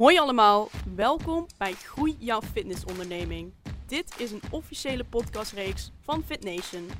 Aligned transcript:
Hoi 0.00 0.18
allemaal, 0.18 0.68
welkom 0.94 1.46
bij 1.56 1.72
Groei 1.72 2.16
jouw 2.18 2.42
fitnessonderneming. 2.42 3.52
Dit 3.86 4.14
is 4.16 4.30
een 4.30 4.42
officiële 4.50 5.04
podcastreeks 5.04 5.92
van 6.00 6.22
FitNation. 6.26 6.90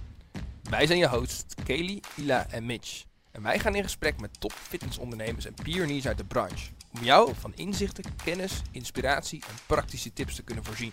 Wij 0.62 0.86
zijn 0.86 0.98
je 0.98 1.08
hosts 1.08 1.54
Kelly, 1.64 2.00
Ila 2.16 2.46
en 2.50 2.66
Mitch. 2.66 3.04
En 3.30 3.42
wij 3.42 3.58
gaan 3.58 3.74
in 3.74 3.82
gesprek 3.82 4.20
met 4.20 4.40
top 4.40 4.52
fitnessondernemers 4.52 5.44
en 5.44 5.54
pioniers 5.62 6.06
uit 6.06 6.18
de 6.18 6.24
branche. 6.24 6.70
Om 6.94 7.02
jou 7.02 7.34
van 7.34 7.52
inzichten, 7.54 8.04
kennis, 8.24 8.62
inspiratie 8.70 9.42
en 9.48 9.54
praktische 9.66 10.12
tips 10.12 10.34
te 10.34 10.42
kunnen 10.42 10.64
voorzien. 10.64 10.92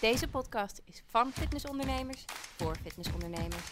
Deze 0.00 0.28
podcast 0.28 0.82
is 0.84 1.02
van 1.06 1.32
fitnessondernemers 1.32 2.24
voor 2.56 2.76
fitnessondernemers. 2.82 3.70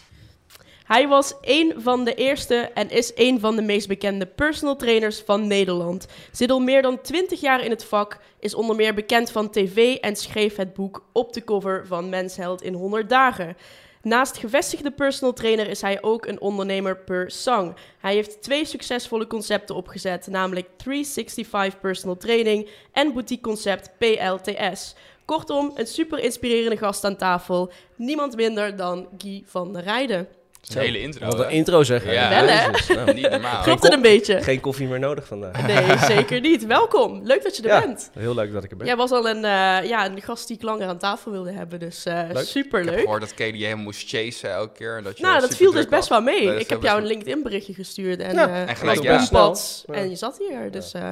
Hij 0.84 1.08
was 1.08 1.34
een 1.40 1.74
van 1.76 2.04
de 2.04 2.14
eerste 2.14 2.54
en 2.74 2.90
is 2.90 3.12
een 3.14 3.40
van 3.40 3.56
de 3.56 3.62
meest 3.62 3.88
bekende 3.88 4.26
personal 4.26 4.76
trainers 4.76 5.20
van 5.20 5.46
Nederland. 5.46 6.06
Zit 6.32 6.50
al 6.50 6.60
meer 6.60 6.82
dan 6.82 7.00
20 7.00 7.40
jaar 7.40 7.64
in 7.64 7.70
het 7.70 7.84
vak, 7.84 8.18
is 8.40 8.54
onder 8.54 8.76
meer 8.76 8.94
bekend 8.94 9.30
van 9.30 9.50
tv 9.50 9.94
en 9.94 10.16
schreef 10.16 10.56
het 10.56 10.74
boek 10.74 11.04
op 11.12 11.32
de 11.32 11.44
cover 11.44 11.86
van 11.86 12.08
Mens 12.08 12.36
Held 12.36 12.62
in 12.62 12.74
100 12.74 13.08
dagen. 13.08 13.56
Naast 14.02 14.36
gevestigde 14.36 14.90
personal 14.90 15.32
trainer 15.32 15.68
is 15.68 15.80
hij 15.80 16.02
ook 16.02 16.26
een 16.26 16.40
ondernemer 16.40 16.96
per 16.96 17.30
sang. 17.30 17.74
Hij 17.98 18.14
heeft 18.14 18.42
twee 18.42 18.64
succesvolle 18.64 19.26
concepten 19.26 19.74
opgezet, 19.74 20.26
namelijk 20.26 20.68
365 20.76 21.80
Personal 21.80 22.16
Training 22.16 22.68
en 22.92 23.12
boutique 23.12 23.42
concept 23.42 23.90
PLTS. 23.98 24.94
Kortom, 25.24 25.70
een 25.74 25.86
super 25.86 26.18
inspirerende 26.18 26.76
gast 26.76 27.04
aan 27.04 27.16
tafel. 27.16 27.72
Niemand 27.96 28.36
minder 28.36 28.76
dan 28.76 29.08
Guy 29.18 29.42
van 29.46 29.72
der 29.72 29.82
Rijden. 29.82 30.28
Dat 30.62 30.70
is 30.70 30.76
een 30.76 30.82
hele 30.82 31.00
intro. 31.00 31.26
Wat 31.26 31.38
hè? 31.38 31.44
een 31.44 31.50
intro 31.50 31.82
zeg. 31.82 32.04
Ja. 32.12 32.28
Wel, 32.28 32.46
hè? 32.46 32.94
Nou, 32.94 33.12
Niet 33.14 33.30
normaal. 33.30 33.62
Klopt 33.62 33.82
het 33.82 33.92
een 33.92 34.02
beetje? 34.02 34.42
Geen 34.42 34.60
koffie 34.60 34.86
meer 34.88 34.98
nodig 34.98 35.26
vandaag. 35.26 35.66
Nee, 35.66 35.98
zeker 36.16 36.40
niet. 36.40 36.66
Welkom. 36.66 37.20
Leuk 37.24 37.42
dat 37.42 37.56
je 37.56 37.62
er 37.62 37.68
Ja. 37.68 37.80
bent. 37.80 38.10
Heel 38.18 38.34
leuk 38.34 38.52
dat 38.52 38.64
ik 38.64 38.70
er 38.70 38.76
ben. 38.76 38.86
Jij 38.86 38.96
was 38.96 39.10
al 39.10 39.28
een, 39.28 39.44
eh, 39.44 39.88
ja, 39.88 40.06
een 40.06 40.22
gast 40.22 40.46
die 40.48 40.56
ik 40.56 40.62
langer 40.62 40.88
aan 40.88 40.98
tafel 40.98 41.30
wilde 41.32 41.52
hebben, 41.52 41.78
dus 41.80 42.04
eh 42.04 42.22
Leuk. 42.32 42.44
super 42.46 42.80
Ik 42.80 42.88
heb 42.90 42.98
gehoord 42.98 43.20
dat 43.20 43.32
je 43.36 43.44
helemaal 43.44 43.84
moest 43.84 44.08
chasen 44.08 44.50
elke 44.52 44.72
keer. 44.72 44.96
en 44.96 45.04
Dat 45.04 45.16
je 45.18 45.22
Nou, 45.24 45.40
dat 45.40 45.56
viel 45.56 45.72
dus 45.72 45.88
best 45.88 46.08
had. 46.08 46.24
wel 46.24 46.34
mee. 46.34 46.58
Ik 46.58 46.68
heb 46.70 46.82
jou 46.82 47.00
een 47.00 47.06
LinkedIn 47.06 47.42
berichtje 47.42 47.74
gestuurd 47.74 48.20
en, 48.20 48.34
Ja. 48.34 48.48
eh, 48.48 48.68
En 48.68 48.76
gelijk, 48.76 48.96
was 48.96 49.06
ja. 49.06 49.18
bompad. 49.18 49.84
Ja. 49.86 49.94
En 49.94 50.10
je 50.10 50.16
zat 50.16 50.38
hier, 50.38 50.70
dus 50.70 50.92
eh, 50.92 51.10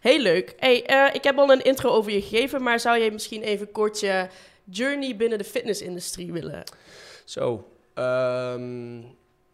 heel 0.00 0.18
leuk. 0.20 0.54
Hey, 0.58 0.84
eh, 0.86 1.14
ik 1.14 1.24
heb 1.24 1.38
al 1.38 1.50
een 1.52 1.62
intro 1.62 1.90
over 1.90 2.12
je 2.12 2.22
gegeven, 2.22 2.62
maar 2.62 2.80
zou 2.80 2.98
jij 2.98 3.10
misschien 3.10 3.42
even 3.42 3.72
kort 3.72 4.00
je 4.00 4.26
journey 4.70 5.16
binnen 5.16 5.38
de 5.38 5.44
fitnessindustrie 5.44 6.32
willen? 6.32 6.62
Zo. 7.24 7.64
Ehm, 7.96 9.02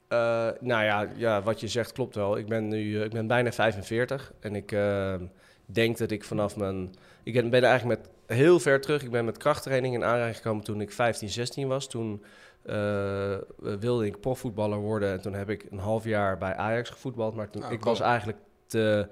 eh, 0.09 0.49
nou 0.61 0.85
ja, 0.85 1.09
ja, 1.17 1.43
wat 1.43 1.61
je 1.61 1.69
zegt 1.69 1.93
klopt 1.93 2.15
wel. 2.15 2.37
Ik 2.37 2.47
ben 2.47 2.69
nu 2.69 2.99
eh, 2.99 3.05
ik 3.05 3.11
ben 3.11 3.27
bijna 3.27 3.53
45 3.53 4.33
en 4.41 4.55
ik 4.55 4.73
ehm, 4.73 5.25
denk 5.67 5.99
dat 5.99 6.11
ik 6.11 6.25
vanaf 6.25 6.57
mijn... 6.57 6.95
Ik 7.23 7.33
ben 7.33 7.51
ben 7.51 7.63
eigenlijk 7.63 8.01
met 8.01 8.11
heel 8.39 8.61
ver 8.61 8.81
terug. 8.81 9.03
Ik 9.03 9.11
ben 9.11 9.25
met 9.25 9.37
krachttraining 9.37 9.95
in 9.95 10.05
aanraking 10.05 10.37
gekomen 10.37 10.65
toen 10.65 10.81
ik 10.81 10.93
15, 10.93 11.29
16 11.29 11.69
was. 11.69 11.89
Toen 11.89 12.25
eh, 12.63 13.37
wilde 13.57 14.07
ik 14.07 14.21
profvoetballer 14.21 14.79
worden 14.79 15.13
en 15.13 15.21
toen 15.21 15.35
heb 15.35 15.51
ik 15.51 15.67
een 15.71 15.79
half 15.79 16.05
jaar 16.05 16.39
bij 16.39 16.55
Ajax 16.55 16.91
gevoetbald. 16.91 17.35
Maar 17.35 17.51
toen, 17.51 17.65
Oh, 17.65 17.73
ik 17.73 17.81
cool. 17.81 17.95
was 17.97 18.07
eigenlijk 18.07 18.39
te, 18.67 19.09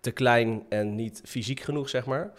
te 0.00 0.10
klein 0.10 0.66
en 0.68 0.94
niet 0.94 1.22
fysiek 1.24 1.60
genoeg, 1.60 1.88
zeg 1.88 2.06
maar. 2.06 2.32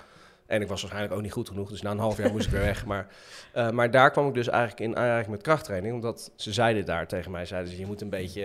En 0.54 0.62
ik 0.62 0.68
was 0.68 0.82
waarschijnlijk 0.82 1.16
ook 1.16 1.22
niet 1.22 1.32
goed 1.32 1.48
genoeg, 1.48 1.70
dus 1.70 1.82
na 1.82 1.92
een 1.92 2.00
half 2.00 2.18
jaar 2.18 2.32
moest 2.32 2.46
ik 2.46 2.52
weer 2.52 2.62
weg. 2.62 2.86
Maar, 2.94 3.08
eh, 3.52 3.70
maar 3.70 3.92
daar 3.92 4.12
kwam 4.12 4.28
ik 4.28 4.34
dus 4.34 4.48
eigenlijk 4.48 4.82
in 4.82 4.98
aanraking 4.98 5.32
met 5.32 5.42
krachttraining, 5.42 5.94
omdat 5.94 6.32
ze 6.36 6.54
zeiden 6.54 6.86
daar 6.86 7.08
tegen 7.08 7.32
mij, 7.32 7.46
zeiden 7.46 7.72
ze, 7.72 7.80
je 7.80 7.86
moet 7.86 8.02
een 8.02 8.10
beetje, 8.10 8.42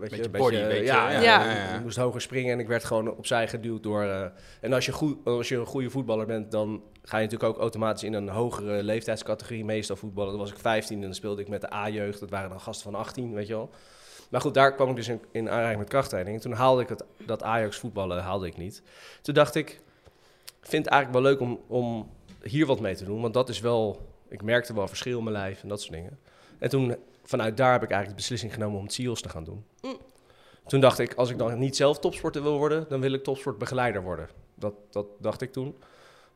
weet 0.00 0.10
Beetje 0.10 0.22
je, 0.22 0.28
body, 0.28 0.50
beetje, 0.50 0.66
beetje, 0.68 0.84
ja, 0.84 1.10
ja, 1.10 1.20
ja, 1.20 1.80
moest 1.82 1.96
hoger 1.96 2.20
springen 2.20 2.52
en 2.52 2.60
ik 2.60 2.66
werd 2.66 2.84
gewoon 2.84 3.16
opzij 3.16 3.48
geduwd 3.48 3.82
door. 3.82 4.02
eh, 4.02 4.24
en 4.60 4.72
als 4.72 4.86
je, 4.86 4.92
goed, 4.92 5.16
als 5.24 5.48
je 5.48 5.56
een 5.56 5.66
goede 5.66 5.90
voetballer 5.90 6.26
bent, 6.26 6.50
dan 6.50 6.82
ga 7.02 7.16
je 7.18 7.24
natuurlijk 7.24 7.50
ook 7.52 7.60
automatisch 7.60 8.02
in 8.02 8.12
een 8.12 8.28
hogere 8.28 8.82
leeftijdscategorie 8.82 9.64
meestal 9.64 9.96
voetballen. 9.96 10.30
Dan 10.30 10.40
was 10.40 10.50
ik 10.50 10.58
15 10.58 10.96
en 10.96 11.02
dan 11.02 11.14
speelde 11.14 11.40
ik 11.40 11.48
met 11.48 11.60
de 11.60 11.72
A-jeugd, 11.72 12.20
dat 12.20 12.30
waren 12.30 12.50
dan 12.50 12.60
gasten 12.60 12.90
van 12.92 13.00
18, 13.00 13.34
weet 13.34 13.46
je 13.46 13.54
wel. 13.54 13.70
Maar 14.30 14.40
goed, 14.40 14.54
daar 14.54 14.74
kwam 14.74 14.90
ik 14.90 14.96
dus 14.96 15.08
in, 15.08 15.20
in 15.32 15.50
aanraking 15.50 15.78
met 15.78 15.88
krachttraining. 15.88 16.36
En 16.36 16.42
toen 16.42 16.52
haalde 16.52 16.82
ik 16.82 16.88
het, 16.88 17.04
dat 17.26 17.42
Ajax 17.42 17.76
voetballen 17.76 18.22
haalde 18.22 18.46
ik 18.46 18.56
niet. 18.56 18.82
Toen 19.22 19.34
dacht 19.34 19.54
ik 19.54 19.80
vind 20.60 20.84
het 20.84 20.94
eigenlijk 20.94 21.22
wel 21.22 21.32
leuk 21.32 21.40
om, 21.40 21.60
om 21.66 22.10
hier 22.42 22.66
wat 22.66 22.80
mee 22.80 22.94
te 22.94 23.04
doen. 23.04 23.20
Want 23.20 23.34
dat 23.34 23.48
is 23.48 23.60
wel, 23.60 24.08
ik 24.28 24.42
merkte 24.42 24.74
wel 24.74 24.88
verschil 24.88 25.18
in 25.18 25.24
mijn 25.24 25.36
lijf 25.36 25.62
en 25.62 25.68
dat 25.68 25.80
soort 25.80 25.94
dingen. 25.94 26.18
En 26.58 26.68
toen, 26.68 26.96
vanuit 27.22 27.56
daar 27.56 27.72
heb 27.72 27.82
ik 27.82 27.90
eigenlijk 27.90 28.08
de 28.08 28.22
beslissing 28.22 28.54
genomen 28.54 28.78
om 28.78 28.84
het 28.84 28.92
SEALS 28.92 29.22
te 29.22 29.28
gaan 29.28 29.44
doen. 29.44 29.64
Mm. 29.82 29.98
Toen 30.66 30.80
dacht 30.80 30.98
ik, 30.98 31.14
als 31.14 31.30
ik 31.30 31.38
dan 31.38 31.58
niet 31.58 31.76
zelf 31.76 31.98
topsporter 31.98 32.42
wil 32.42 32.58
worden, 32.58 32.86
dan 32.88 33.00
wil 33.00 33.12
ik 33.12 33.24
topsportbegeleider 33.24 34.02
worden. 34.02 34.28
Dat, 34.54 34.74
dat 34.90 35.06
dacht 35.18 35.40
ik 35.40 35.52
toen. 35.52 35.74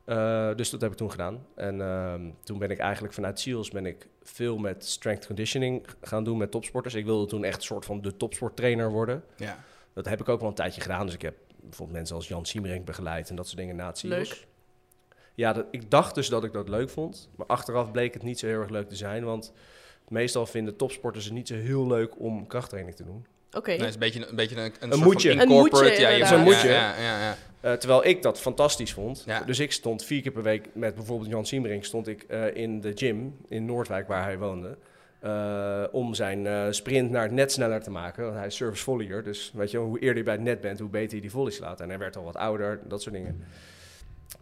Eh, 0.05 0.55
dus 0.55 0.71
dat 0.71 0.81
heb 0.81 0.91
ik 0.91 0.97
toen 0.97 1.11
gedaan. 1.11 1.47
En 1.55 1.81
ehm, 1.81 2.31
toen 2.43 2.59
ben 2.59 2.71
ik 2.71 2.79
eigenlijk 2.79 3.15
vanuit 3.15 3.41
SEALS 3.41 3.71
ben 3.71 3.87
ik 3.87 4.07
veel 4.23 4.57
met 4.57 4.87
strength 4.87 5.27
conditioning 5.27 5.87
gaan 6.01 6.25
doen 6.25 6.39
met 6.39 6.51
topsporters. 6.51 6.95
Ik 6.95 7.05
wilde 7.05 7.27
toen 7.27 7.45
echt 7.45 7.57
een 7.57 7.63
soort 7.63 7.85
van 7.85 8.01
de 8.01 8.17
topsporttrainer 8.17 8.91
worden. 8.91 9.25
Ja. 9.37 9.59
Dat 9.93 10.09
heb 10.09 10.21
ik 10.21 10.29
ook 10.29 10.41
wel 10.41 10.49
een 10.49 10.55
tijdje 10.55 10.81
gedaan. 10.81 11.07
Dus 11.07 11.15
ik 11.15 11.23
heb 11.23 11.35
bijvoorbeeld 11.63 11.99
mensen 11.99 12.17
als 12.17 12.29
Jan 12.29 12.47
Siemerink 12.47 12.85
begeleid 12.85 13.31
en 13.31 13.37
dat 13.37 13.47
soort 13.47 13.59
dingen 13.59 13.77
na 13.77 13.87
het. 13.87 14.03
Leuk. 14.03 14.47
Ja, 15.35 15.53
dat, 15.53 15.67
ik 15.71 15.91
dacht 15.91 16.15
dus 16.15 16.29
dat 16.29 16.45
ik 16.45 16.53
dat 16.53 16.69
leuk 16.69 16.91
vond. 16.91 17.29
Maar 17.37 17.47
achteraf 17.47 17.91
bleek 17.91 18.15
het 18.15 18.23
niet 18.23 18.39
zo 18.39 18.47
heel 18.47 18.61
erg 18.61 18.71
leuk 18.71 18.89
te 18.89 18.97
zijn. 18.97 19.25
Want 19.25 19.53
meestal 20.09 20.47
vinden 20.47 20.77
topsporters 20.77 21.25
het 21.25 21.35
niet 21.35 21.49
zo 21.49 21.55
heel 21.55 21.87
leuk 21.87 22.21
om 22.21 22.47
krachttraining 22.47 22.97
te 22.97 23.05
doen. 23.05 23.27
Oké. 23.53 23.71
Nee, 23.71 23.79
het 23.79 23.89
is 23.89 23.95
een 23.95 24.01
beetje 24.01 24.27
een, 24.27 24.37
beetje 24.37 24.57
een, 24.57 24.65
een, 24.65 24.73
Een 24.81 24.93
soort 24.93 25.05
moedje. 25.05 25.31
Van 25.31 25.41
Een 25.41 25.49
moedje, 25.49 26.01
ja, 26.01 26.37
moedje. 26.37 26.69
Ja, 26.69 27.01
ja, 27.01 27.21
ja. 27.21 27.37
Eh, 27.61 27.73
terwijl 27.73 28.05
ik 28.05 28.23
dat 28.23 28.41
fantastisch 28.41 28.93
vond. 28.93 29.23
Ja. 29.27 29.41
Dus 29.41 29.59
ik 29.59 29.73
stond 29.73 30.05
vier 30.05 30.23
keer 30.23 30.33
per 30.33 30.43
week 30.43 30.69
met 30.73 30.95
bijvoorbeeld 30.95 31.31
Jan 31.31 31.47
Siemerink... 31.47 31.85
stond 31.85 32.09
ik 32.09 32.23
eh, 32.23 32.55
in 32.55 32.81
de 32.81 32.93
gym 32.95 33.37
in 33.49 33.65
Noordwijk, 33.65 34.09
waar 34.09 34.23
hij 34.23 34.39
woonde... 34.39 34.79
eh, 35.23 35.83
om 35.93 36.15
zijn 36.15 36.47
eh, 36.47 36.67
sprint 36.71 37.11
naar 37.11 37.23
het 37.23 37.33
net 37.33 37.53
sneller 37.53 37.83
te 37.83 37.91
maken. 37.91 38.25
Want 38.25 38.37
hij 38.37 38.47
is 38.47 38.57
service 38.57 38.83
volleyer. 38.85 39.23
Dus 39.25 39.53
weet 39.55 39.71
je, 39.71 39.79
hoe 39.79 39.99
eerder 39.99 40.17
je 40.17 40.23
bij 40.23 40.35
het 40.35 40.43
net 40.43 40.61
bent, 40.61 40.79
hoe 40.79 40.89
beter 40.89 41.15
je 41.15 41.21
die 41.21 41.31
volley 41.31 41.53
slaat. 41.53 41.81
En 41.81 41.89
hij 41.89 41.99
werd 41.99 42.17
al 42.17 42.25
wat 42.25 42.37
ouder, 42.37 42.81
dat 42.85 43.03
soort 43.03 43.15
dingen. 43.15 43.45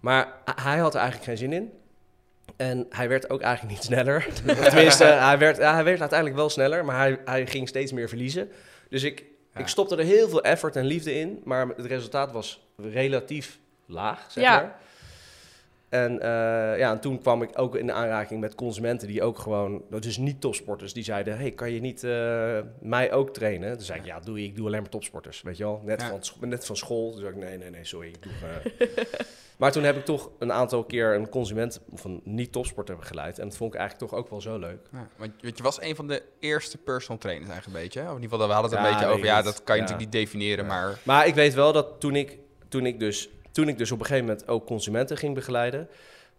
Maar 0.00 0.28
hij 0.62 0.78
had 0.78 0.94
er 0.94 1.00
eigenlijk 1.00 1.28
geen 1.30 1.38
zin 1.38 1.52
in. 1.52 1.70
En 2.56 2.86
hij 2.90 3.08
werd 3.08 3.30
ook 3.30 3.40
eigenlijk 3.40 3.74
niet 3.74 3.84
sneller. 3.92 4.26
Tenminste, 4.70 5.04
hij 5.04 5.38
werd, 5.38 5.56
ja, 5.56 5.74
hij 5.74 5.84
werd 5.84 6.00
uiteindelijk 6.00 6.38
wel 6.38 6.50
sneller, 6.50 6.84
maar 6.84 6.96
hij, 6.96 7.18
hij 7.24 7.46
ging 7.46 7.68
steeds 7.68 7.92
meer 7.92 8.08
verliezen. 8.08 8.48
Dus 8.88 9.02
ik, 9.02 9.24
Ja. 9.54 9.60
ik 9.60 9.66
stopte 9.66 9.96
er 9.96 10.04
heel 10.04 10.28
veel 10.28 10.42
effort 10.42 10.76
en 10.76 10.84
liefde 10.84 11.14
in, 11.14 11.40
maar 11.44 11.66
het 11.68 11.86
resultaat 11.86 12.32
was 12.32 12.66
relatief 12.76 13.58
laag, 13.86 14.26
zeg 14.30 14.44
Ja. 14.44 14.54
maar. 14.60 14.76
En, 15.90 16.20
eh, 16.20 16.78
ja, 16.78 16.90
en 16.90 17.00
toen 17.00 17.20
kwam 17.20 17.42
ik 17.42 17.50
ook 17.54 17.74
in 17.76 17.92
aanraking 17.92 18.40
met 18.40 18.54
consumenten 18.54 19.08
die 19.08 19.22
ook 19.22 19.38
gewoon, 19.38 19.82
dus 20.00 20.16
niet 20.16 20.40
topsporters, 20.40 20.92
die 20.92 21.04
zeiden: 21.04 21.38
Hey, 21.38 21.50
kan 21.50 21.72
je 21.72 21.80
niet 21.80 22.04
eh, 22.04 22.58
mij 22.80 23.12
ook 23.12 23.32
trainen? 23.32 23.72
Toen 23.72 23.86
zei 23.86 23.98
ik: 23.98 24.04
Ja, 24.04 24.20
doe 24.20 24.40
je, 24.40 24.46
ik 24.46 24.56
doe 24.56 24.66
alleen 24.66 24.80
maar 24.80 24.90
topsporters, 24.90 25.42
weet 25.42 25.56
je 25.56 25.64
wel, 25.64 25.82
net, 25.84 26.00
Ja. 26.00 26.18
van, 26.20 26.48
net 26.48 26.66
van 26.66 26.76
school. 26.76 27.10
Toen 27.10 27.20
zei 27.20 27.32
ik: 27.32 27.38
Nee, 27.38 27.58
nee, 27.58 27.70
nee, 27.70 27.84
sorry. 27.84 28.08
Ik 28.08 28.22
doe, 28.22 28.32
eh." 28.78 29.04
maar 29.58 29.72
toen 29.72 29.82
heb 29.82 29.96
ik 29.96 30.04
toch 30.04 30.30
een 30.38 30.52
aantal 30.52 30.84
keer 30.84 31.14
een 31.14 31.28
consument 31.28 31.80
een 32.02 32.20
niet-topsporter 32.24 32.96
begeleid. 32.96 33.38
En 33.38 33.48
dat 33.48 33.56
vond 33.56 33.74
ik 33.74 33.80
eigenlijk 33.80 34.10
toch 34.10 34.20
ook 34.20 34.30
wel 34.30 34.40
zo 34.40 34.58
leuk. 34.58 34.78
Ja, 34.92 35.08
want 35.16 35.32
je 35.40 35.62
was 35.62 35.82
een 35.82 35.96
van 35.96 36.06
de 36.06 36.22
eerste 36.38 36.78
personal 36.78 37.18
trainers 37.20 37.50
eigenlijk 37.50 37.78
een 37.78 37.84
beetje. 37.84 38.00
Of 38.00 38.16
in 38.16 38.22
ieder 38.22 38.30
geval, 38.30 38.46
we 38.46 38.52
hadden 38.52 38.70
het 38.70 38.80
een 38.86 38.92
beetje 38.92 39.06
over. 39.06 39.24
Ja, 39.24 39.42
dat 39.42 39.64
kan 39.64 39.76
je 39.76 39.82
natuurlijk 39.82 40.10
niet 40.12 40.20
definiëren, 40.22 40.66
maar... 40.66 40.98
Maar 41.02 41.26
ik 41.26 41.34
weet 41.34 41.54
wel 41.54 41.72
dat 41.72 42.00
toen 42.00 42.16
ik, 42.16 42.38
toen 42.68 42.86
ik, 42.86 43.00
dus, 43.00 43.28
toen 43.52 43.68
ik 43.68 43.78
dus 43.78 43.90
op 43.92 43.98
een 44.00 44.06
gegeven 44.06 44.26
moment 44.28 44.48
ook 44.48 44.66
consumenten 44.66 45.16
ging 45.16 45.34
begeleiden, 45.34 45.88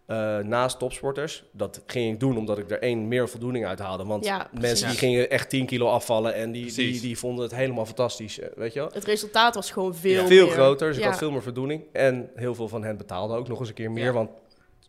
eh, 0.06 0.38
naast 0.38 0.78
topsporters, 0.78 1.44
dat 1.52 1.82
ging 1.86 2.12
ik 2.12 2.20
doen 2.20 2.36
omdat 2.38 2.58
ik 2.58 2.70
er 2.70 2.78
één 2.82 3.08
meer 3.08 3.28
voldoening 3.28 3.66
uit 3.66 3.78
haalde. 3.78 4.04
Want 4.04 4.24
Ja, 4.24 4.48
mensen 4.60 4.86
die 4.86 4.94
Ja. 4.94 5.00
gingen 5.00 5.30
echt 5.30 5.48
10 5.48 5.66
kilo 5.66 5.86
afvallen 5.88 6.34
en 6.34 6.52
die, 6.52 6.72
die, 6.72 7.00
die 7.00 7.18
vonden 7.18 7.42
het 7.44 7.54
helemaal 7.54 7.86
fantastisch, 7.86 8.38
eh, 8.38 8.48
weet 8.56 8.72
je 8.72 8.78
wel. 8.80 8.90
Het 8.92 9.04
resultaat 9.04 9.54
was 9.54 9.70
gewoon 9.70 9.94
veel 9.94 10.26
Veel 10.26 10.46
meer. 10.46 10.54
groter, 10.54 10.88
dus 10.88 10.96
ik 10.96 11.02
Ja. 11.02 11.08
had 11.08 11.18
veel 11.18 11.30
meer 11.30 11.42
voldoening. 11.42 11.82
En 11.92 12.30
heel 12.34 12.54
veel 12.54 12.68
van 12.68 12.84
hen 12.84 12.96
betaalden 12.96 13.36
ook 13.36 13.48
nog 13.48 13.58
eens 13.60 13.68
een 13.68 13.74
keer 13.74 13.90
meer, 13.90 14.04
Ja. 14.04 14.12
want 14.12 14.30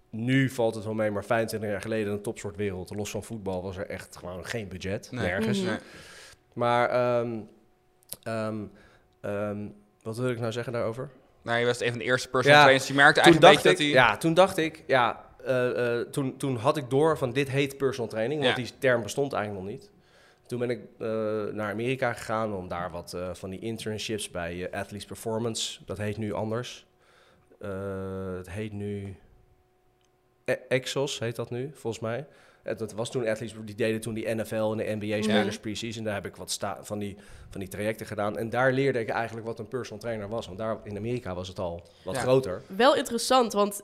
nu 0.09 0.49
valt 0.49 0.75
het 0.75 0.83
wel 0.83 0.93
mee, 0.93 1.11
maar 1.11 1.25
25 1.25 1.69
jaar 1.69 1.81
geleden 1.81 2.07
in 2.09 2.15
de 2.15 2.21
topsportwereld, 2.21 2.95
los 2.95 3.09
van 3.09 3.23
voetbal, 3.23 3.61
was 3.63 3.77
er 3.77 3.87
echt 3.89 4.17
gewoon 4.17 4.45
geen 4.45 4.67
budget, 4.67 5.07
Nee. 5.11 5.25
nergens. 5.25 5.59
Mhm. 5.59 5.69
Nee. 5.69 5.77
Maar, 6.53 6.89
ehm, 6.89 7.39
ehm, 8.23 8.57
ehm, 9.21 9.57
wat 10.01 10.17
wil 10.17 10.29
ik 10.29 10.39
nou 10.39 10.51
zeggen 10.51 10.73
daarover? 10.73 11.09
Nou, 11.43 11.59
je 11.59 11.65
was 11.65 11.79
een 11.81 11.89
van 11.89 11.97
de 11.97 12.03
eerste 12.03 12.29
personal 12.29 12.57
Ja, 12.57 12.63
trainers. 12.63 12.87
Je 12.89 12.93
merkte 12.93 13.21
eigenlijk 13.21 13.63
dat 13.63 13.77
hij... 13.77 13.87
ja, 13.87 14.17
toen 14.17 14.33
dacht 14.33 14.57
ik, 14.57 14.83
ja, 14.87 15.25
eh, 15.45 15.99
eh, 15.99 16.07
toen, 16.07 16.37
toen 16.37 16.55
had 16.55 16.77
ik 16.77 16.89
door 16.89 17.17
van 17.17 17.31
dit 17.33 17.49
heet 17.49 17.77
personal 17.77 18.09
training, 18.09 18.41
want 18.43 18.57
Ja. 18.57 18.63
die 18.63 18.71
term 18.77 19.01
bestond 19.03 19.33
eigenlijk 19.33 19.63
nog 19.65 19.73
niet. 19.73 19.91
Toen 20.45 20.59
ben 20.59 20.69
ik 20.69 20.79
eh, 20.99 21.07
naar 21.53 21.71
Amerika 21.71 22.13
gegaan 22.13 22.53
om 22.53 22.67
daar 22.67 22.91
wat 22.91 23.17
van 23.33 23.49
die 23.49 23.59
internships 23.59 24.29
bij 24.31 24.71
Athletes 24.71 25.05
Performance, 25.05 25.79
dat 25.85 25.97
heet 25.97 26.17
nu 26.17 26.33
anders. 26.33 26.85
Het 28.37 28.49
heet 28.49 28.71
nu 28.71 29.15
E- 30.45 30.57
Exos, 30.69 31.19
heet 31.19 31.35
dat 31.35 31.49
nu, 31.49 31.71
volgens 31.73 32.03
mij. 32.03 32.25
Eh, 32.63 32.77
Dat 32.77 32.93
was 32.93 33.11
toen 33.11 33.27
athletes, 33.27 33.55
die 33.65 33.75
deden 33.75 34.01
toen 34.01 34.13
die 34.13 34.35
NFL 34.35 34.55
en 34.55 34.77
de 34.77 34.95
NBA-spelers 35.05 35.59
precies. 35.59 35.97
En 35.97 36.03
daar 36.03 36.13
heb 36.13 36.25
ik 36.25 36.35
wat 36.35 36.51
sta 36.51 36.77
van, 36.81 36.99
die, 36.99 37.17
van 37.49 37.59
die 37.59 37.69
trajecten 37.69 38.05
gedaan. 38.05 38.37
En 38.37 38.49
daar 38.49 38.71
leerde 38.71 38.99
ik 38.99 39.09
eigenlijk 39.09 39.47
wat 39.47 39.59
een 39.59 39.67
personal 39.67 39.99
trainer 39.99 40.27
was. 40.29 40.45
Want 40.45 40.57
daar 40.57 40.77
in 40.83 40.97
Amerika 40.97 41.33
was 41.35 41.47
het 41.47 41.59
al 41.59 41.87
wat 42.03 42.15
Ja. 42.15 42.21
groter. 42.21 42.61
Wel 42.67 42.95
interessant, 42.95 43.53
want 43.53 43.81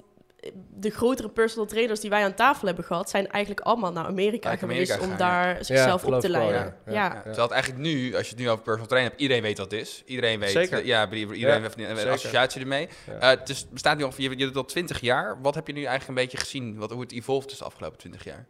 de 0.75 0.89
grotere 0.89 1.29
personal 1.29 1.65
trainers 1.67 1.99
die 1.99 2.09
wij 2.09 2.23
aan 2.23 2.33
tafel 2.33 2.67
hebben 2.67 2.85
gehad, 2.85 3.09
zijn 3.09 3.27
eigenlijk 3.31 3.65
allemaal 3.65 3.91
naar 3.91 4.05
Amerika 4.05 4.55
geweest 4.55 4.91
Amerika 4.91 5.11
om 5.11 5.17
daar 5.17 5.65
zichzelf 5.65 6.05
op 6.05 6.19
te 6.19 6.31
wel, 6.31 6.41
leiden. 6.41 6.75
ja. 6.85 6.91
Ja, 6.91 6.93
Ja. 6.93 7.03
Ja. 7.13 7.21
Terwijl 7.21 7.41
het 7.43 7.51
eigenlijk 7.51 7.83
nu, 7.83 8.15
als 8.15 8.23
je 8.25 8.29
het 8.33 8.39
nu 8.43 8.49
over 8.49 8.63
personal 8.63 8.87
trainer 8.87 9.09
hebt, 9.09 9.21
iedereen 9.21 9.43
weet 9.43 9.57
wat 9.57 9.71
het 9.71 9.79
is. 9.81 10.03
Iedereen 10.05 10.39
weet, 10.39 10.49
Zeker. 10.49 10.79
eh, 10.79 10.85
ja, 10.85 11.11
iedereen 11.11 11.37
Ja, 11.37 11.61
heeft 11.61 11.77
een, 11.77 12.07
associatie 12.09 12.61
ermee. 12.61 12.87
Ja. 13.07 13.13
Eh, 13.19 13.39
het 13.39 13.49
is, 13.49 13.69
bestaat 13.69 13.97
nu 13.97 14.03
al, 14.03 14.11
je, 14.17 14.29
je 14.29 14.35
doet 14.45 14.55
al 14.55 14.65
20 14.65 14.99
jaar. 15.01 15.41
Wat 15.41 15.55
heb 15.55 15.67
je 15.67 15.73
nu 15.73 15.79
eigenlijk 15.83 16.07
een 16.07 16.23
beetje 16.25 16.37
gezien, 16.37 16.77
wat, 16.77 16.91
hoe 16.91 17.01
het 17.01 17.11
evolved 17.11 17.51
is 17.51 17.57
de 17.57 17.63
afgelopen 17.63 17.97
20 17.97 18.23
jaar? 18.23 18.45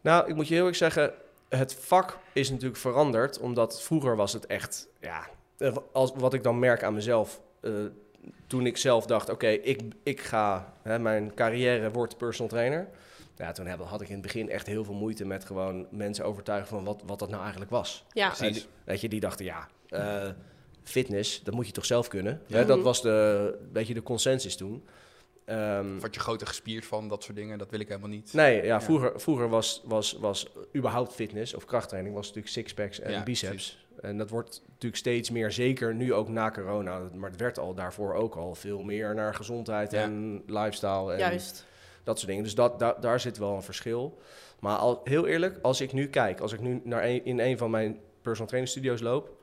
Nou, 0.00 0.28
ik 0.28 0.34
moet 0.34 0.48
je 0.48 0.54
heel 0.54 0.66
erg 0.66 0.76
zeggen, 0.76 1.12
het 1.48 1.74
vak 1.74 2.18
is 2.32 2.50
natuurlijk 2.50 2.80
veranderd. 2.80 3.38
Omdat 3.38 3.82
vroeger 3.82 4.16
was 4.16 4.32
het 4.32 4.46
echt, 4.46 4.88
ja, 5.00 5.28
als, 5.92 6.12
wat 6.14 6.34
ik 6.34 6.42
dan 6.42 6.58
merk 6.58 6.82
aan 6.82 6.94
mezelf. 6.94 7.40
eh, 7.60 7.72
toen 8.46 8.66
ik 8.66 8.76
zelf 8.76 9.06
dacht, 9.06 9.30
oké, 9.30 9.48
ik, 9.48 9.80
ik 10.02 10.20
ga, 10.20 10.74
hè, 10.82 10.98
mijn 10.98 11.34
carrière 11.34 11.90
wordt 11.90 12.16
personal 12.16 12.50
trainer. 12.50 12.88
Ja, 13.36 13.52
toen 13.52 13.66
heb, 13.66 13.80
had 13.80 14.00
ik 14.00 14.06
in 14.08 14.12
het 14.12 14.22
begin 14.22 14.50
echt 14.50 14.66
heel 14.66 14.84
veel 14.84 14.94
moeite 14.94 15.24
met 15.24 15.44
gewoon 15.44 15.86
mensen 15.90 16.24
overtuigen 16.24 16.68
van 16.68 16.84
wat, 16.84 17.02
wat 17.06 17.18
dat 17.18 17.28
nou 17.28 17.40
eigenlijk 17.40 17.70
was. 17.70 18.04
ja. 18.12 18.28
Precies. 18.28 18.68
Weet 18.84 19.00
je, 19.00 19.08
die 19.08 19.20
dachten, 19.20 19.44
ja, 19.44 19.68
eh, 19.88 20.28
fitness, 20.82 21.42
dat 21.42 21.54
moet 21.54 21.66
je 21.66 21.72
toch 21.72 21.84
zelf 21.84 22.08
kunnen. 22.08 22.42
Ja. 22.46 22.56
Hè, 22.56 22.64
dat 22.64 22.80
was 22.80 23.02
de, 23.02 23.58
beetje 23.72 23.94
de 23.94 24.02
consensus 24.02 24.56
toen. 24.56 24.84
Ehm, 25.50 25.98
Word 25.98 26.14
je 26.14 26.20
groter 26.20 26.46
gespierd 26.46 26.84
van, 26.84 27.08
dat 27.08 27.22
soort 27.22 27.36
dingen, 27.36 27.58
dat 27.58 27.70
wil 27.70 27.80
ik 27.80 27.88
helemaal 27.88 28.08
niet. 28.08 28.32
Nee, 28.32 28.56
ja, 28.56 28.62
Ja. 28.64 28.80
vroeger, 28.80 29.20
vroeger 29.20 29.48
was, 29.48 29.82
was, 29.84 30.12
was 30.12 30.52
überhaupt 30.76 31.12
fitness 31.12 31.54
of 31.54 31.64
krachttraining 31.64 32.14
was 32.14 32.26
natuurlijk 32.26 32.54
sixpacks 32.54 33.00
en 33.00 33.12
Ja, 33.12 33.22
biceps. 33.22 33.50
precies. 33.52 33.86
En 34.00 34.18
dat 34.18 34.30
wordt 34.30 34.62
natuurlijk 34.66 34.96
steeds 34.96 35.30
meer, 35.30 35.52
zeker 35.52 35.94
nu 35.94 36.12
ook 36.14 36.28
na 36.28 36.50
corona. 36.50 37.00
Maar 37.14 37.30
het 37.30 37.40
werd 37.40 37.58
al 37.58 37.74
daarvoor 37.74 38.14
ook 38.14 38.34
al 38.34 38.54
veel 38.54 38.82
meer 38.82 39.14
naar 39.14 39.34
gezondheid 39.34 39.90
Ja. 39.92 40.02
en 40.02 40.42
lifestyle 40.46 41.12
en 41.12 41.18
Juist. 41.18 41.66
dat 42.04 42.16
soort 42.16 42.28
dingen. 42.28 42.44
Dus 42.44 42.54
dat, 42.54 42.78
da- 42.78 42.96
daar 43.00 43.20
zit 43.20 43.38
wel 43.38 43.54
een 43.54 43.62
verschil. 43.62 44.18
Maar 44.60 44.76
al, 44.76 45.00
heel 45.04 45.26
eerlijk, 45.26 45.58
als 45.62 45.80
ik 45.80 45.92
nu 45.92 46.08
kijk, 46.08 46.40
als 46.40 46.52
ik 46.52 46.60
nu 46.60 46.80
naar 46.84 47.04
een, 47.04 47.24
in 47.24 47.38
een 47.40 47.58
van 47.58 47.70
mijn 47.70 47.98
personal 48.22 48.46
training 48.48 48.72
studio's 48.72 49.00
loop 49.00 49.36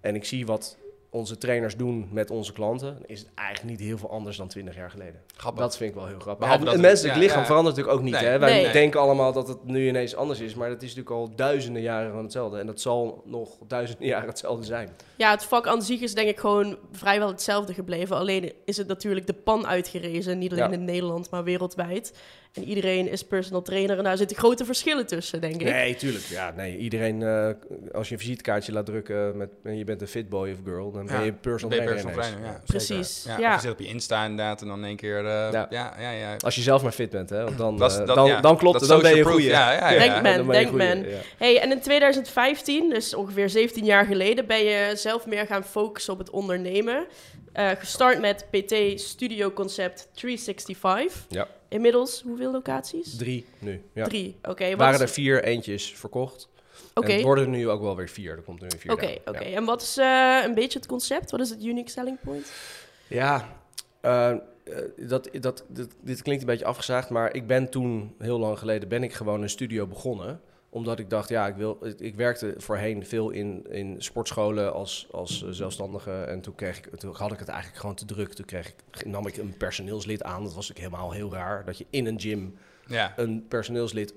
en 0.00 0.14
ik 0.14 0.24
zie 0.24 0.46
wat 0.46 0.76
onze 1.12 1.38
trainers 1.38 1.76
doen 1.76 2.08
met 2.12 2.30
onze 2.30 2.52
klanten, 2.52 2.98
is 3.06 3.18
het 3.20 3.28
eigenlijk 3.34 3.70
niet 3.78 3.88
heel 3.88 3.98
veel 3.98 4.10
anders 4.10 4.36
dan 4.36 4.48
20 4.48 4.74
jaar 4.74 4.90
geleden. 4.90 5.20
Grappig. 5.36 5.62
Dat 5.62 5.76
vind 5.76 5.90
ik 5.90 5.96
wel 5.96 6.06
heel 6.06 6.18
grappig. 6.18 6.46
Ja, 6.48 6.58
het 6.58 6.68
het- 6.68 6.80
menselijk 6.80 7.14
ja, 7.14 7.20
lichaam 7.20 7.38
ja. 7.40 7.46
verandert 7.46 7.76
natuurlijk 7.76 8.02
ook 8.04 8.10
niet. 8.10 8.20
Nee. 8.20 8.30
Hè? 8.30 8.38
Wij 8.38 8.62
Nee. 8.62 8.72
denken 8.72 9.00
allemaal 9.00 9.32
dat 9.32 9.48
het 9.48 9.64
nu 9.64 9.88
ineens 9.88 10.16
anders 10.16 10.40
is, 10.40 10.54
maar 10.54 10.68
dat 10.68 10.82
is 10.82 10.94
natuurlijk 10.94 11.16
al 11.16 11.34
duizenden 11.36 11.82
jaren 11.82 12.12
van 12.12 12.22
hetzelfde. 12.22 12.58
En 12.58 12.66
dat 12.66 12.80
zal 12.80 13.22
nog 13.26 13.48
duizenden 13.66 14.06
jaren 14.06 14.28
hetzelfde 14.28 14.64
zijn. 14.64 14.88
Ja, 15.16 15.30
het 15.30 15.44
vak 15.44 15.66
aan 15.66 15.82
zich 15.82 16.00
is 16.00 16.14
denk 16.14 16.28
ik 16.28 16.38
gewoon 16.40 16.76
vrijwel 16.92 17.28
hetzelfde 17.28 17.74
gebleven. 17.74 18.16
Alleen 18.16 18.52
is 18.64 18.76
het 18.76 18.86
natuurlijk 18.86 19.26
de 19.26 19.32
pan 19.34 19.66
uitgerezen. 19.66 20.38
Niet 20.38 20.52
alleen 20.52 20.64
Ja. 20.70 20.76
in 20.76 20.84
Nederland, 20.84 21.30
maar 21.30 21.44
wereldwijd. 21.44 22.12
En 22.52 22.64
iedereen 22.64 23.08
is 23.10 23.22
personal 23.24 23.62
trainer 23.62 23.98
en 23.98 24.04
daar 24.04 24.16
zitten 24.16 24.36
grote 24.36 24.64
verschillen 24.64 25.06
tussen, 25.06 25.40
denk 25.40 25.54
ik. 25.54 25.62
Nee, 25.62 25.96
tuurlijk. 25.96 26.24
Ja, 26.24 26.50
nee, 26.56 26.76
iedereen, 26.76 27.22
eh, 27.22 27.48
als 27.92 28.08
je 28.08 28.14
een 28.14 28.20
visitekaartje 28.20 28.72
laat 28.72 28.86
drukken 28.86 29.36
met, 29.36 29.48
en 29.62 29.78
je 29.78 29.84
bent 29.84 30.00
een 30.00 30.06
fit 30.08 30.28
boy 30.28 30.50
of 30.50 30.56
girl, 30.64 30.92
dan 30.92 31.06
ben 31.06 31.24
je 31.24 31.32
personal 31.32 31.78
ben 31.78 31.86
je 31.88 31.92
trainer. 31.94 32.14
personal 32.14 32.40
ineens. 32.42 32.52
trainer, 32.52 32.52
ja. 32.52 32.62
Precies. 32.66 33.24
Ja, 33.26 33.38
Ja. 33.38 33.48
Of 33.48 33.54
je 33.54 33.60
zit 33.60 33.70
op 33.70 33.78
je 33.78 33.86
Insta 33.86 34.22
inderdaad 34.24 34.62
en 34.62 34.68
dan 34.68 34.78
in 34.78 34.84
één 34.84 34.96
keer... 34.96 35.18
eh, 35.18 35.24
ja. 35.52 35.66
Ja. 35.70 35.94
Ja, 36.00 36.10
ja, 36.10 36.36
Als 36.38 36.54
je 36.54 36.62
zelf 36.62 36.82
maar 36.82 36.92
fit 36.92 37.10
bent, 37.10 37.30
hè, 37.30 37.44
want 37.44 37.58
dan, 37.58 37.76
Dat 37.78 37.92
eh, 38.00 38.06
dat- 38.06 38.16
dan, 38.16 38.26
ja, 38.26 38.40
dan 38.40 38.56
klopt 38.56 38.72
dat 38.72 38.80
het, 38.80 38.90
dan 38.90 39.00
ben 39.02 39.10
je 39.10 39.18
een 39.18 39.30
goeie. 39.30 39.48
proof, 39.48 39.58
ja, 39.60 39.72
ja, 39.72 39.90
ja. 39.90 39.98
Denk 39.98 40.22
men, 40.22 40.40
een 40.40 40.46
denk 40.48 40.70
men. 40.72 41.08
ja. 41.10 41.16
Hey, 41.38 41.60
en 41.60 41.70
in 41.70 41.80
2015, 41.80 42.90
dus 42.90 43.14
ongeveer 43.14 43.50
17 43.50 43.84
jaar 43.84 44.04
geleden, 44.04 44.46
ben 44.46 44.64
je 44.64 44.90
zelf 44.96 45.26
meer 45.26 45.46
gaan 45.46 45.64
focussen 45.64 46.12
op 46.12 46.18
het 46.18 46.30
ondernemen. 46.30 47.06
Eh, 47.52 47.68
gestart 47.78 48.20
met 48.20 48.46
PT 48.50 49.00
Studio 49.00 49.50
Concept 49.50 50.08
365. 50.12 51.24
Ja. 51.28 51.48
Inmiddels 51.70 52.22
hoeveel 52.22 52.52
locaties? 52.52 53.16
Drie 53.16 53.46
nu. 53.58 53.82
Ja. 53.92 54.04
Drie. 54.04 54.36
Oké, 54.42 54.68
wat 54.68 54.78
waren 54.78 54.94
is- 54.94 55.00
er 55.00 55.08
vier 55.08 55.44
eentjes 55.44 55.92
verkocht. 55.92 56.48
Oké. 56.94 57.20
Worden 57.22 57.44
er 57.44 57.50
nu 57.50 57.68
ook 57.68 57.80
wel 57.80 57.96
weer 57.96 58.08
vier. 58.08 58.36
Er 58.36 58.42
komt 58.42 58.60
nu 58.60 58.66
een 58.70 58.78
vier. 58.78 58.92
Oké, 58.92 59.16
oké. 59.24 59.38
En 59.44 59.64
wat 59.64 59.82
is 59.82 59.96
eh, 59.96 60.40
een 60.44 60.54
beetje 60.54 60.78
het 60.78 60.88
concept? 60.88 61.30
Wat 61.30 61.40
is 61.40 61.50
het 61.50 61.64
unique 61.64 61.90
selling 61.90 62.18
point? 62.24 62.52
Ja, 63.08 63.48
eh, 64.00 64.30
eh, 64.30 64.38
dat, 64.96 65.28
dat, 65.40 65.64
dit 66.00 66.22
klinkt 66.22 66.42
een 66.42 66.48
beetje 66.48 66.64
afgezaagd, 66.64 67.10
maar 67.10 67.34
ik 67.34 67.46
ben 67.46 67.70
toen, 67.70 68.14
heel 68.18 68.38
lang 68.38 68.58
geleden, 68.58 68.88
ben 68.88 69.02
ik 69.02 69.12
gewoon 69.12 69.42
een 69.42 69.50
studio 69.50 69.86
begonnen. 69.86 70.40
Omdat 70.72 70.98
ik 70.98 71.10
dacht, 71.10 71.28
ja, 71.28 71.46
ik, 71.46 71.54
wil, 71.54 71.78
ik 71.98 72.14
werkte 72.14 72.54
voorheen 72.56 73.06
veel 73.06 73.30
in, 73.30 73.66
in 73.70 74.02
sportscholen 74.02 74.72
als, 74.72 75.08
als 75.10 75.48
zelfstandige. 75.50 76.22
En 76.22 76.40
toen, 76.40 76.54
kreeg 76.54 76.78
ik, 76.78 76.96
toen 76.96 77.14
had 77.14 77.32
ik 77.32 77.38
het 77.38 77.48
eigenlijk 77.48 77.80
gewoon 77.80 77.94
te 77.96 78.04
druk. 78.04 78.32
Toen 78.32 78.44
kreeg 78.44 78.68
ik, 78.68 79.04
nam 79.06 79.26
ik 79.26 79.36
een 79.36 79.56
personeelslid 79.56 80.22
aan. 80.22 80.42
Dat 80.42 80.54
was 80.54 80.68
natuurlijk 80.68 80.94
helemaal 80.94 81.12
heel 81.12 81.32
raar. 81.32 81.64
Dat 81.64 81.78
je 81.78 81.86
in 81.90 82.06
een 82.06 82.20
gym 82.20 82.58
Ja. 82.86 83.12
een 83.16 83.46
personeelslid 83.48 84.14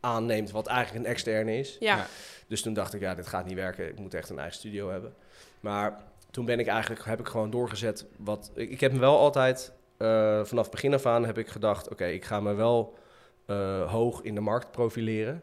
aanneemt 0.00 0.50
wat 0.50 0.66
eigenlijk 0.66 1.04
een 1.04 1.10
externe 1.10 1.58
is. 1.58 1.76
Ja. 1.80 1.96
Ja. 1.96 2.06
Dus 2.46 2.62
toen 2.62 2.72
dacht 2.74 2.94
ik, 2.94 3.00
ja, 3.00 3.14
dit 3.14 3.26
gaat 3.26 3.46
niet 3.46 3.54
werken. 3.54 3.88
Ik 3.88 3.98
moet 3.98 4.14
echt 4.14 4.30
een 4.30 4.38
eigen 4.38 4.56
studio 4.56 4.90
hebben. 4.90 5.14
Maar 5.60 6.00
toen 6.30 6.44
ben 6.44 6.58
ik 6.58 6.66
eigenlijk, 6.66 7.04
heb 7.04 7.20
ik 7.20 7.28
gewoon 7.28 7.50
doorgezet. 7.50 8.06
Wat, 8.16 8.50
ik, 8.54 8.70
ik 8.70 8.80
heb 8.80 8.92
me 8.92 8.98
wel 8.98 9.18
altijd, 9.18 9.72
eh, 9.96 10.44
vanaf 10.44 10.70
begin 10.70 10.94
af 10.94 11.06
aan 11.06 11.24
heb 11.24 11.38
ik 11.38 11.48
gedacht... 11.48 11.88
oké, 11.88 12.04
ik 12.06 12.24
ga 12.24 12.40
me 12.40 12.54
wel 12.54 12.98
eh, 13.46 13.90
hoog 13.92 14.22
in 14.22 14.34
de 14.34 14.40
markt 14.40 14.70
profileren. 14.70 15.42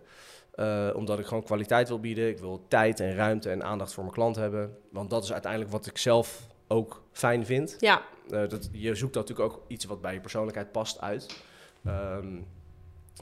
Eh, 0.59 0.89
omdat 0.93 1.19
ik 1.19 1.25
gewoon 1.25 1.43
kwaliteit 1.43 1.87
wil 1.87 1.99
bieden. 1.99 2.29
Ik 2.29 2.39
wil 2.39 2.65
tijd 2.67 2.99
en 2.99 3.15
ruimte 3.15 3.49
en 3.49 3.63
aandacht 3.63 3.93
voor 3.93 4.03
mijn 4.03 4.15
klant 4.15 4.35
hebben. 4.35 4.77
Want 4.91 5.09
dat 5.09 5.23
is 5.23 5.31
uiteindelijk 5.31 5.71
wat 5.71 5.85
ik 5.85 5.97
zelf 5.97 6.47
ook 6.67 7.03
fijn 7.11 7.45
vind. 7.45 7.75
Ja, 7.79 8.01
Eh, 8.29 8.47
dat, 8.47 8.69
je 8.71 8.95
zoekt 8.95 9.15
natuurlijk 9.15 9.53
ook 9.53 9.63
iets 9.67 9.85
wat 9.85 10.01
bij 10.01 10.13
je 10.13 10.19
persoonlijkheid 10.19 10.71
past 10.71 11.01
uit. 11.01 11.43
Ehm, 11.85 12.37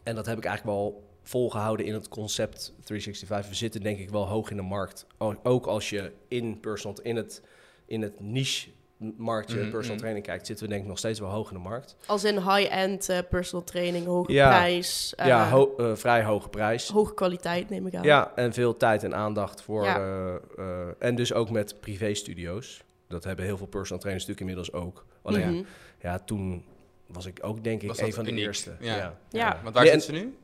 en 0.03 0.15
dat 0.15 0.25
heb 0.25 0.37
ik 0.37 0.45
eigenlijk 0.45 0.77
wel 0.77 1.03
volgehouden 1.23 1.85
in 1.85 1.93
het 1.93 2.07
concept 2.07 2.73
365. 2.83 3.49
We 3.49 3.55
zitten 3.55 3.81
denk 3.81 3.99
ik 3.99 4.09
wel 4.09 4.27
hoog 4.27 4.49
in 4.49 4.57
de 4.57 4.61
markt. 4.61 5.07
Ook 5.43 5.65
als 5.65 5.89
je 5.89 6.11
in, 6.27 6.59
personal, 6.59 7.01
in, 7.01 7.15
het, 7.15 7.43
in 7.85 8.01
het 8.01 8.19
niche 8.19 8.69
marktje 9.17 9.55
Mhm, 9.57 9.63
personal 9.69 9.89
mhm. 9.91 9.97
training 9.97 10.25
kijkt, 10.25 10.45
zitten 10.47 10.65
we 10.65 10.71
denk 10.71 10.83
ik 10.83 10.89
nog 10.89 10.97
steeds 10.97 11.19
wel 11.19 11.29
hoog 11.29 11.49
in 11.51 11.55
de 11.55 11.61
markt. 11.63 11.95
als 12.05 12.23
in 12.23 12.35
high-end 12.37 13.09
eh, 13.09 13.17
personal 13.29 13.63
training, 13.65 14.05
hoge 14.05 14.31
Ja. 14.33 14.47
prijs, 14.49 15.13
eh, 15.15 15.27
ja, 15.27 15.49
ho- 15.49 15.73
eh, 15.77 15.95
vrij 15.95 16.23
hoge 16.23 16.49
prijs. 16.49 16.89
hoge 16.89 17.13
kwaliteit 17.13 17.69
neem 17.69 17.87
ik 17.87 17.95
aan. 17.95 18.03
Ja, 18.03 18.31
en 18.35 18.53
veel 18.53 18.77
tijd 18.77 19.03
en 19.03 19.15
aandacht 19.15 19.61
voor. 19.61 19.83
Ja. 19.83 19.97
eh, 19.97 20.35
eh, 20.57 20.87
en 20.99 21.15
dus 21.15 21.33
ook 21.33 21.49
met 21.49 21.79
privé-studio's. 21.79 22.83
Dat 23.07 23.23
hebben 23.23 23.45
heel 23.45 23.57
veel 23.57 23.67
personal 23.67 23.99
trainers 24.01 24.27
natuurlijk 24.27 24.57
inmiddels 24.57 24.83
ook. 24.85 25.05
Alleen 25.21 25.39
ja, 25.41 25.47
Mhm. 25.49 25.63
ja, 26.01 26.19
toen 26.19 26.63
was 27.07 27.25
ik 27.25 27.39
ook 27.41 27.63
denk 27.63 27.81
ik 27.81 27.97
een 27.99 28.13
van 28.13 28.23
de 28.23 28.31
uniek? 28.31 28.45
eerste. 28.45 28.71
Ja. 28.79 29.17
Ja. 29.29 29.59
Want 29.63 29.75
waar 29.75 29.83
Nee, 29.83 29.93
zit 29.93 30.03
ze 30.03 30.11
nu? 30.11 30.37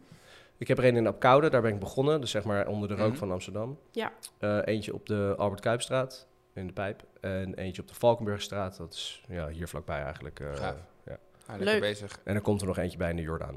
Ik 0.57 0.67
heb 0.67 0.77
er 0.77 0.85
een 0.85 0.95
in 0.95 1.07
Apkoude, 1.07 1.49
daar 1.49 1.61
ben 1.61 1.73
ik 1.73 1.79
begonnen. 1.79 2.21
Dus 2.21 2.31
zeg 2.31 2.43
maar 2.43 2.67
onder 2.67 2.87
de 2.89 2.95
rook 2.95 3.15
van 3.15 3.31
Amsterdam. 3.31 3.77
Ja. 3.91 4.11
Eh, 4.39 4.57
eentje 4.65 4.93
op 4.93 5.05
de 5.05 5.33
Albert 5.37 5.61
Kuipstraat 5.61 6.27
in 6.53 6.67
de 6.67 6.73
Pijp. 6.73 7.03
En 7.21 7.53
eentje 7.53 7.81
op 7.81 7.87
de 7.87 7.93
Valkenburgstraat. 7.93 8.77
Dat 8.77 8.93
is 8.93 9.23
ja, 9.27 9.47
hier 9.47 9.67
vlakbij 9.67 10.01
eigenlijk. 10.03 10.39
eh, 10.39 10.55
Gaaf. 10.55 10.75
ja. 11.05 11.17
Ah, 11.45 11.59
Leuk. 11.59 11.79
bezig. 11.79 12.19
En 12.23 12.35
er 12.35 12.41
komt 12.41 12.61
er 12.61 12.67
nog 12.67 12.77
eentje 12.77 12.97
bij 12.97 13.09
in 13.09 13.15
de 13.15 13.21
Jordaan. 13.21 13.55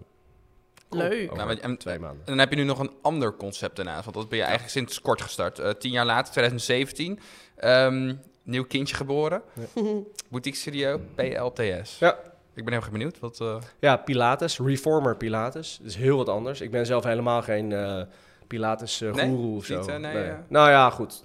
Leuk. 0.91 1.35
Nou, 1.35 1.47
maar- 1.47 1.59
en- 1.59 1.76
twee 1.76 1.99
maanden. 1.99 2.19
En 2.21 2.25
dan 2.26 2.38
heb 2.38 2.50
je 2.50 2.57
nu 2.57 2.65
nog 2.65 2.79
een 2.79 2.91
ander 3.03 3.37
concept 3.37 3.76
daarnaast. 3.76 4.05
Want 4.05 4.17
dat 4.17 4.29
ben 4.29 4.37
je 4.38 4.45
eigenlijk 4.45 4.73
sinds 4.73 5.00
kort 5.00 5.21
gestart. 5.23 5.59
Eh, 5.59 5.71
tien 5.71 5.91
jaar 5.93 6.05
later, 6.07 6.33
2017. 6.33 7.19
Ehm, 7.57 8.15
nieuw 8.43 8.65
kindje 8.65 8.97
geboren. 8.97 9.43
Boutique 10.31 10.59
Studio, 10.59 11.00
PLTS. 11.15 11.99
Ja. 11.99 12.19
Ik 12.55 12.65
ben 12.65 12.73
heel 12.73 12.83
erg 12.83 12.91
benieuwd. 12.91 13.19
Wat, 13.19 13.41
eh, 13.41 13.57
Ja, 13.81 13.97
Pilates, 13.97 14.59
Reformer 14.59 15.17
Pilates. 15.17 15.76
Dat 15.79 15.87
is 15.87 15.97
heel 15.97 16.17
wat 16.17 16.29
anders. 16.29 16.61
Ik 16.61 16.71
ben 16.71 16.87
zelf 16.87 17.05
helemaal 17.05 17.43
geen 17.43 17.73
eh 17.73 18.03
Pilates 18.47 19.00
eh 19.00 19.12
Nee? 19.15 19.29
goeroe 19.29 19.57
of 19.57 19.65
zo. 19.65 19.79
Niet, 19.81 19.99
nee, 20.00 20.25
ja. 20.25 20.45
Nou 20.49 20.71
ja, 20.71 20.91
goed. 20.91 21.23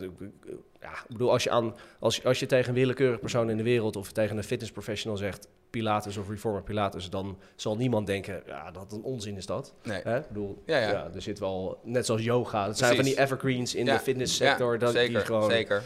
Ja, 0.81 0.91
ik 0.91 1.07
bedoel, 1.07 1.31
als 1.31 1.43
je, 1.43 1.49
aan, 1.49 1.75
als, 1.99 2.23
als 2.25 2.39
je 2.39 2.45
tegen 2.45 2.69
een 2.69 2.75
willekeurig 2.75 3.19
persoon 3.19 3.49
in 3.49 3.57
de 3.57 3.63
wereld 3.63 3.95
of 3.95 4.11
tegen 4.11 4.37
een 4.37 4.43
fitnessprofessional 4.43 5.17
zegt 5.17 5.47
Pilates 5.69 6.17
of 6.17 6.29
Reformer 6.29 6.63
Pilates, 6.63 7.09
dan 7.09 7.37
zal 7.55 7.75
niemand 7.77 8.07
denken, 8.07 8.43
ja, 8.45 8.71
dat 8.71 8.91
een 8.91 9.03
onzin 9.03 9.37
is 9.37 9.45
dat. 9.45 9.73
nee. 9.83 10.01
Hè? 10.03 10.17
Ik 10.17 10.27
bedoel, 10.27 10.61
Ja, 10.65 10.77
ja, 10.77 10.89
ja. 10.91 11.09
er 11.13 11.21
zit 11.21 11.39
wel, 11.39 11.79
net 11.83 12.05
zoals 12.05 12.21
yoga, 12.23 12.65
dat 12.65 12.77
zijn 12.77 12.95
van 12.95 13.03
die 13.05 13.19
evergreens 13.19 13.75
in 13.75 13.85
de 13.85 13.99
fitnesssector, 13.99 14.79
dat, 14.79 14.91
zeker, 14.93 15.13
die 15.15 15.25
gewoon 15.25 15.49
zeker. 15.49 15.83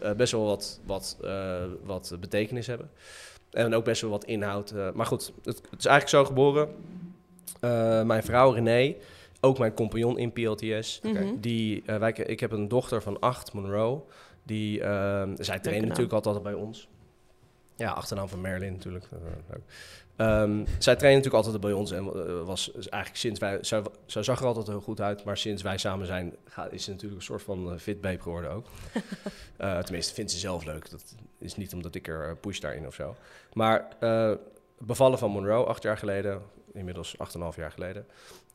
eh, 0.00 0.12
best 0.12 0.32
wel 0.32 0.44
wat, 0.44 0.80
wat, 0.84 1.16
eh, 1.22 1.64
wat 1.84 2.16
betekenis 2.20 2.66
hebben. 2.66 2.90
En 3.50 3.74
ook 3.74 3.84
best 3.84 4.00
wel 4.02 4.10
wat 4.10 4.24
inhoud. 4.24 4.70
eh, 4.70 4.90
maar 4.92 5.06
goed, 5.06 5.32
het, 5.44 5.56
het 5.70 5.78
is 5.78 5.86
eigenlijk 5.86 6.08
zo 6.08 6.24
geboren. 6.24 6.68
Mijn 8.06 8.22
vrouw 8.22 8.50
René, 8.52 8.94
ook 9.40 9.58
mijn 9.58 9.74
compagnon 9.74 10.18
in 10.18 10.32
PLTS. 10.32 11.00
Mhm. 11.02 11.26
Die, 11.40 11.82
wij, 11.86 12.12
ik 12.12 12.40
heb 12.40 12.52
een 12.52 12.68
dochter 12.68 13.02
van 13.02 13.18
acht, 13.20 13.52
Monroe. 13.52 14.00
Die, 14.48 14.82
eh, 14.82 15.28
zij 15.34 15.58
trainen 15.58 15.88
natuurlijk 15.88 16.14
altijd 16.14 16.42
bij 16.42 16.54
ons. 16.54 16.88
Ja, 17.76 17.90
achternaam 17.90 18.28
van 18.28 18.40
Merlin 18.40 18.72
natuurlijk. 18.72 19.04
Eh. 19.12 19.56
Ehm, 20.18 20.64
zij 20.78 20.96
trainde 20.96 21.16
natuurlijk 21.16 21.44
altijd 21.44 21.60
bij 21.60 21.72
ons 21.72 21.90
en 21.90 22.04
eh, 22.04 22.42
was 22.44 22.68
is 22.68 22.88
eigenlijk 22.88 23.22
sinds 23.22 23.40
wij, 23.40 23.58
zij, 23.60 23.82
zij 24.06 24.22
zag 24.22 24.40
er 24.40 24.46
altijd 24.46 24.66
heel 24.66 24.80
goed 24.80 25.00
uit, 25.00 25.24
maar 25.24 25.36
sinds 25.36 25.62
wij 25.62 25.78
samen 25.78 26.06
zijn 26.06 26.36
is 26.70 26.84
ze 26.84 26.90
natuurlijk 26.90 27.20
een 27.20 27.26
soort 27.26 27.42
van 27.42 27.72
uh, 27.72 27.78
fit 27.78 28.00
babe 28.00 28.22
geworden 28.22 28.50
ook. 28.50 28.66
Eh, 29.56 29.78
tenminste, 29.78 30.14
vindt 30.14 30.30
ze 30.30 30.38
zelf 30.38 30.64
leuk. 30.64 30.90
Dat 30.90 31.14
is 31.38 31.56
niet 31.56 31.74
omdat 31.74 31.94
ik 31.94 32.08
er 32.08 32.28
eh, 32.28 32.34
push 32.40 32.58
daarin 32.58 32.86
of 32.86 32.94
zo. 32.94 33.16
Maar 33.52 33.88
eh, 34.00 34.32
bevallen 34.78 35.18
van 35.18 35.30
Monroe, 35.30 35.64
acht 35.64 35.82
jaar 35.82 35.98
geleden, 35.98 36.42
inmiddels 36.72 37.18
acht 37.18 37.32
en 37.32 37.38
een 37.38 37.44
half 37.44 37.56
jaar 37.56 37.70
geleden. 37.70 38.06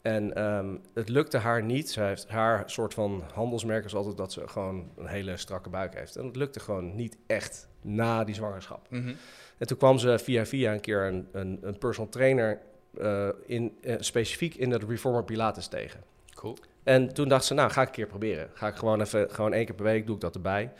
En 0.03 0.33
ehm, 0.35 0.75
het 0.93 1.09
lukte 1.09 1.37
haar 1.37 1.63
niet. 1.63 1.91
Zij 1.91 2.07
heeft 2.07 2.27
haar 2.29 2.63
soort 2.69 2.93
van 2.93 3.23
handelsmerk 3.33 3.85
is 3.85 3.95
altijd 3.95 4.17
dat 4.17 4.31
ze 4.33 4.47
gewoon 4.47 4.89
een 4.97 5.07
hele 5.07 5.37
strakke 5.37 5.69
buik 5.69 5.95
heeft. 5.95 6.15
En 6.15 6.25
het 6.25 6.35
lukte 6.35 6.59
gewoon 6.59 6.95
niet 6.95 7.17
echt 7.27 7.67
na 7.81 8.23
die 8.23 8.35
zwangerschap. 8.35 8.87
Mhm. 8.89 9.13
En 9.57 9.67
toen 9.67 9.77
kwam 9.77 9.97
ze 9.97 10.19
via 10.19 10.45
via 10.45 10.73
een 10.73 10.79
keer 10.79 11.01
een, 11.03 11.27
een, 11.31 11.59
een 11.61 11.77
personal 11.77 12.09
trainer 12.11 12.59
eh, 12.97 13.29
in, 13.45 13.77
eh, 13.81 13.95
specifiek 13.99 14.55
in 14.55 14.71
het 14.71 14.83
Reformer 14.83 15.23
Pilates 15.23 15.67
tegen. 15.67 16.03
Cool. 16.33 16.57
En 16.83 17.13
toen 17.13 17.27
dacht 17.27 17.45
ze, 17.45 17.53
nou 17.53 17.71
ga 17.71 17.81
ik 17.81 17.87
een 17.87 17.93
keer 17.93 18.07
proberen. 18.07 18.49
Ga 18.53 18.67
ik 18.67 18.75
gewoon 18.75 19.01
even, 19.01 19.29
gewoon 19.31 19.53
één 19.53 19.65
keer 19.65 19.75
per 19.75 19.85
week 19.85 20.05
doe 20.05 20.15
ik 20.15 20.21
dat 20.21 20.35
erbij. 20.35 20.71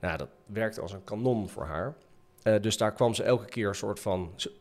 Nou, 0.00 0.16
dat 0.18 0.28
werkte 0.46 0.80
als 0.80 0.92
een 0.92 1.04
kanon 1.04 1.48
voor 1.48 1.64
haar. 1.64 1.94
Eh, 2.42 2.60
dus 2.60 2.76
daar 2.76 2.92
kwam 2.92 3.14
ze 3.14 3.22
elke 3.22 3.44
keer 3.44 3.68
een 3.68 3.74
soort 3.74 4.00
van, 4.00 4.32
ze- 4.36 4.52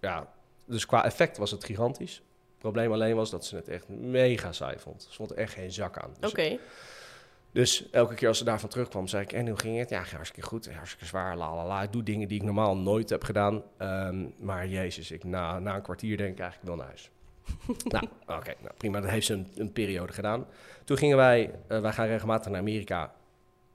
ja, 0.00 0.32
dus 0.66 0.86
qua 0.86 1.04
effect 1.04 1.36
was 1.36 1.50
het 1.50 1.64
gigantisch. 1.64 2.22
Probleem 2.62 2.92
alleen 2.92 3.16
was 3.16 3.30
dat 3.30 3.44
ze 3.44 3.56
het 3.56 3.68
echt 3.68 3.88
mega 3.88 4.52
saai 4.52 4.78
vond. 4.78 5.06
Ze 5.10 5.16
vond 5.16 5.30
er 5.30 5.36
echt 5.36 5.52
geen 5.52 5.72
zak 5.72 5.98
aan. 5.98 6.10
Dus 6.20 6.30
Oké. 6.30 6.58
dus 7.52 7.90
elke 7.90 8.14
keer 8.14 8.28
als 8.28 8.38
ze 8.38 8.44
daarvan 8.44 8.68
terugkwam, 8.68 9.06
zei 9.06 9.22
ik, 9.22 9.32
en 9.32 9.48
hoe 9.48 9.58
ging 9.58 9.78
het? 9.78 9.90
Ja, 9.90 10.02
ging 10.02 10.14
hartstikke 10.14 10.48
goed, 10.48 10.72
hartstikke 10.72 11.04
zwaar, 11.04 11.36
la 11.36 11.54
la 11.54 11.66
la. 11.66 11.82
Ik 11.82 11.92
doe 11.92 12.02
dingen 12.02 12.28
die 12.28 12.38
ik 12.38 12.44
normaal 12.44 12.76
nooit 12.76 13.10
heb 13.10 13.24
gedaan. 13.24 13.62
Ehm, 13.76 14.24
maar 14.38 14.66
jezus, 14.66 15.10
ik, 15.10 15.24
na, 15.24 15.58
na 15.58 15.74
een 15.74 15.82
kwartier 15.82 16.16
denk 16.16 16.32
ik 16.32 16.38
eigenlijk 16.38 16.68
wel 16.68 16.76
naar 16.76 16.86
huis. 16.86 17.10
nou, 17.94 18.04
oké, 18.38 18.54
nou, 18.60 18.74
prima. 18.76 19.00
Dat 19.00 19.10
heeft 19.10 19.26
ze 19.26 19.32
een, 19.32 19.46
een 19.54 19.72
periode 19.72 20.12
gedaan. 20.12 20.46
Toen 20.84 20.96
gingen 20.96 21.16
wij, 21.16 21.50
eh, 21.66 21.80
wij 21.80 21.92
gaan 21.92 22.06
regelmatig 22.06 22.50
naar 22.50 22.60
Amerika. 22.60 23.14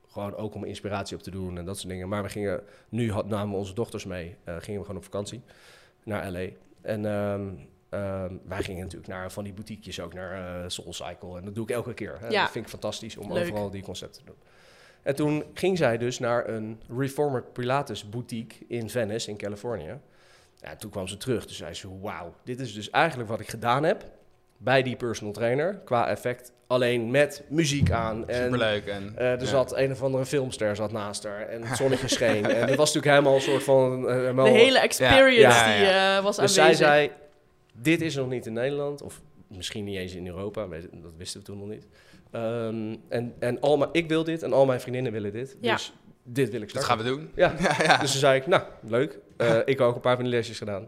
Gewoon 0.08 0.36
ook 0.36 0.56
om 0.56 0.64
inspiratie 0.64 1.18
op 1.18 1.24
te 1.24 1.32
doen 1.32 1.58
en 1.58 1.66
dat 1.66 1.78
soort 1.78 1.90
dingen. 1.90 2.10
Maar 2.10 2.24
we 2.24 2.30
gingen, 2.30 2.64
nu 2.90 3.12
had, 3.12 3.28
namen 3.28 3.50
we 3.50 3.58
onze 3.58 3.74
dochters 3.74 4.06
mee, 4.06 4.36
eh, 4.44 4.56
gingen 4.60 4.80
we 4.80 4.86
gewoon 4.86 5.02
op 5.02 5.04
vakantie 5.04 5.42
naar 6.04 6.32
LA. 6.32 6.48
En 6.82 7.06
ehm, 7.06 7.50
ehm, 8.04 8.34
wij 8.48 8.64
gingen 8.64 8.82
natuurlijk 8.84 9.10
naar 9.12 9.32
van 9.32 9.44
die 9.44 9.54
boutiquejes 9.54 10.00
ook, 10.00 10.14
naar 10.14 10.62
eh 10.64 10.64
Soul 10.70 10.94
Cycle. 10.94 11.38
En 11.38 11.46
dat 11.46 11.56
doe 11.56 11.64
ik 11.64 11.70
elke 11.72 11.94
keer. 11.94 12.18
Hè. 12.20 12.28
Ja. 12.28 12.42
Dat 12.42 12.52
vind 12.52 12.64
ik 12.66 12.72
fantastisch 12.72 13.18
om 13.18 13.34
Leuk. 13.34 13.44
overal 13.44 13.70
die 13.70 13.84
concepten 13.84 14.22
te 14.22 14.26
doen. 14.28 14.38
En 15.04 15.16
toen 15.16 15.44
ging 15.54 15.78
zij 15.78 15.98
dus 15.98 16.20
naar 16.20 16.50
een 16.50 16.82
Reformer 16.98 17.44
Pilates 17.44 18.10
boutique 18.10 18.58
in 18.68 18.90
Venice, 18.90 19.30
in 19.30 19.38
Californië. 19.38 19.98
Ja, 20.62 20.76
toen 20.76 20.90
kwam 20.92 21.08
ze 21.08 21.18
terug. 21.18 21.46
Toen 21.46 21.56
zei 21.56 21.74
ze, 21.74 22.00
wauw, 22.00 22.34
dit 22.44 22.60
is 22.60 22.74
dus 22.74 22.90
eigenlijk 22.90 23.30
wat 23.30 23.40
ik 23.40 23.50
gedaan 23.50 23.84
heb 23.84 24.06
bij 24.58 24.84
die 24.84 24.96
personal 24.96 25.34
trainer. 25.34 25.82
Qua 25.86 26.08
effect, 26.10 26.52
alleen 26.68 27.12
met 27.12 27.44
muziek 27.50 27.92
aan. 27.92 28.28
En 28.30 28.44
Superleuk. 28.44 28.86
En, 28.86 29.14
eh, 29.18 29.32
er 29.32 29.40
ja. 29.40 29.46
zat 29.46 29.76
een 29.78 29.92
of 29.92 30.04
andere 30.04 30.26
filmster 30.26 30.76
zat 30.76 30.92
naast 30.92 31.24
haar 31.24 31.48
en 31.48 31.64
het 31.64 31.78
zonnetje 31.82 32.08
scheen. 32.08 32.46
En 32.46 32.68
het 32.68 32.76
was 32.76 32.94
natuurlijk 32.94 33.06
helemaal 33.06 33.36
een 33.36 33.42
soort 33.42 33.64
van... 33.64 34.08
eh, 34.08 34.14
helemaal- 34.16 34.46
De 34.46 34.52
hele 34.52 34.80
experience 34.80 35.40
Ja, 35.72 35.78
die 35.78 35.88
eh, 35.88 36.24
was 36.24 36.38
dus 36.38 36.54
zij 36.54 36.64
aanwezig. 36.64 36.88
zei, 36.88 37.12
dit 37.82 38.02
is 38.02 38.16
nog 38.16 38.30
niet 38.30 38.46
in 38.46 38.54
Nederland, 38.54 39.02
of 39.02 39.22
misschien 39.48 39.84
niet 39.84 39.98
eens 39.98 40.14
in 40.16 40.28
Europa, 40.28 40.68
dat 40.68 41.12
wisten 41.18 41.40
we 41.40 41.46
toen 41.46 41.58
nog 41.58 41.68
niet. 41.68 41.88
Ehm, 42.32 42.96
en 43.10 43.34
en 43.40 43.60
al 43.62 43.78
mijn, 43.78 43.90
ik 43.94 44.08
wil 44.08 44.24
dit 44.24 44.44
en 44.44 44.54
al 44.54 44.66
mijn 44.66 44.82
vriendinnen 44.82 45.12
willen 45.12 45.32
dit, 45.32 45.58
Ja. 45.62 45.74
dus 45.74 45.94
dit 46.24 46.50
wil 46.50 46.62
ik 46.62 46.74
Dat 46.74 46.84
starten. 46.84 47.06
gaan 47.06 47.16
we 47.16 47.22
doen. 47.22 47.32
Ja, 47.36 47.56
Ja, 47.78 47.84
ja. 47.84 47.98
dus 47.98 48.12
toen 48.12 48.20
zei 48.20 48.40
ik, 48.40 48.48
nou, 48.48 48.64
leuk. 48.82 49.20
Eh, 49.38 49.58
ik 49.58 49.78
heb 49.78 49.80
ook 49.82 49.96
een 49.96 50.02
paar 50.02 50.16
van 50.16 50.24
die 50.26 50.34
lesjes 50.34 50.58
gedaan. 50.58 50.88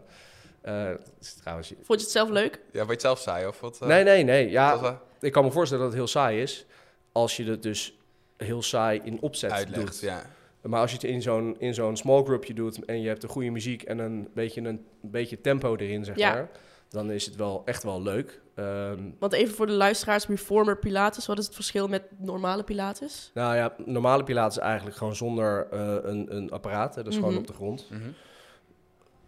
Eh, 0.60 0.84
dat 0.88 1.00
is 1.20 1.34
trouwens... 1.34 1.68
Vond 1.82 1.86
je 2.00 2.04
het 2.06 2.10
zelf 2.14 2.28
leuk? 2.30 2.60
ja, 2.72 2.78
wat 2.78 2.86
je 2.86 2.92
het 2.92 3.00
zelf 3.00 3.18
zei, 3.20 3.46
of 3.46 3.60
wat? 3.60 3.78
eh, 3.80 3.88
nee, 3.88 4.04
nee, 4.04 4.24
nee. 4.24 4.50
Ja, 4.50 5.00
ik 5.20 5.32
kan 5.32 5.44
me 5.44 5.50
voorstellen 5.50 5.82
dat 5.84 5.92
het 5.92 6.02
heel 6.02 6.10
saai 6.12 6.42
is, 6.42 6.66
als 7.12 7.36
je 7.36 7.44
het 7.44 7.62
dus 7.62 7.98
heel 8.36 8.62
saai 8.62 9.00
in 9.04 9.20
opzet 9.20 9.50
uitlegt, 9.50 9.84
doet. 9.86 10.00
ja. 10.00 10.22
Maar 10.62 10.80
als 10.80 10.90
je 10.90 10.96
het 10.96 11.04
in 11.06 11.22
zo'n, 11.22 11.56
in 11.58 11.74
zo'n 11.74 11.96
small 11.96 12.22
groupje 12.24 12.54
doet 12.54 12.84
en 12.84 13.00
je 13.00 13.08
hebt 13.08 13.22
een 13.22 13.28
goede 13.28 13.50
muziek 13.50 13.82
en 13.82 13.98
een 13.98 14.28
beetje, 14.34 14.60
een, 14.60 14.66
een 14.66 14.84
beetje 15.00 15.40
tempo 15.40 15.76
erin, 15.76 16.04
zeg 16.04 16.16
Ja. 16.16 16.32
maar, 16.32 16.48
dan 16.90 17.10
is 17.10 17.26
het 17.26 17.36
wel 17.36 17.62
echt 17.64 17.82
wel 17.82 18.02
leuk. 18.02 18.40
Ehm, 18.54 18.98
Want 19.18 19.32
even 19.32 19.54
voor 19.54 19.66
de 19.66 19.72
luisteraars, 19.72 20.26
Reformer 20.26 20.78
Pilates, 20.78 21.26
wat 21.26 21.38
is 21.38 21.44
het 21.46 21.54
verschil 21.54 21.88
met 21.88 22.02
normale 22.18 22.62
Pilates? 22.64 23.30
nou 23.34 23.56
ja, 23.56 23.74
normale 23.84 24.24
pilates 24.24 24.56
is 24.56 24.62
eigenlijk 24.62 24.96
gewoon 24.96 25.16
zonder 25.16 25.66
eh, 25.70 25.96
een, 26.02 26.36
een 26.36 26.50
apparaat. 26.50 26.94
Hè, 26.94 27.02
dat 27.02 27.12
is 27.12 27.18
Mhm. 27.18 27.24
gewoon 27.28 27.40
op 27.40 27.46
de 27.46 27.52
grond. 27.52 27.86
Mhm. 27.90 28.00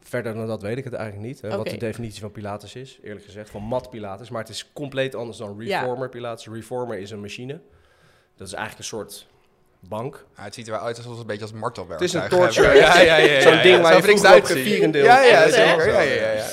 Verder 0.01 0.35
dan 0.35 0.47
dat 0.47 0.63
weet 0.63 0.79
ik 0.79 0.85
het 0.85 0.93
eigenlijk 0.95 1.27
niet. 1.29 1.41
Hè, 1.41 1.57
Wat 1.57 1.67
de 1.69 1.77
definitie 1.77 2.21
van 2.21 2.33
pilates 2.33 2.75
is, 2.75 2.99
eerlijk 3.03 3.25
gezegd. 3.25 3.51
Van 3.51 3.63
mat 3.63 3.91
pilates. 3.91 4.31
Maar 4.31 4.41
het 4.41 4.51
is 4.51 4.73
compleet 4.73 5.15
anders 5.15 5.39
dan 5.39 5.57
Ja. 5.59 5.81
reformer 5.81 6.09
pilates. 6.09 6.47
Reformer 6.49 6.99
is 6.99 7.11
een 7.11 7.21
machine. 7.21 7.61
Dat 8.37 8.47
is 8.47 8.53
eigenlijk 8.53 8.79
een 8.79 8.99
soort 8.99 9.27
bank. 9.81 10.25
Ja, 10.37 10.43
het 10.43 10.55
ziet 10.55 10.67
er 10.67 10.73
wel 10.73 10.81
uit 10.83 10.97
alsof 10.97 11.11
het 11.13 11.21
een 11.21 11.27
beetje 11.27 11.43
als 11.43 11.53
martelwerk. 11.53 12.01
Het 12.01 12.09
is 12.09 12.15
een 12.15 12.29
torture. 12.29 12.75
Ja, 12.77 13.01
ja, 13.01 13.17
ja. 13.17 13.17
ja, 13.17 13.41
Zo'n 13.41 13.53
ja, 13.53 13.63
ding 13.63 13.77
ja. 13.77 13.83
waar 13.83 13.97
je 14.07 14.13
het 14.13 14.27
ook 14.27 14.33
uitzien. 14.33 14.63
vierendeel- 14.65 15.05
Ja, 15.05 15.23
ja, 15.23 15.49
zeker. 15.51 15.89
Ja, 15.89 16.01
ja, 16.01 16.13
ja, 16.15 16.31
ja. 16.33 16.47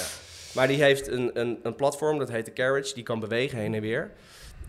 Maar 0.55 0.67
die 0.67 0.83
heeft 0.83 1.07
een, 1.07 1.39
een, 1.39 1.59
een 1.63 1.75
platform, 1.75 2.17
dat 2.17 2.29
heet 2.29 2.45
de 2.45 2.53
carriage. 2.53 2.93
Die 2.93 3.03
kan 3.03 3.19
bewegen 3.19 3.57
heen 3.57 3.73
en 3.73 3.81
weer. 3.81 4.11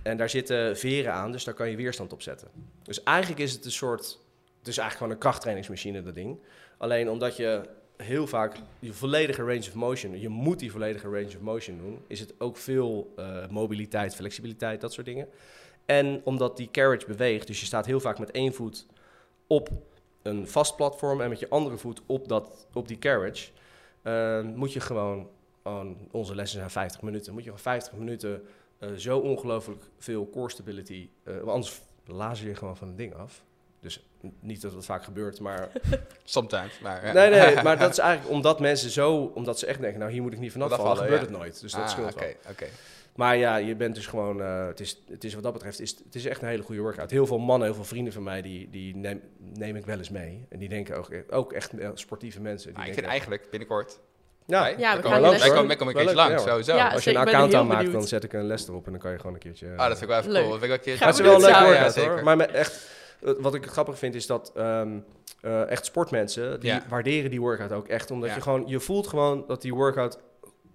En 0.03 0.17
daar 0.17 0.31
zitten 0.31 0.77
veren 0.79 1.13
aan, 1.13 1.33
dus 1.33 1.45
daar 1.45 1.55
kan 1.55 1.71
je 1.71 1.77
weerstand 1.77 2.13
op 2.13 2.23
zetten. 2.23 2.49
Dus 2.83 3.03
eigenlijk 3.03 3.41
is 3.41 3.53
het 3.53 3.65
een 3.65 3.71
soort... 3.71 4.19
Het 4.59 4.69
is 4.69 4.79
eigenlijk 4.79 4.97
gewoon 4.97 5.13
een 5.13 5.19
krachttrainingsmachine, 5.19 6.03
dat 6.03 6.15
ding. 6.15 6.39
Alleen 6.79 7.11
omdat 7.11 7.37
je 7.37 7.61
heel 7.97 8.27
vaak 8.27 8.57
je 8.79 8.93
volledige 8.93 9.43
range 9.43 9.59
of 9.59 9.75
motion... 9.75 10.21
Je 10.21 10.29
moet 10.29 10.59
die 10.59 10.71
volledige 10.71 11.09
range 11.09 11.27
of 11.27 11.41
motion 11.41 11.79
doen. 11.79 12.03
Is 12.07 12.21
het 12.21 12.35
ook 12.39 12.57
veel 12.57 13.13
eh, 13.17 13.49
mobiliteit, 13.49 14.15
flexibiliteit, 14.15 14.81
dat 14.81 14.93
soort 14.93 15.07
dingen. 15.07 15.29
En 15.87 16.21
omdat 16.25 16.57
die 16.57 16.69
carriage 16.71 17.07
beweegt, 17.07 17.47
dus 17.47 17.61
je 17.61 17.67
staat 17.67 17.87
heel 17.87 18.01
vaak 18.01 18.19
met 18.19 18.31
één 18.31 18.55
voet 18.55 18.87
op 19.47 19.69
een 20.23 20.49
vast 20.49 20.77
platform... 20.77 21.21
en 21.21 21.29
met 21.29 21.39
je 21.39 21.49
andere 21.49 21.77
voet 21.77 22.01
op, 22.07 22.29
dat, 22.29 22.67
op 22.73 22.89
die 22.89 22.99
carriage... 22.99 23.51
eh, 24.03 24.43
moet 24.43 24.73
je 24.73 24.81
gewoon, 24.81 25.29
gewoon... 25.40 25.40
Onze 26.11 26.35
lessen 26.35 26.59
zijn 26.59 26.71
50 26.71 27.03
minuten. 27.03 27.33
Moet 27.33 27.43
je 27.45 27.49
gewoon 27.49 27.63
50 27.65 27.93
minuten 27.93 28.43
eh, 28.79 28.89
zo 28.93 29.19
ongelooflijk 29.19 29.83
veel 29.99 30.31
core 30.31 30.51
stability... 30.51 31.09
eh, 31.25 31.41
anders 31.43 31.81
lazen 32.07 32.49
je 32.49 32.55
gewoon 32.55 32.77
van 32.77 32.89
het 32.89 32.97
ding 32.97 33.15
af. 33.15 33.43
Dus 33.81 34.07
niet 34.41 34.61
dat 34.61 34.73
het 34.73 34.85
vaak 34.85 35.05
gebeurt, 35.05 35.41
maar... 35.41 35.69
Sometimes, 36.25 36.79
maar... 36.81 37.07
ja. 37.07 37.13
Nee, 37.13 37.31
nee, 37.31 37.55
maar 37.65 37.79
dat 37.79 37.91
is 37.91 37.99
eigenlijk 37.99 38.33
omdat 38.33 38.61
mensen 38.61 38.91
zo... 38.91 39.33
Omdat 39.35 39.59
ze 39.59 39.67
echt 39.67 39.81
denken, 39.81 39.99
nou 40.01 40.13
hier 40.13 40.23
moet 40.23 40.33
ik 40.33 40.39
niet 40.39 40.53
vanaf 40.53 40.69
vallen, 40.69 40.85
vallen, 40.85 41.03
gebeurt 41.03 41.21
ja. 41.21 41.27
het 41.27 41.37
nooit. 41.37 41.61
Dus 41.61 41.73
dat 41.73 41.83
Ah, 41.83 41.89
scheelt 41.89 42.15
wel. 42.15 42.29
oké. 42.51 42.67
Maar 43.15 43.37
ja, 43.37 43.57
je 43.57 43.77
bent 43.77 43.95
dus 43.95 44.07
gewoon... 44.07 44.41
eh, 44.43 44.67
het, 44.67 44.81
is, 44.81 45.03
het 45.09 45.25
is 45.25 45.35
wat 45.35 45.43
dat 45.43 45.53
betreft, 45.53 45.81
is, 45.81 45.91
het 46.05 46.15
is 46.15 46.25
echt 46.25 46.43
een 46.43 46.49
hele 46.49 46.63
goede 46.63 46.81
workout. 46.81 47.11
Heel 47.11 47.27
veel 47.27 47.39
mannen, 47.39 47.67
heel 47.67 47.77
veel 47.77 47.85
vrienden 47.85 48.13
van 48.13 48.23
mij, 48.23 48.43
die, 48.43 48.71
die 48.71 48.97
neem, 48.97 49.21
neem 49.39 49.77
ik 49.77 49.87
wel 49.87 49.99
eens 49.99 50.11
mee. 50.11 50.47
En 50.49 50.59
die 50.59 50.69
denken 50.69 50.97
ook, 50.97 51.11
ook 51.31 51.53
echt 51.53 51.73
sportieve 51.95 52.41
mensen. 52.41 52.69
Die 52.69 52.79
Maar 52.79 52.87
ik 52.89 52.95
vind 52.95 53.07
eigenlijk 53.07 53.51
binnenkort... 53.51 54.01
Ja, 54.51 54.67
Ja, 54.67 54.75
we 54.77 54.79
gaan 54.85 55.01
die 55.03 55.11
wij 55.11 55.31
les 55.31 55.49
komen- 55.49 55.79
Wel 55.79 55.93
keertje 55.93 56.15
langs, 56.15 56.43
sowieso. 56.43 56.75
Ja, 56.77 56.89
Als 56.89 57.05
je 57.05 57.11
een 57.11 57.17
account 57.17 57.55
aanmaakt, 57.55 57.93
dan 57.93 58.03
zet 58.03 58.25
ik 58.25 58.33
een 58.33 58.47
les 58.47 58.69
erop 58.69 58.87
en 58.87 58.93
dan 58.93 59.01
kan 59.01 59.11
je 59.11 59.17
gewoon 59.17 59.33
een 59.33 59.39
keertje... 59.41 59.67
Ah, 59.77 59.77
dat 59.77 59.87
vind 59.87 60.03
ik 60.03 60.09
wel 60.09 60.19
even 60.19 60.31
Leuk. 60.31 60.43
cool. 60.43 60.59
Dat 60.59 60.61
vind 60.69 60.73
ik 60.73 60.85
wel 60.85 60.95
een 60.95 60.99
keertje... 60.99 61.09
Is 61.09 61.17
we 61.17 61.23
wel 61.23 61.95
leuk 62.05 62.07
hoor. 62.15 62.25
Maar 62.25 62.37
met 62.37 62.51
echt, 62.51 62.87
eh, 63.25 63.33
wat 63.39 63.55
ik 63.55 63.67
grappig 63.67 63.99
vind 63.99 64.15
is 64.15 64.27
dat 64.27 64.53
ehm, 64.57 64.89
eh, 65.41 65.71
echt 65.71 65.85
sportmensen, 65.85 66.61
die 66.61 66.71
Ja. 66.71 66.83
waarderen 66.89 67.31
die 67.31 67.41
workout 67.41 67.73
ook 67.73 67.89
echt. 67.89 68.11
Omdat 68.11 68.29
Ja. 68.29 68.35
je 68.35 68.41
gewoon, 68.41 68.63
je 68.67 68.81
voelt 68.81 69.07
gewoon 69.07 69.45
dat 69.47 69.63
die 69.63 69.75
workout, 69.75 70.19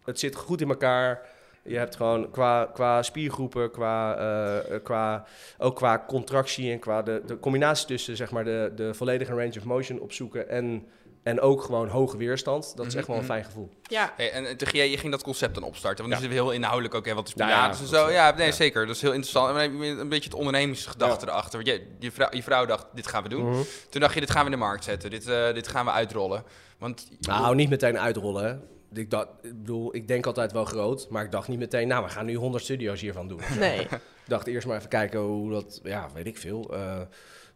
het 0.04 0.20
zit 0.20 0.36
goed 0.36 0.62
in 0.62 0.70
elkaar. 0.70 1.22
Je 1.68 1.78
hebt 1.78 1.96
gewoon 1.96 2.32
qua, 2.32 2.70
qua 2.74 3.04
spiergroepen, 3.04 3.72
qua, 3.72 4.18
eh, 4.18 4.58
eh, 4.76 4.84
qua, 4.84 5.26
ook 5.58 5.76
qua 5.76 6.04
contractie 6.08 6.72
en 6.72 6.80
qua 6.80 7.02
de, 7.02 7.22
de 7.26 7.40
combinatie 7.40 7.88
tussen 7.88 8.16
zeg 8.16 8.32
maar, 8.32 8.44
de, 8.44 8.72
de 8.76 8.94
volledige 8.94 9.32
range 9.32 9.54
of 9.58 9.64
motion 9.64 10.00
opzoeken 10.00 10.50
en, 10.50 10.88
en 11.26 11.42
ook 11.42 11.62
gewoon 11.64 11.88
hoge 11.88 12.18
weerstand. 12.18 12.74
Dat 12.76 12.86
is 12.86 12.92
Mhm, 12.92 12.98
echt 12.98 13.08
wel 13.08 13.16
een 13.16 13.22
mhm. 13.24 13.32
fijn 13.32 13.44
gevoel. 13.46 13.70
Ja, 13.84 14.14
Hey, 14.18 14.32
en 14.32 14.58
toen 14.58 14.68
jij, 14.72 14.90
je 14.90 14.98
ging 14.98 15.12
dat 15.12 15.24
concept 15.24 15.54
dan 15.56 15.64
opstarten. 15.64 15.98
Want 15.98 16.08
nu 16.08 16.14
Ja. 16.16 16.20
zitten 16.22 16.38
we 16.40 16.46
heel 16.46 16.56
inhoudelijk 16.62 16.94
ook. 16.96 17.06
Hè, 17.06 17.14
wat 17.14 17.28
is 17.28 17.34
Ja, 17.36 17.48
ja, 17.50 17.70
en 17.70 17.76
zo. 17.76 17.84
is- 18.08 18.14
Ja, 18.14 18.36
nee, 18.36 18.46
ja. 18.48 18.52
zeker. 18.54 18.86
Dat 18.86 18.96
is 18.96 19.02
heel 19.02 19.12
interessant. 19.14 19.58
En 19.58 19.82
een 20.00 20.10
beetje 20.10 20.30
het 20.30 20.38
ondernemersgedachte 20.38 21.28
erachter. 21.28 21.64
Want 21.64 21.68
je, 21.68 21.88
je, 22.00 22.12
vrouw, 22.12 22.28
je 22.32 22.44
vrouw 22.44 22.66
dacht, 22.66 22.86
dit 22.94 23.08
gaan 23.08 23.24
we 23.24 23.30
doen. 23.30 23.50
Mhm. 23.50 23.60
Toen 23.90 24.02
dacht 24.02 24.14
je, 24.14 24.20
dit 24.20 24.32
gaan 24.32 24.46
we 24.46 24.52
in 24.52 24.58
de 24.60 24.64
markt 24.66 24.84
zetten. 24.84 25.10
Dit, 25.10 25.28
eh, 25.28 25.54
dit 25.54 25.68
gaan 25.68 25.86
we 25.86 25.92
uitrollen. 25.92 26.44
Want 26.78 27.08
Nou, 27.20 27.56
niet 27.56 27.70
meteen 27.70 28.00
uitrollen. 28.00 28.44
Hè. 28.46 28.56
Ik, 29.02 29.10
dacht, 29.12 29.28
ik 29.42 29.58
bedoel, 29.58 29.96
ik 29.96 30.08
denk 30.08 30.26
altijd 30.26 30.52
wel 30.52 30.66
groot, 30.66 31.08
maar 31.10 31.24
ik 31.24 31.32
dacht 31.32 31.48
niet 31.48 31.60
meteen, 31.60 31.88
nou, 31.88 32.04
we 32.04 32.10
gaan 32.10 32.26
nu 32.26 32.36
100 32.36 32.64
studio's 32.64 33.02
hiervan 33.02 33.28
doen. 33.28 33.40
nee. 33.60 33.80
Ik 34.26 34.32
dacht 34.32 34.48
eerst 34.48 34.68
maar 34.68 34.78
even 34.78 34.90
kijken 34.90 35.20
hoe 35.20 35.52
dat, 35.52 35.80
ja, 35.84 36.10
weet 36.14 36.28
ik 36.28 36.38
veel. 36.38 36.74
eh, 36.74 37.00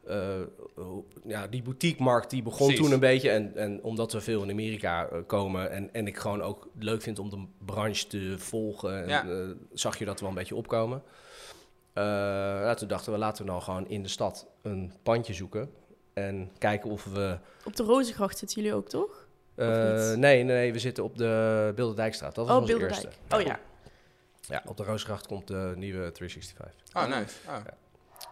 eh, 0.07 0.39
ja, 1.25 1.47
die 1.47 1.61
boutique-markt 1.61 2.29
die 2.29 2.43
begon 2.43 2.67
Precies. 2.67 2.83
toen 2.85 2.93
een 2.93 2.99
beetje. 2.99 3.29
En, 3.29 3.55
en 3.55 3.83
omdat 3.83 4.13
we 4.13 4.21
veel 4.21 4.43
in 4.43 4.49
Amerika 4.49 5.07
eh, 5.07 5.19
komen 5.27 5.71
en, 5.71 5.93
en 5.93 6.07
ik 6.07 6.17
gewoon 6.17 6.41
ook 6.41 6.67
leuk 6.79 7.01
vind 7.01 7.19
om 7.19 7.29
de 7.29 7.45
branche 7.65 8.07
te 8.07 8.35
volgen, 8.37 9.01
en, 9.03 9.07
Ja. 9.07 9.27
eh, 9.29 9.49
zag 9.73 9.97
je 9.99 10.05
dat 10.05 10.19
wel 10.19 10.29
een 10.29 10.35
beetje 10.35 10.55
opkomen. 10.55 11.03
Eh, 11.93 12.03
ja, 12.63 12.73
toen 12.73 12.87
dachten 12.87 13.11
we, 13.13 13.17
laten 13.19 13.45
we 13.45 13.51
nou 13.51 13.63
gewoon 13.63 13.87
in 13.87 14.03
de 14.03 14.09
stad 14.09 14.47
een 14.61 14.93
pandje 15.03 15.33
zoeken. 15.33 15.71
En 16.13 16.51
kijken 16.57 16.89
of 16.89 17.03
we... 17.05 17.37
Op 17.65 17.75
de 17.75 17.83
Rozengracht 17.83 18.37
zitten 18.37 18.61
jullie 18.61 18.77
ook, 18.77 18.89
toch? 18.89 19.27
Eh, 19.55 19.67
nee, 19.67 20.15
nee, 20.15 20.43
nee, 20.43 20.73
we 20.73 20.79
zitten 20.79 21.03
op 21.03 21.17
de 21.17 21.71
Bilderdijkstraat. 21.75 22.35
Dat 22.35 22.45
was 22.47 22.55
oh, 22.55 22.61
onze 22.61 22.73
Bilderdijk. 22.73 23.03
eerste. 23.05 23.35
Oh 23.35 23.41
ja. 23.41 23.59
Ja, 24.47 24.63
op 24.65 24.77
de 24.77 24.83
Roosgracht 24.83 25.27
komt 25.27 25.47
de 25.47 25.73
nieuwe 25.75 26.11
365. 26.11 26.93
Oh, 26.93 27.17
nice. 27.17 27.35
Oh. 27.47 27.55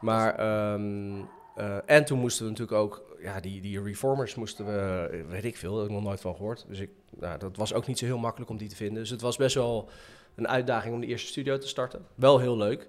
Maar, 0.01 0.36
ehm, 0.39 1.17
eh, 1.57 1.77
en 1.85 2.05
toen 2.05 2.19
moesten 2.19 2.43
we 2.45 2.49
natuurlijk 2.51 2.77
ook, 2.77 3.17
ja, 3.21 3.39
die, 3.39 3.61
die 3.61 3.81
reformers 3.83 4.35
moesten 4.35 4.65
we, 4.65 5.07
eh, 5.11 5.19
weet 5.29 5.45
ik 5.45 5.57
veel, 5.57 5.71
daar 5.71 5.79
heb 5.81 5.89
ik 5.89 5.95
nog 5.95 6.03
nooit 6.05 6.21
van 6.21 6.35
gehoord. 6.35 6.65
Dus 6.67 6.79
ik, 6.79 6.89
nou, 7.19 7.39
dat 7.39 7.57
was 7.57 7.73
ook 7.73 7.87
niet 7.87 7.97
zo 7.99 8.05
heel 8.05 8.17
makkelijk 8.17 8.49
om 8.51 8.57
die 8.57 8.69
te 8.69 8.75
vinden. 8.75 8.97
Dus 9.01 9.09
het 9.09 9.21
was 9.21 9.37
best 9.37 9.55
wel 9.55 9.89
een 10.35 10.47
uitdaging 10.47 10.93
om 10.93 10.99
de 11.01 11.07
eerste 11.07 11.27
studio 11.27 11.57
te 11.57 11.67
starten. 11.67 12.05
Wel 12.15 12.39
heel 12.39 12.57
leuk, 12.57 12.87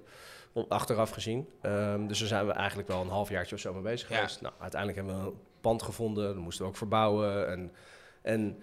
achteraf 0.69 1.11
gezien. 1.11 1.49
Ehm, 1.61 2.07
dus 2.07 2.19
daar 2.19 2.29
zijn 2.29 2.47
we 2.47 2.53
eigenlijk 2.53 2.89
wel 2.89 3.01
een 3.01 3.09
halfjaartje 3.09 3.55
of 3.55 3.61
zo 3.61 3.73
mee 3.73 3.83
bezig 3.83 4.09
Ja. 4.09 4.15
geweest. 4.17 4.41
Nou, 4.41 4.55
uiteindelijk 4.59 5.01
hebben 5.07 5.23
we 5.25 5.31
een 5.31 5.37
pand 5.61 5.83
gevonden, 5.83 6.25
dat 6.25 6.37
moesten 6.37 6.65
we 6.65 6.71
ook 6.71 6.77
verbouwen. 6.77 7.49
En, 7.49 7.73
en, 8.23 8.59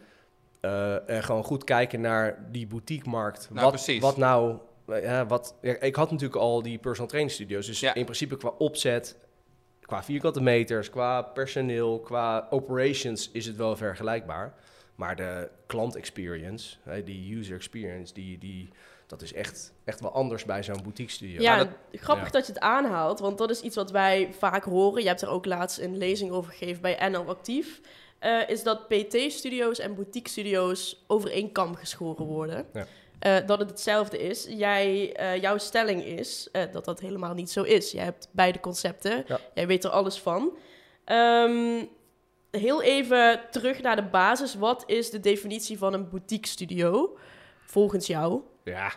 eh, 0.62 1.10
en 1.10 1.24
gewoon 1.24 1.44
goed 1.44 1.64
kijken 1.64 2.02
naar 2.02 2.46
die 2.52 2.68
boutiquemarkt. 2.68 3.48
Nou, 3.50 3.62
wat, 3.62 3.74
precies. 3.74 4.02
wat 4.02 4.18
nou, 4.18 4.58
ja, 4.88 5.26
wat, 5.26 5.56
ja, 5.62 5.80
ik 5.80 5.96
had 5.96 6.12
natuurlijk 6.12 6.40
al 6.42 6.62
die 6.62 6.78
personal 6.78 7.08
training 7.08 7.34
studio's. 7.36 7.66
Dus 7.66 7.80
Ja. 7.80 7.94
in 7.94 8.04
principe 8.04 8.38
qua 8.38 8.50
opzet, 8.58 9.18
qua 9.86 10.04
vierkante 10.04 10.42
meters, 10.42 10.90
qua 10.90 11.22
personeel, 11.22 12.00
qua 12.00 12.48
operations 12.50 13.30
is 13.32 13.46
het 13.46 13.56
wel 13.56 13.76
vergelijkbaar. 13.76 14.54
Maar 14.96 15.16
de 15.16 15.50
klant 15.66 15.96
experience, 15.96 16.76
hè, 16.84 17.04
die 17.04 17.36
user 17.38 17.56
experience, 17.56 18.14
die, 18.14 18.38
die, 18.38 18.70
dat 19.08 19.22
is 19.22 19.34
echt, 19.34 19.74
echt 19.84 20.00
wel 20.00 20.12
anders 20.12 20.46
bij 20.46 20.64
zo'n 20.64 20.82
boutique 20.84 21.12
studio. 21.12 21.42
Ja, 21.42 21.56
Maar 21.56 21.74
grappig 21.92 22.26
ja. 22.26 22.32
dat 22.32 22.46
je 22.48 22.54
het 22.54 22.62
aanhaalt, 22.62 23.20
want 23.20 23.38
dat 23.38 23.50
is 23.50 23.62
iets 23.62 23.76
wat 23.76 23.92
wij 23.92 24.30
vaak 24.38 24.64
horen. 24.64 25.02
Je 25.02 25.08
hebt 25.08 25.22
er 25.22 25.30
ook 25.30 25.46
laatst 25.46 25.80
een 25.80 25.98
lezing 25.98 26.32
over 26.32 26.52
gegeven 26.52 26.82
bij 26.82 27.10
NL 27.10 27.26
Actief. 27.30 27.82
eh, 28.20 28.50
is 28.50 28.64
dat 28.64 28.88
PT-studio's 28.88 29.80
en 29.80 29.96
boutique-studio's 29.96 31.04
over 31.08 31.32
één 31.32 31.52
kam 31.52 31.76
geschoren 31.76 32.26
worden. 32.26 32.66
Ja. 32.74 32.86
Eh, 33.26 33.36
dat 33.46 33.60
het 33.60 33.70
hetzelfde 33.70 34.18
is. 34.18 34.48
Jij, 34.50 35.14
eh, 35.14 35.42
jouw 35.42 35.58
stelling 35.58 36.04
is 36.04 36.50
eh, 36.52 36.62
dat 36.72 36.86
dat 36.86 37.00
helemaal 37.00 37.34
niet 37.34 37.52
zo 37.52 37.64
is. 37.64 37.92
Je 37.92 38.00
hebt 38.00 38.28
beide 38.32 38.60
concepten. 38.60 39.24
Ja. 39.28 39.40
Jij 39.54 39.68
weet 39.68 39.84
er 39.84 39.90
alles 39.90 40.20
van. 40.20 40.58
Ehm, 41.06 41.84
heel 42.52 42.82
even 42.82 43.40
terug 43.52 43.82
naar 43.82 43.96
de 43.96 44.04
basis. 44.04 44.56
Wat 44.56 44.84
is 44.88 45.10
de 45.10 45.20
definitie 45.20 45.78
van 45.78 45.94
een 45.94 46.10
boutique-studio 46.10 47.18
volgens 47.66 48.08
jou? 48.08 48.42
Ja, 48.64 48.92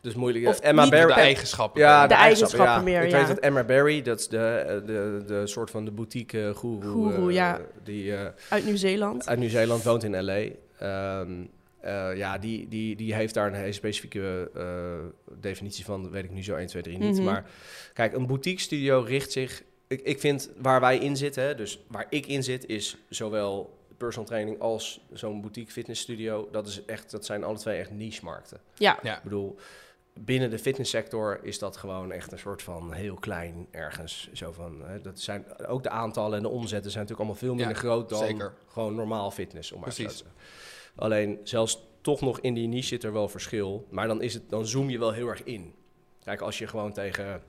dus 0.00 0.14
moeilijk. 0.14 0.46
Of 0.46 0.58
Emma 0.60 0.82
niet 0.82 0.92
De 0.92 0.96
Barry, 0.98 1.12
eigenschappen. 1.12 1.80
Ja, 1.80 2.06
De 2.06 2.14
eigenschappen 2.14 2.84
meer, 2.84 3.02
Ik 3.02 3.10
ja. 3.10 3.18
weet 3.18 3.26
dat 3.26 3.38
Emma 3.38 3.64
Barry, 3.64 4.02
dat 4.02 4.20
is 4.20 4.28
de, 4.28 4.82
de, 4.86 5.22
de 5.26 5.46
soort 5.46 5.70
van 5.70 5.84
de 5.84 5.90
boutique. 5.90 6.52
Goeroe, 6.54 7.28
eh, 7.28 7.34
ja. 7.34 7.60
Die 7.82 8.14
Uit 8.48 8.64
Nieuw-Zeeland? 8.64 9.26
uit 9.28 9.38
Nieuw-Zeeland 9.38 9.82
woont 9.82 10.02
in 10.02 10.24
L.A. 10.24 10.48
Ehm, 10.78 11.44
eh, 11.84 12.16
ja, 12.16 12.38
die, 12.38 12.68
die, 12.68 12.96
die 12.96 13.14
heeft 13.14 13.34
daar 13.34 13.46
een 13.46 13.54
hele 13.54 13.72
specifieke 13.72 14.50
eh, 14.54 15.38
definitie 15.40 15.84
van, 15.84 16.02
dat 16.02 16.12
weet 16.12 16.24
ik 16.24 16.30
nu 16.30 16.42
zo 16.42 16.54
1, 16.54 16.66
2, 16.66 16.82
3 16.82 16.98
niet. 16.98 17.14
Mhm. 17.14 17.24
Maar 17.24 17.50
kijk, 17.92 18.12
een 18.12 18.26
boutique 18.26 18.60
studio 18.60 19.00
richt 19.00 19.32
zich... 19.32 19.62
Ik, 19.86 20.00
ik 20.00 20.20
vind 20.20 20.50
waar 20.56 20.80
wij 20.80 20.98
in 20.98 21.16
zitten, 21.16 21.42
hè, 21.42 21.54
dus 21.54 21.84
waar 21.88 22.06
ik 22.10 22.26
in 22.26 22.42
zit, 22.42 22.66
is 22.66 22.96
zowel 23.08 23.78
personal 23.96 24.28
training 24.28 24.60
als 24.60 25.00
zo'n 25.12 25.40
boutique 25.40 25.72
fitness 25.72 26.00
studio. 26.00 26.48
Dat, 26.52 26.66
is 26.66 26.84
echt, 26.84 27.10
dat 27.10 27.24
zijn 27.24 27.44
alle 27.44 27.58
twee 27.58 27.78
echt 27.78 27.90
niche-markten. 27.90 28.60
Ja. 28.74 28.98
Ja. 29.02 29.16
Ik 29.16 29.22
bedoel, 29.22 29.56
binnen 30.20 30.50
de 30.50 30.58
fitnesssector 30.58 31.40
is 31.42 31.58
dat 31.58 31.76
gewoon 31.76 32.12
echt 32.12 32.32
een 32.32 32.38
soort 32.38 32.62
van 32.62 32.92
heel 32.92 33.14
klein 33.14 33.66
ergens. 33.70 34.28
Zo 34.32 34.52
van, 34.52 34.82
hè, 34.84 35.00
dat 35.00 35.20
zijn, 35.20 35.66
ook 35.66 35.82
de 35.82 35.90
aantallen 35.90 36.36
en 36.36 36.42
de 36.42 36.48
omzetten 36.48 36.90
zijn 36.90 37.04
natuurlijk 37.04 37.30
allemaal 37.30 37.48
veel 37.48 37.54
minder 37.54 37.74
Ja, 37.74 37.88
groot 37.88 38.08
dan 38.08 38.18
zeker. 38.18 38.54
gewoon 38.68 38.94
normaal 38.94 39.30
fitness. 39.30 39.72
Om 39.72 39.80
maar 39.80 39.90
te 39.90 40.02
Precies. 40.02 40.18
zeggen. 40.18 40.36
Alleen 40.96 41.38
zelfs 41.42 41.86
toch 42.00 42.20
nog 42.20 42.40
in 42.40 42.54
die 42.54 42.68
niche 42.68 42.86
zit 42.88 43.04
er 43.04 43.12
wel 43.12 43.28
verschil. 43.28 43.86
Maar 43.90 44.06
dan, 44.06 44.22
is 44.22 44.34
het, 44.34 44.42
dan 44.50 44.66
zoom 44.66 44.90
je 44.90 44.98
wel 44.98 45.12
heel 45.12 45.28
erg 45.28 45.42
in. 45.44 45.74
Kijk, 46.24 46.40
als 46.40 46.58
je 46.58 46.66
gewoon 46.66 46.92
tegen, 46.92 47.42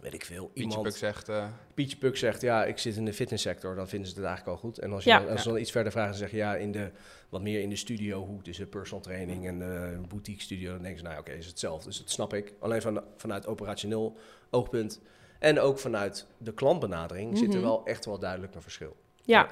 weet 0.00 0.14
ik 0.14 0.24
veel, 0.24 0.44
Pietje 0.46 0.60
iemand... 0.62 0.82
Puk 0.82 0.96
zegt... 0.96 1.28
eh, 1.28 1.46
Pietje 1.74 1.96
Puk 1.96 2.16
zegt, 2.16 2.40
ja, 2.40 2.64
ik 2.64 2.78
zit 2.78 2.96
in 2.96 3.04
de 3.04 3.12
fitnesssector, 3.12 3.74
dan 3.74 3.88
vinden 3.88 4.08
ze 4.08 4.14
het 4.16 4.24
eigenlijk 4.24 4.56
al 4.56 4.62
goed. 4.62 4.78
En 4.78 4.92
als 4.92 5.04
je 5.04 5.10
Ja. 5.10 5.18
dan, 5.20 5.28
als 5.28 5.42
ze 5.42 5.48
dan 5.48 5.58
iets 5.58 5.70
verder 5.70 5.92
vragen, 5.92 6.14
zeggen 6.14 6.38
ja, 6.38 6.56
in 6.56 6.72
de, 6.72 6.90
wat 7.28 7.42
meer 7.42 7.60
in 7.60 7.68
de 7.70 7.76
studio 7.76 8.26
hoek, 8.26 8.44
dus 8.44 8.56
de 8.56 8.66
personal 8.66 9.02
training 9.02 9.46
en 9.46 9.58
de 9.58 10.00
boutique 10.08 10.42
studio, 10.42 10.72
dan 10.72 10.82
denken 10.82 10.98
ze, 11.00 11.04
nou 11.06 11.18
oké, 11.18 11.32
is 11.32 11.46
hetzelfde. 11.46 11.88
Dus 11.88 11.98
dat 11.98 12.10
snap 12.10 12.34
ik. 12.34 12.52
Alleen 12.58 12.82
van, 12.82 13.02
vanuit 13.16 13.46
operationeel 13.46 14.16
oogpunt 14.50 15.00
en 15.38 15.60
ook 15.60 15.78
vanuit 15.78 16.26
de 16.38 16.52
klantbenadering 16.54 17.38
zit 17.38 17.48
er 17.48 17.54
Mhm. 17.54 17.62
wel 17.68 17.84
echt 17.86 18.04
wel 18.04 18.18
duidelijk 18.18 18.54
een 18.54 18.62
verschil. 18.62 18.96
Ja. 19.24 19.48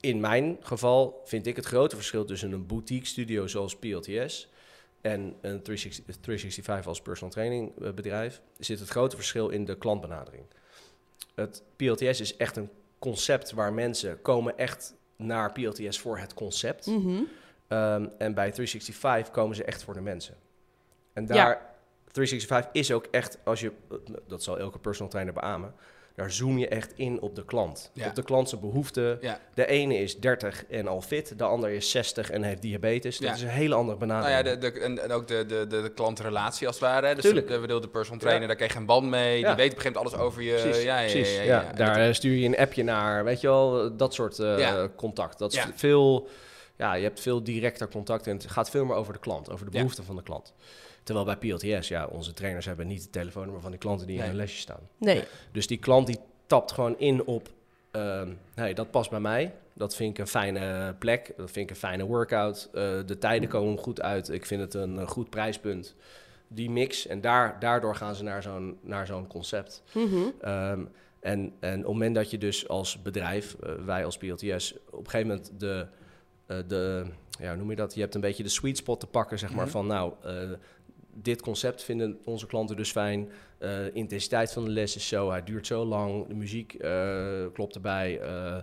In 0.00 0.20
mijn 0.20 0.56
geval 0.60 1.20
vind 1.24 1.46
ik 1.46 1.56
het 1.56 1.64
grote 1.64 1.96
verschil 1.96 2.24
tussen 2.24 2.52
een 2.52 2.66
boutique 2.66 3.06
studio 3.06 3.46
zoals 3.46 3.76
PLTS 3.76 4.48
en 5.00 5.20
een 5.40 5.62
360 5.62 6.04
365 6.20 6.86
als 6.86 7.00
personal 7.02 7.32
training 7.32 7.72
eh, 7.82 7.92
bedrijf, 7.92 8.40
zit 8.58 8.78
het 8.78 8.88
grote 8.88 9.16
verschil 9.16 9.48
in 9.48 9.64
de 9.64 9.76
klantbenadering. 9.78 10.44
Het 11.34 11.62
PLTS 11.76 12.20
is 12.20 12.36
echt 12.36 12.56
een 12.56 12.70
concept 12.98 13.52
waar 13.52 13.72
mensen 13.72 14.22
komen 14.22 14.58
echt 14.58 14.94
naar 15.16 15.52
PLTS 15.52 15.98
voor 15.98 16.18
het 16.18 16.34
concept. 16.34 16.86
Ehm, 17.68 18.06
en 18.18 18.34
bij 18.34 18.50
365 18.50 19.30
komen 19.34 19.56
ze 19.56 19.64
echt 19.64 19.82
voor 19.82 19.94
de 19.94 20.00
mensen. 20.00 20.36
En 21.12 21.22
Ja. 21.26 21.34
daar, 21.34 21.74
365 22.12 22.72
is 22.72 22.92
ook 22.92 23.06
echt, 23.10 23.38
als 23.44 23.60
je, 23.60 23.72
dat 24.26 24.42
zal 24.42 24.58
elke 24.58 24.78
personal 24.78 25.10
trainer 25.10 25.34
beamen, 25.34 25.74
daar 26.14 26.30
zoom 26.32 26.58
je 26.58 26.68
echt 26.68 26.92
in 26.96 27.20
op 27.20 27.34
de 27.34 27.44
klant. 27.44 27.90
Ja. 27.94 28.08
Op 28.08 28.14
de 28.14 28.22
klant 28.22 28.48
zijn 28.48 28.60
behoeften. 28.60 29.18
ja. 29.20 29.40
De 29.54 29.66
ene 29.66 29.94
is 29.98 30.18
30 30.20 30.64
en 30.66 30.88
al 30.88 31.00
fit, 31.00 31.38
de 31.38 31.44
ander 31.44 31.70
is 31.70 31.90
60 31.90 32.30
en 32.30 32.42
heeft 32.42 32.62
diabetes. 32.62 33.18
Dat 33.18 33.28
Ja. 33.28 33.34
is 33.34 33.42
een 33.42 33.48
hele 33.48 33.74
andere 33.74 33.98
Nou 33.98 34.08
benadering. 34.22 34.46
ja, 34.48 34.54
de, 34.54 34.72
de, 34.72 34.80
en, 34.80 34.98
en 35.02 35.12
ook 35.12 35.28
de, 35.28 35.46
de, 35.68 35.92
klantrelatie 35.94 36.66
als 36.66 36.76
het 36.80 36.84
ware. 36.88 37.06
hè. 37.06 37.14
Dus 37.14 37.24
Tuurlijk. 37.24 37.48
de, 37.48 37.66
de, 37.66 37.80
de 37.80 37.88
personal 37.88 38.20
trainer, 38.20 38.46
daar 38.46 38.56
krijg 38.56 38.72
je 38.72 38.78
een 38.78 38.86
band 38.86 39.08
mee. 39.08 39.44
Die 39.44 39.54
weet 39.54 39.70
op 39.72 39.76
een 39.76 39.82
gegeven 39.82 39.92
moment 39.92 40.14
alles 40.14 40.26
over 40.26 40.42
je. 40.42 40.54
Precies, 40.62 40.82
ja, 40.82 40.96
precies. 41.00 41.46
daar 41.46 41.74
dat- 41.76 41.96
eh, 41.96 42.12
stuur 42.12 42.34
je 42.36 42.46
een 42.46 42.56
appje 42.58 42.82
naar, 42.82 43.24
weet 43.24 43.40
je 43.40 43.46
wel, 43.46 43.96
dat 43.96 44.14
soort 44.14 44.36
Ja. 44.36 44.88
contact. 44.96 45.38
Dat 45.38 45.52
is 45.52 45.64
veel, 45.74 46.28
ja, 46.76 46.94
je 46.94 47.02
hebt 47.02 47.20
veel 47.20 47.42
directer 47.44 47.88
contact 47.88 48.26
en 48.26 48.36
het 48.36 48.50
gaat 48.50 48.70
veel 48.70 48.84
meer 48.84 48.96
over 48.96 49.12
de 49.12 49.18
klant, 49.18 49.50
over 49.50 49.64
de 49.64 49.70
behoeften 49.70 50.04
van 50.04 50.16
de 50.16 50.22
klant. 50.22 50.52
Terwijl 51.02 51.26
bij 51.26 51.36
PLTS, 51.36 51.88
ja, 51.88 52.06
onze 52.06 52.32
trainers 52.32 52.66
hebben 52.66 52.86
niet 52.86 53.02
het 53.02 53.12
telefoonnummer 53.12 53.62
van 53.62 53.70
die 53.70 53.80
klanten 53.80 54.06
die 54.06 54.16
Nee. 54.16 54.24
in 54.24 54.30
hun 54.30 54.40
lesje 54.40 54.58
staan. 54.58 54.80
Nee. 54.98 55.24
Dus 55.52 55.66
die 55.66 55.78
klant 55.78 56.06
die 56.06 56.18
tapt 56.46 56.72
gewoon 56.72 56.98
in 56.98 57.24
op, 57.24 57.48
ehm 57.90 58.28
hey, 58.54 58.74
dat 58.74 58.90
past 58.90 59.10
bij 59.10 59.20
mij. 59.20 59.54
Dat 59.72 59.96
vind 59.96 60.10
ik 60.10 60.18
een 60.18 60.26
fijne 60.30 60.94
plek. 60.98 61.32
Dat 61.36 61.50
vind 61.50 61.64
ik 61.64 61.70
een 61.70 61.80
fijne 61.80 62.04
workout. 62.06 62.68
Eh, 62.74 62.82
de 63.06 63.18
tijden 63.18 63.48
komen 63.48 63.78
goed 63.78 64.00
uit. 64.02 64.28
Ik 64.28 64.46
vind 64.46 64.60
het 64.60 64.74
een, 64.74 65.06
goed 65.08 65.30
prijspunt. 65.30 65.94
Die 66.48 66.70
mix. 66.70 67.06
En 67.06 67.20
daar, 67.20 67.56
daardoor 67.60 67.94
gaan 67.96 68.14
ze 68.14 68.22
naar 68.22 68.42
zo'n, 68.42 68.78
naar 68.80 69.06
zo'n 69.06 69.26
concept. 69.26 69.82
Mhm. 69.92 70.16
Ehm, 70.40 70.84
en, 71.20 71.52
en 71.60 71.78
op 71.78 71.82
het 71.82 71.86
moment 71.86 72.14
dat 72.14 72.30
je 72.30 72.38
dus 72.38 72.68
als 72.68 73.02
bedrijf, 73.02 73.54
eh, 73.62 73.72
wij 73.84 74.04
als 74.04 74.16
PLTS, 74.16 74.74
op 74.90 74.98
een 75.04 75.10
gegeven 75.10 75.26
moment 75.26 75.52
de, 75.60 75.86
eh, 76.46 76.56
de, 76.66 77.04
ja, 77.40 77.48
hoe 77.48 77.56
noem 77.56 77.70
je 77.70 77.76
dat? 77.76 77.94
Je 77.94 78.00
hebt 78.00 78.14
een 78.14 78.20
beetje 78.20 78.42
de 78.42 78.48
sweet 78.48 78.76
spot 78.76 79.00
te 79.00 79.06
pakken, 79.06 79.38
zeg 79.38 79.50
maar, 79.52 79.62
Mhm. 79.64 79.72
van 79.72 79.86
nou, 79.86 80.12
eh, 80.22 80.32
dit 81.14 81.42
concept 81.42 81.82
vinden 81.82 82.18
onze 82.24 82.46
klanten 82.46 82.76
dus 82.76 82.90
fijn. 82.90 83.30
Eh, 83.58 83.94
intensiteit 83.94 84.52
van 84.52 84.64
de 84.64 84.70
les 84.70 84.96
is 84.96 85.08
zo, 85.08 85.30
hij 85.30 85.42
duurt 85.44 85.66
zo 85.66 85.84
lang, 85.84 86.26
de 86.26 86.34
muziek 86.34 86.74
eh, 86.74 87.44
klopt 87.52 87.74
erbij. 87.74 88.20
eh, 88.20 88.56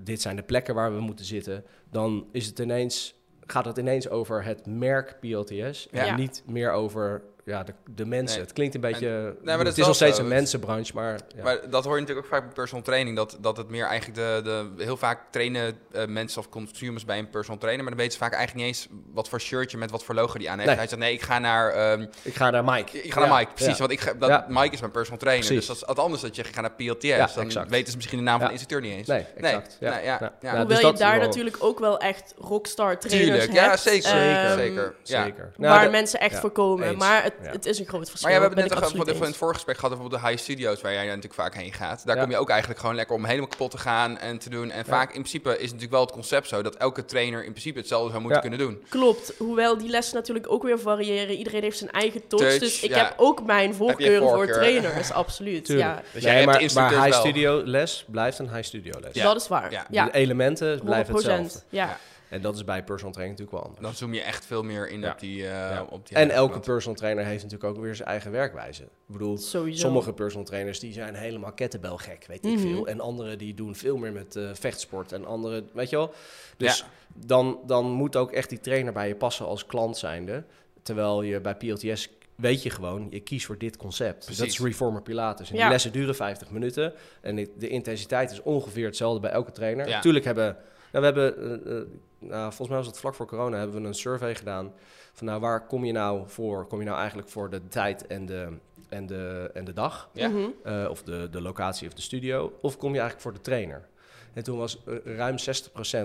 dit 0.00 0.20
zijn 0.20 0.36
de 0.36 0.42
plekken 0.42 0.74
waar 0.74 0.94
we 0.94 1.00
moeten 1.00 1.24
zitten. 1.24 1.64
Dan 1.90 2.26
is 2.32 2.46
het 2.46 2.58
ineens, 2.58 3.14
gaat 3.46 3.64
het 3.64 3.78
ineens 3.78 4.08
over 4.08 4.44
het 4.44 4.66
merk 4.66 5.16
PLTS 5.20 5.88
Ja. 5.90 6.06
en 6.06 6.16
niet 6.16 6.42
meer 6.46 6.72
over 6.72 7.22
ja, 7.44 7.62
de, 7.62 7.72
de 7.94 8.04
mensen. 8.06 8.36
Nee. 8.36 8.44
Het 8.46 8.52
klinkt 8.54 8.74
een 8.74 8.80
beetje, 8.80 9.36
maar 9.44 9.58
het 9.58 9.78
is 9.78 9.86
nog 9.86 9.94
steeds 9.94 10.16
zo. 10.16 10.22
een 10.22 10.28
mensenbranche, 10.28 10.92
maar 10.94 11.18
ja. 11.36 11.42
Maar 11.42 11.70
dat 11.70 11.84
hoor 11.84 11.94
je 11.94 12.00
natuurlijk 12.00 12.26
ook 12.26 12.32
vaak 12.32 12.44
bij 12.44 12.52
personal 12.54 12.84
training. 12.84 13.16
Dat, 13.16 13.36
dat 13.40 13.56
het 13.56 13.68
meer 13.70 13.84
eigenlijk 13.86 14.18
de, 14.18 14.40
de... 14.76 14.84
Heel 14.84 14.96
vaak 14.96 15.20
trainen 15.30 15.78
eh, 15.92 16.06
mensen 16.06 16.40
of 16.40 16.48
consumers 16.48 17.04
bij 17.04 17.18
een 17.18 17.30
personal 17.30 17.58
trainer. 17.60 17.84
Maar 17.84 17.92
dan 17.94 18.02
weten 18.02 18.18
ze 18.18 18.24
vaak 18.24 18.34
eigenlijk 18.34 18.66
niet 18.66 18.76
eens 18.76 18.88
wat 19.12 19.28
voor 19.28 19.40
shirtje 19.40 19.78
met 19.78 19.90
wat 19.90 20.04
voor 20.04 20.14
logo 20.14 20.38
die 20.38 20.50
aan 20.50 20.54
heeft. 20.58 20.68
Nee. 20.68 20.78
Hij 20.78 20.86
zegt, 20.88 21.00
nee, 21.00 21.12
ik 21.12 21.22
ga 21.22 21.38
naar... 21.38 21.70
ehm, 21.72 22.06
ik 22.22 22.34
ga 22.34 22.50
naar 22.50 22.64
Mike. 22.64 23.02
ik 23.02 23.12
ga 23.12 23.20
naar 23.20 23.28
Ja, 23.28 23.36
Mike, 23.38 23.52
precies. 23.52 23.72
ja. 23.72 23.78
Want 23.78 23.90
ik 23.92 24.00
ga, 24.00 24.12
dat, 24.18 24.28
Ja. 24.28 24.46
Mike 24.48 24.74
is 24.74 24.80
mijn 24.80 24.92
personal 24.92 25.18
trainer. 25.18 25.46
Precies. 25.46 25.66
Dus 25.66 25.78
dat 25.78 25.88
is 25.88 25.94
wat 25.96 26.04
anders 26.04 26.22
dat 26.22 26.36
je 26.36 26.44
gaat 26.44 26.60
naar 26.60 26.72
PLTS. 26.72 27.06
Ja, 27.06 27.28
dan 27.34 27.44
exact. 27.44 27.70
weten 27.70 27.90
ze 27.90 27.96
misschien 27.96 28.18
de 28.18 28.24
naam 28.24 28.38
van 28.40 28.48
Ja. 28.48 28.52
de 28.54 28.58
instructeur 28.58 28.88
niet 28.88 28.98
eens. 28.98 29.08
Nee, 29.08 29.26
exact. 29.36 29.76
Nee, 29.80 29.90
ja. 29.90 29.96
nee, 29.96 30.04
ja, 30.04 30.12
Ja. 30.12 30.18
ja. 30.20 30.32
Ja, 30.40 30.56
Hoewel 30.58 30.66
dus 30.80 30.90
je 30.90 30.92
daar 31.04 31.18
wel- 31.18 31.26
natuurlijk 31.26 31.56
ook 31.60 31.78
wel 31.78 31.98
echt 31.98 32.34
rockstar 32.38 32.98
trainers 32.98 33.30
Tuurlijk, 33.30 33.52
ja, 33.52 33.68
hebt. 33.68 33.80
zeker, 33.80 34.10
ehm, 34.10 34.58
zeker. 34.58 34.94
Ja. 35.02 35.22
Zeker. 35.24 35.52
Nou, 35.56 35.74
waar 35.74 35.90
mensen 35.90 36.20
echt 36.20 36.34
ja, 36.34 36.40
voor 36.40 36.50
komen. 36.50 36.96
Maar 36.96 37.29
het, 37.36 37.46
Ja. 37.46 37.52
het 37.52 37.66
is 37.66 37.78
een 37.78 37.86
groot 37.86 38.08
verschil. 38.10 38.30
Maar 38.30 38.38
ja, 38.40 38.48
we 38.48 38.54
hebben 38.54 38.64
net 38.78 38.92
even 38.92 39.16
in 39.16 39.22
het 39.22 39.36
vorige 39.36 39.54
gesprek 39.56 39.76
gehad 39.78 39.92
over 39.92 40.04
bijvoorbeeld 40.04 40.22
de 40.22 40.28
high 40.28 40.42
studios, 40.42 40.80
waar 40.80 40.92
jij 40.92 41.06
natuurlijk 41.06 41.34
vaak 41.34 41.54
heen 41.54 41.72
gaat. 41.72 42.06
Daar 42.06 42.16
Ja. 42.16 42.22
kom 42.22 42.30
je 42.30 42.36
ook 42.38 42.48
eigenlijk 42.50 42.80
gewoon 42.80 42.94
lekker 42.94 43.14
om 43.16 43.24
helemaal 43.24 43.48
kapot 43.48 43.70
te 43.70 43.78
gaan 43.78 44.18
en 44.18 44.38
te 44.38 44.50
doen. 44.50 44.70
En 44.70 44.84
vaak 44.84 45.06
in 45.08 45.22
principe 45.22 45.50
is 45.52 45.64
natuurlijk 45.64 45.90
wel 45.92 46.00
het 46.00 46.12
concept 46.12 46.48
zo 46.48 46.62
dat 46.62 46.74
elke 46.76 47.04
trainer 47.04 47.44
in 47.44 47.50
principe 47.50 47.78
hetzelfde 47.78 48.10
zou 48.10 48.22
moeten 48.22 48.42
Ja. 48.42 48.48
kunnen 48.48 48.66
doen. 48.66 48.84
Klopt, 48.88 49.32
hoewel 49.38 49.78
die 49.78 49.88
lessen 49.88 50.14
natuurlijk 50.14 50.50
ook 50.52 50.62
weer 50.62 50.78
variëren. 50.78 51.34
Iedereen 51.36 51.62
heeft 51.62 51.78
zijn 51.78 51.90
eigen 51.90 52.26
touch. 52.26 52.40
Touch, 52.42 52.58
dus 52.58 52.82
ik 52.82 52.90
ja. 52.90 52.96
heb 52.96 53.14
ook 53.16 53.42
mijn 53.46 53.74
voorkeuren 53.74 54.22
voor 54.28 54.36
voorkeur? 54.36 54.54
trainers, 54.54 55.10
absoluut. 55.12 55.64
Tuurlijk. 55.64 55.88
Ja, 55.88 56.02
Dus 56.12 56.22
jij 56.22 56.32
nee, 56.44 56.46
hebt 56.58 56.74
maar, 56.74 56.90
high 56.90 57.08
wel. 57.10 57.20
studio 57.20 57.62
les 57.64 58.04
blijft 58.10 58.38
een 58.38 58.48
high 58.54 58.62
studio 58.64 59.00
les. 59.00 59.14
Ja. 59.14 59.24
dat 59.24 59.36
is 59.40 59.48
waar. 59.48 59.70
Ja. 59.70 59.86
Ja, 59.90 60.04
De 60.04 60.12
elementen 60.12 60.68
100%. 60.78 60.84
blijven 60.84 61.14
hetzelfde. 61.14 61.60
Ja. 61.68 61.96
En 62.30 62.40
dat 62.42 62.56
is 62.56 62.64
bij 62.64 62.84
personal 62.84 63.12
training 63.12 63.38
natuurlijk 63.38 63.64
wel 63.64 63.74
anders. 63.74 63.80
Dan 63.98 64.08
zoom 64.08 64.14
je 64.14 64.22
echt 64.22 64.46
veel 64.46 64.62
meer 64.62 64.88
in 64.88 65.00
Ja. 65.00 65.10
op 65.12 65.18
die, 65.20 65.42
eh, 65.42 65.50
Ja. 65.50 65.86
op 65.90 66.08
die 66.08 66.16
En 66.16 66.30
elke 66.30 66.60
personal 66.60 66.96
trainer 66.96 67.24
heeft 67.24 67.42
natuurlijk 67.42 67.70
ook 67.76 67.82
weer 67.82 67.94
zijn 67.94 68.08
eigen 68.08 68.30
werkwijze. 68.30 68.82
Ik 68.82 68.88
bedoel, 69.06 69.38
Sowieso. 69.38 69.80
sommige 69.80 70.12
personal 70.12 70.44
trainers 70.46 70.78
die 70.80 70.92
zijn 70.92 71.14
helemaal 71.14 71.52
kettlebell-gek, 71.52 72.24
weet 72.26 72.44
ik 72.44 72.52
Mhm. 72.52 72.60
veel. 72.60 72.86
En 72.86 73.00
anderen 73.00 73.38
die 73.38 73.54
doen 73.54 73.74
veel 73.74 73.96
meer 73.96 74.12
met 74.12 74.36
eh, 74.36 74.48
vechtsport. 74.52 75.12
En 75.12 75.24
anderen, 75.26 75.68
weet 75.72 75.90
je 75.90 75.96
wel. 75.96 76.12
Dus 76.56 76.78
Ja. 76.78 76.86
dan, 77.26 77.58
dan 77.66 77.86
moet 77.90 78.16
ook 78.16 78.32
echt 78.32 78.48
die 78.48 78.60
trainer 78.60 78.92
bij 78.92 79.08
je 79.08 79.16
passen 79.16 79.46
als 79.46 79.66
klant 79.66 79.96
zijnde. 79.96 80.44
Terwijl 80.82 81.22
je 81.22 81.40
bij 81.40 81.54
PLTS 81.54 82.08
weet 82.34 82.62
je 82.62 82.70
gewoon, 82.70 83.06
je 83.10 83.20
kiest 83.20 83.46
voor 83.46 83.58
dit 83.58 83.76
concept. 83.76 84.38
Dat 84.38 84.46
is 84.46 84.60
Reformer 84.60 85.02
Pilates. 85.02 85.50
En 85.50 85.56
Ja. 85.56 85.62
die 85.62 85.70
lessen 85.70 85.92
duren 85.92 86.14
50 86.14 86.50
minuten. 86.50 86.92
En 87.20 87.36
de, 87.36 87.68
intensiteit 87.68 88.30
is 88.30 88.42
ongeveer 88.42 88.86
hetzelfde 88.86 89.20
bij 89.20 89.30
elke 89.30 89.52
trainer. 89.52 89.88
Ja. 89.88 89.94
Natuurlijk 89.96 90.24
hebben... 90.24 90.56
Nou, 90.92 91.12
we 91.12 91.20
hebben, 91.20 91.66
eh, 91.66 91.76
nou, 92.20 92.42
volgens 92.42 92.68
mij 92.68 92.76
was 92.76 92.86
het 92.86 92.98
vlak 92.98 93.14
voor 93.14 93.26
corona, 93.26 93.58
hebben 93.58 93.82
we 93.82 93.88
een 93.88 93.94
survey 93.94 94.34
gedaan. 94.34 94.72
Van 95.12 95.26
nou, 95.26 95.40
waar 95.40 95.66
kom 95.66 95.84
je 95.84 95.92
nou 95.92 96.22
voor? 96.26 96.66
Kom 96.66 96.78
je 96.78 96.84
nou 96.84 96.98
eigenlijk 96.98 97.28
voor 97.28 97.50
de 97.50 97.68
tijd 97.68 98.06
en 98.06 98.26
de, 98.26 98.48
en 98.88 99.06
de, 99.06 99.50
en 99.54 99.64
de 99.64 99.72
dag? 99.72 100.08
Ja. 100.12 100.28
Mhm. 100.28 100.48
eh, 100.64 100.86
of 100.90 101.02
de, 101.02 101.28
de 101.30 101.40
locatie 101.40 101.88
of 101.88 101.94
de 101.94 102.02
studio? 102.02 102.52
Of 102.60 102.76
kom 102.76 102.92
je 102.92 102.98
eigenlijk 102.98 103.22
voor 103.22 103.32
de 103.32 103.40
trainer? 103.40 103.88
En 104.32 104.42
toen 104.42 104.58
was 104.58 104.82
eh, 104.86 104.94
ruim 105.16 105.36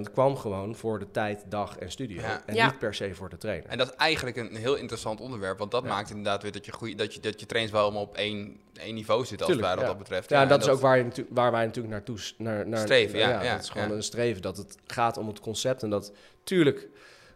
60% 0.07 0.11
kwam 0.13 0.37
gewoon 0.37 0.75
voor 0.75 0.99
de 0.99 1.11
tijd, 1.11 1.43
dag 1.49 1.77
en 1.77 1.91
studio. 1.91 2.21
Ja. 2.21 2.41
En 2.45 2.55
Ja. 2.55 2.65
niet 2.65 2.79
per 2.79 2.93
se 2.95 3.15
voor 3.15 3.29
de 3.29 3.37
trainer. 3.37 3.69
En 3.69 3.77
dat 3.77 3.87
is 3.89 3.95
eigenlijk 3.95 4.37
een 4.37 4.55
heel 4.55 4.75
interessant 4.75 5.21
onderwerp, 5.21 5.57
want 5.57 5.71
dat 5.71 5.83
Ja. 5.83 5.89
maakt 5.89 6.09
inderdaad 6.09 6.41
weer 6.41 6.51
dat 6.51 6.65
je, 6.65 6.71
goeie, 6.71 6.95
dat 6.95 7.13
je, 7.13 7.19
dat 7.19 7.39
je 7.39 7.45
trains 7.45 7.71
wel 7.71 7.81
allemaal 7.81 8.01
op 8.01 8.15
één, 8.15 8.59
één 8.73 8.93
niveau 8.93 9.25
zit 9.25 9.39
als 9.41 9.49
Tuurlijk, 9.51 9.67
het 9.67 9.75
ware 9.77 9.79
ja. 9.81 9.87
wat 9.87 9.97
dat 9.97 9.97
betreft. 10.07 10.29
Ja, 10.29 10.41
en 10.41 10.47
dat 10.47 10.61
is 10.61 10.67
ook 10.67 10.79
waar, 10.79 10.97
je 10.97 11.25
waar 11.29 11.51
wij 11.51 11.65
natuurlijk 11.65 11.93
naartoe 11.93 12.17
naar, 12.37 12.67
naar 12.67 12.79
Streven, 12.79 13.19
ja, 13.19 13.43
ja, 13.43 13.53
dat 13.53 13.63
is 13.63 13.69
gewoon 13.69 13.87
ja. 13.89 13.93
een 13.93 14.03
streven. 14.03 14.41
Dat 14.41 14.57
het 14.57 14.77
gaat 14.87 15.17
om 15.17 15.27
het 15.27 15.39
concept. 15.39 15.83
En 15.83 15.89
dat 15.89 16.11
tuurlijk 16.43 16.87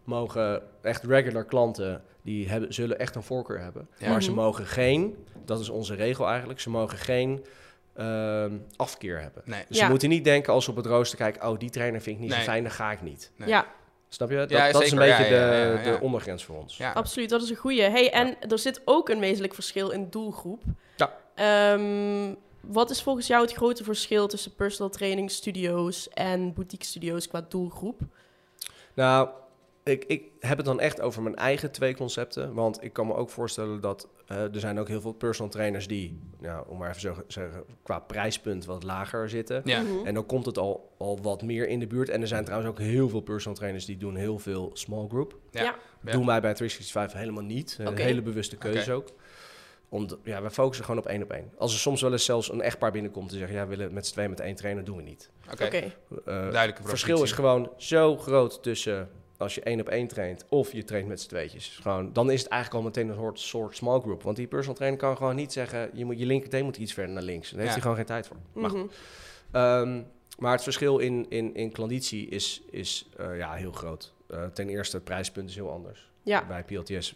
mogen 0.03 0.61
echt 0.81 1.03
regular 1.03 1.45
klanten, 1.45 2.03
die 2.21 2.49
hebben, 2.49 2.73
zullen 2.73 2.99
echt 2.99 3.15
een 3.15 3.23
voorkeur 3.23 3.59
hebben. 3.59 3.87
Ja. 3.97 4.09
Maar 4.09 4.23
ze 4.23 4.31
Mhm. 4.31 4.39
mogen 4.39 4.65
geen, 4.65 5.25
dat 5.45 5.59
is 5.59 5.69
onze 5.69 5.95
regel 5.95 6.27
eigenlijk, 6.27 6.59
ze 6.59 6.69
mogen 6.69 6.97
geen 6.97 7.45
ehm, 7.99 8.57
afkeer 8.75 9.21
hebben. 9.21 9.41
Nee. 9.45 9.63
Dus 9.67 9.77
Ja. 9.77 9.83
ze 9.83 9.89
moeten 9.89 10.09
niet 10.09 10.23
denken 10.23 10.53
als 10.53 10.67
op 10.67 10.75
het 10.75 10.85
rooster 10.85 11.17
kijken, 11.17 11.49
oh 11.49 11.59
die 11.59 11.69
trainer 11.69 12.01
vind 12.01 12.15
ik 12.15 12.21
niet 12.21 12.29
Nee. 12.31 12.39
zo 12.39 12.45
fijn, 12.45 12.63
dan 12.63 12.71
ga 12.71 12.91
ik 12.91 13.01
niet. 13.01 13.31
Nee. 13.35 13.49
Ja, 13.49 13.65
Snap 14.11 14.29
je? 14.29 14.35
Dat, 14.35 14.49
Ja, 14.49 14.71
dat 14.71 14.81
is 14.83 14.91
een 14.91 14.97
beetje 14.97 15.23
Ja, 15.23 15.29
ja, 15.29 15.53
ja, 15.53 15.71
de, 15.77 15.89
ja. 15.89 15.91
de 15.97 16.01
ondergrens 16.03 16.45
voor 16.45 16.57
ons. 16.57 16.77
Ja. 16.77 16.91
absoluut. 16.91 17.29
Dat 17.29 17.41
is 17.41 17.49
een 17.49 17.55
goeie. 17.55 17.81
Hey, 17.81 18.11
en 18.11 18.35
er 18.49 18.59
zit 18.59 18.81
ook 18.85 19.09
een 19.09 19.19
wezenlijk 19.19 19.53
verschil 19.53 19.89
in 19.89 20.09
doelgroep. 20.09 20.63
Ja. 20.95 21.13
Ehm, 21.35 22.33
wat 22.61 22.89
is 22.89 23.01
volgens 23.01 23.27
jou 23.27 23.41
het 23.41 23.53
grote 23.53 23.83
verschil 23.83 24.27
tussen 24.27 24.55
personal 24.55 24.89
training 24.91 25.31
studio's 25.31 26.09
en 26.09 26.53
boutique 26.53 26.85
studio's 26.85 27.27
qua 27.27 27.45
doelgroep? 27.49 27.99
Nou, 28.93 29.29
ik, 29.83 30.03
ik 30.07 30.23
heb 30.39 30.57
het 30.57 30.65
dan 30.65 30.79
echt 30.79 31.01
over 31.01 31.21
mijn 31.21 31.35
eigen 31.35 31.71
twee 31.71 31.95
concepten. 31.95 32.53
Want 32.53 32.83
ik 32.83 32.93
kan 32.93 33.07
me 33.07 33.13
ook 33.15 33.29
voorstellen 33.29 33.81
dat 33.81 34.07
eh, 34.29 34.53
er 34.53 34.59
zijn 34.59 34.79
ook 34.79 34.87
heel 34.87 35.01
veel 35.01 35.11
personal 35.11 35.51
trainers 35.51 35.87
die, 35.87 36.19
nou, 36.39 36.65
om 36.67 36.77
maar 36.77 36.89
even 36.89 37.01
zo 37.01 37.13
te 37.13 37.23
zeggen, 37.27 37.63
qua 37.83 37.99
prijspunt 37.99 38.65
wat 38.65 38.83
lager 38.83 39.29
zitten. 39.29 39.61
Ja. 39.65 39.81
Mhm. 39.81 40.05
En 40.05 40.13
dan 40.13 40.25
komt 40.25 40.45
het 40.45 40.57
al, 40.57 40.95
al 40.97 41.19
wat 41.21 41.41
meer 41.41 41.67
in 41.67 41.79
de 41.79 41.87
buurt. 41.87 42.09
En 42.09 42.21
er 42.21 42.27
zijn 42.27 42.43
trouwens 42.43 42.71
ook 42.71 42.79
heel 42.79 43.09
veel 43.09 43.21
personal 43.21 43.57
trainers 43.57 43.85
die 43.85 43.97
doen 43.97 44.15
heel 44.15 44.39
veel 44.39 44.69
small 44.73 45.07
group. 45.07 45.37
Ja. 45.51 45.63
Ja. 45.63 45.75
Doen 46.11 46.25
wij 46.25 46.41
bij 46.41 46.53
365 46.53 47.19
helemaal 47.19 47.43
niet. 47.43 47.77
Een 47.79 47.87
Oké. 47.87 48.01
hele 48.01 48.21
bewuste 48.21 48.57
keuze 48.57 48.93
ook. 48.93 49.09
Om 49.89 50.07
ja, 50.23 50.41
we 50.41 50.49
focussen 50.49 50.85
gewoon 50.85 50.99
op 50.99 51.07
één 51.07 51.23
op 51.23 51.31
één. 51.31 51.51
Als 51.57 51.73
er 51.73 51.79
soms 51.79 52.01
wel 52.01 52.11
eens 52.11 52.25
zelfs 52.25 52.51
een 52.51 52.61
echtpaar 52.61 52.91
binnenkomt 52.91 53.31
en 53.31 53.37
zeggen... 53.37 53.55
ja, 53.55 53.67
we 53.67 53.75
willen 53.75 53.93
met 53.93 54.07
z'n 54.07 54.13
tweeën 54.13 54.29
met 54.29 54.39
één 54.39 54.55
trainer, 54.55 54.83
doen 54.83 54.97
we 54.97 55.03
niet. 55.03 55.29
Oké, 55.51 55.65
Oké. 55.65 55.77
Eh, 55.77 55.91
duidelijke 56.25 56.81
het 56.81 56.89
verschil 56.89 57.23
is 57.23 57.31
gewoon 57.31 57.71
zo 57.77 58.17
groot 58.17 58.63
tussen 58.63 59.09
als 59.39 59.55
je 59.55 59.61
één 59.61 59.79
op 59.79 59.89
één 59.89 60.07
traint 60.07 60.45
of 60.49 60.71
je 60.71 60.83
traint 60.83 61.07
met 61.07 61.21
z'n 61.21 61.27
tweetjes. 61.27 61.79
Gewoon, 61.81 62.13
dan 62.13 62.31
is 62.31 62.41
het 62.41 62.51
eigenlijk 62.51 62.83
al 62.83 62.89
meteen 62.89 63.09
een 63.09 63.15
soort, 63.15 63.39
soort 63.39 63.75
small 63.75 63.99
group. 63.99 64.23
Want 64.23 64.35
die 64.35 64.47
personal 64.47 64.75
trainer 64.75 64.99
kan 64.99 65.17
gewoon 65.17 65.35
niet 65.35 65.53
zeggen, 65.53 65.89
je, 65.93 66.05
moet, 66.05 66.19
je 66.19 66.25
linkerteen 66.25 66.63
moet 66.63 66.77
iets 66.77 66.93
verder 66.93 67.13
naar 67.13 67.23
links. 67.23 67.49
Daar 67.49 67.59
heeft 67.59 67.67
Ja. 67.67 67.73
hij 67.73 67.81
gewoon 67.81 67.97
geen 67.97 68.05
tijd 68.05 68.27
voor. 68.27 68.37
Maar, 68.53 68.69
goed. 68.69 68.79
Mhm. 69.51 69.55
Ehm, 69.55 70.01
maar 70.37 70.51
het 70.51 70.63
verschil 70.63 70.97
in, 70.97 71.25
in, 71.29 71.55
in 71.55 71.71
klanditie 71.71 72.27
is, 72.27 72.61
is 72.71 73.09
eh, 73.17 73.37
ja, 73.37 73.53
heel 73.53 73.71
groot. 73.71 74.13
Eh, 74.29 74.45
ten 74.45 74.69
eerste, 74.69 74.95
het 74.95 75.05
prijspunt 75.05 75.49
is 75.49 75.55
heel 75.55 75.71
anders. 75.71 76.09
Ja, 76.23 76.45
Bij 76.45 76.63
PLTS 76.63 77.15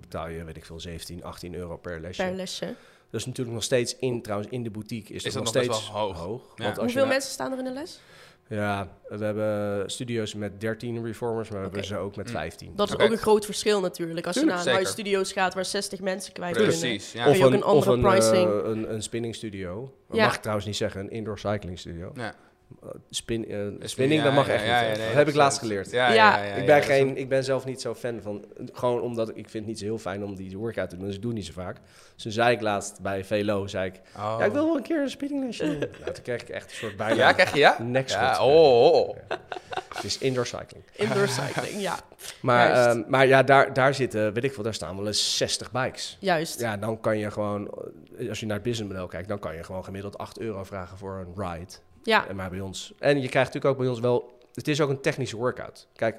betaal 0.00 0.28
je, 0.28 0.44
weet 0.44 0.56
ik 0.56 0.64
veel, 0.64 0.80
17, 0.80 1.24
18 1.24 1.54
euro 1.54 1.76
per 1.76 2.00
lesje. 2.00 2.22
per 2.22 2.32
lesje. 2.34 2.74
Dat 3.10 3.20
is 3.20 3.26
natuurlijk 3.26 3.54
nog 3.54 3.64
steeds 3.64 3.96
in, 3.96 4.22
trouwens, 4.22 4.50
in 4.52 4.62
de 4.62 4.70
boutique 4.70 5.14
is, 5.14 5.24
Is 5.24 5.32
dat 5.32 5.44
dat 5.44 5.54
nog 5.54 5.64
nog 5.64 5.74
steeds 5.74 5.88
hoog. 5.90 6.18
Ja. 6.56 6.64
Want 6.64 6.66
als 6.66 6.74
je 6.76 6.80
Hoeveel 6.82 7.00
naar- 7.00 7.08
mensen 7.10 7.30
staan 7.32 7.52
er 7.52 7.58
in 7.58 7.64
de 7.64 7.72
les? 7.72 8.00
Ja, 8.48 8.88
we 9.08 9.24
hebben 9.24 9.90
studio's 9.90 10.34
met 10.34 10.60
13 10.60 11.04
reformers, 11.04 11.48
maar 11.48 11.58
we 11.58 11.64
hebben 11.64 11.84
ze 11.84 11.96
ook 11.96 12.16
met 12.16 12.26
Mm. 12.26 12.32
15. 12.32 12.72
Dat 12.76 12.88
is 12.88 12.94
ook 12.98 13.10
een 13.10 13.16
groot 13.18 13.44
verschil 13.44 13.80
natuurlijk. 13.80 14.26
Als 14.26 14.36
Tuurlijk, 14.36 14.58
je 14.58 14.64
naar 14.70 14.80
een 14.80 14.86
studio's 14.86 15.32
gaat 15.32 15.54
waar 15.54 15.64
60 15.64 16.00
mensen 16.00 16.32
kwijt 16.32 16.56
kunnen. 16.56 16.78
Precies, 16.78 17.12
ja. 17.12 17.28
Je 17.28 17.44
ook 17.44 17.52
een 17.52 17.62
andere 17.62 17.90
of 17.90 17.96
een, 17.96 18.02
pricing. 18.02 18.50
eh, 18.50 18.70
een, 18.70 18.92
een 18.92 19.02
spinning 19.02 19.34
studio. 19.34 19.94
Dat 20.08 20.16
Ja. 20.16 20.24
mag 20.24 20.34
ik 20.34 20.40
trouwens 20.40 20.66
niet 20.66 20.76
zeggen, 20.76 21.00
een 21.00 21.10
indoor 21.10 21.38
cycling 21.38 21.78
studio. 21.78 22.12
Ja. 22.14 22.34
Spin, 23.10 23.48
eh, 23.48 23.58
spinning, 23.80 24.20
ja, 24.20 24.26
dat 24.26 24.34
mag 24.36 24.46
ja, 24.46 24.52
echt 24.52 24.64
ja, 24.66 24.80
niet. 24.80 24.86
ja, 24.86 24.92
hè. 24.92 24.96
nee, 24.96 25.06
dat 25.06 25.16
heb 25.16 25.28
ik 25.28 25.34
laatst 25.34 25.58
geleerd. 25.58 25.90
Ja, 25.90 26.08
ja, 26.08 26.14
Ja. 26.14 26.36
ja, 26.36 26.44
ja, 26.44 26.54
ik, 26.54 26.66
ben 26.66 26.82
geen, 26.82 27.08
een- 27.08 27.16
ik 27.16 27.28
ben 27.28 27.44
zelf 27.44 27.64
niet 27.64 27.80
zo 27.80 27.94
fan 27.94 28.20
van... 28.22 28.44
Gewoon 28.72 29.00
omdat 29.00 29.28
ik, 29.28 29.36
ik 29.36 29.48
vind 29.48 29.54
het 29.64 29.66
niet 29.66 29.78
zo 29.78 29.84
heel 29.84 29.98
fijn 29.98 30.24
om 30.24 30.34
die 30.36 30.58
workout 30.58 30.90
te 30.90 30.96
doen. 30.96 31.06
Dus 31.06 31.14
ik 31.14 31.20
doe 31.22 31.30
het 31.30 31.38
niet 31.38 31.48
zo 31.54 31.62
vaak. 31.62 31.76
Dus 32.14 32.22
toen 32.22 32.32
zei 32.32 32.54
ik 32.54 32.60
laatst 32.60 33.00
bij 33.00 33.24
VLO, 33.24 33.66
zei 33.66 33.86
ik... 33.88 34.00
Oh. 34.16 34.36
Ja, 34.38 34.44
ik 34.44 34.52
wil 34.52 34.66
wel 34.66 34.76
een 34.76 34.82
keer 34.82 35.00
een 35.02 35.10
spinninglesje 35.10 35.64
doen. 35.64 35.78
nou, 36.00 36.12
toen 36.12 36.22
kreeg 36.22 36.40
ik 36.42 36.48
echt 36.48 36.70
een 36.70 36.76
soort 36.76 36.96
bijna... 36.96 37.14
Ja, 37.14 37.32
krijg 37.32 37.52
je 37.52 37.58
ja? 37.58 37.76
nekschot. 37.82 38.20
Ja, 38.20 38.44
oh, 38.44 38.84
oh, 38.84 39.08
oh. 39.08 39.16
Het 39.94 40.04
is 40.04 40.18
indoor 40.18 40.46
cycling. 40.46 40.84
Indoor 40.96 41.28
cycling, 41.28 41.80
ja. 41.80 41.98
Maar, 42.40 42.70
ehm, 42.72 43.02
maar 43.06 43.26
ja, 43.26 43.42
daar, 43.42 43.72
daar 43.72 43.94
zitten, 43.94 44.32
weet 44.32 44.44
ik 44.44 44.54
veel, 44.54 44.62
daar 44.62 44.74
staan 44.74 44.96
wel 44.96 45.06
eens 45.06 45.36
60 45.36 45.70
bikes. 45.72 46.16
Juist. 46.20 46.60
Ja, 46.60 46.76
dan 46.76 47.00
kan 47.00 47.18
je 47.18 47.30
gewoon, 47.30 47.70
eh, 48.18 48.28
als 48.28 48.40
je 48.40 48.46
naar 48.46 48.54
het 48.54 48.64
businessmodel 48.64 49.06
kijkt, 49.06 49.28
dan 49.28 49.38
kan 49.38 49.56
je 49.56 49.62
gewoon 49.64 49.84
gemiddeld 49.84 50.18
8 50.18 50.38
euro 50.38 50.64
vragen 50.64 50.98
voor 50.98 51.26
een 51.26 51.44
ride. 51.44 51.72
Ja, 52.02 52.28
En 52.28 52.36
maar 52.36 52.50
bij 52.50 52.60
ons, 52.60 52.92
en 52.98 53.14
je 53.20 53.28
krijgt 53.28 53.52
natuurlijk 53.54 53.64
ook 53.74 53.78
bij 53.78 53.88
ons 53.88 54.00
wel, 54.00 54.38
het 54.54 54.68
is 54.68 54.80
ook 54.80 54.90
een 54.90 55.00
technische 55.00 55.36
workout. 55.36 55.86
Kijk, 55.96 56.16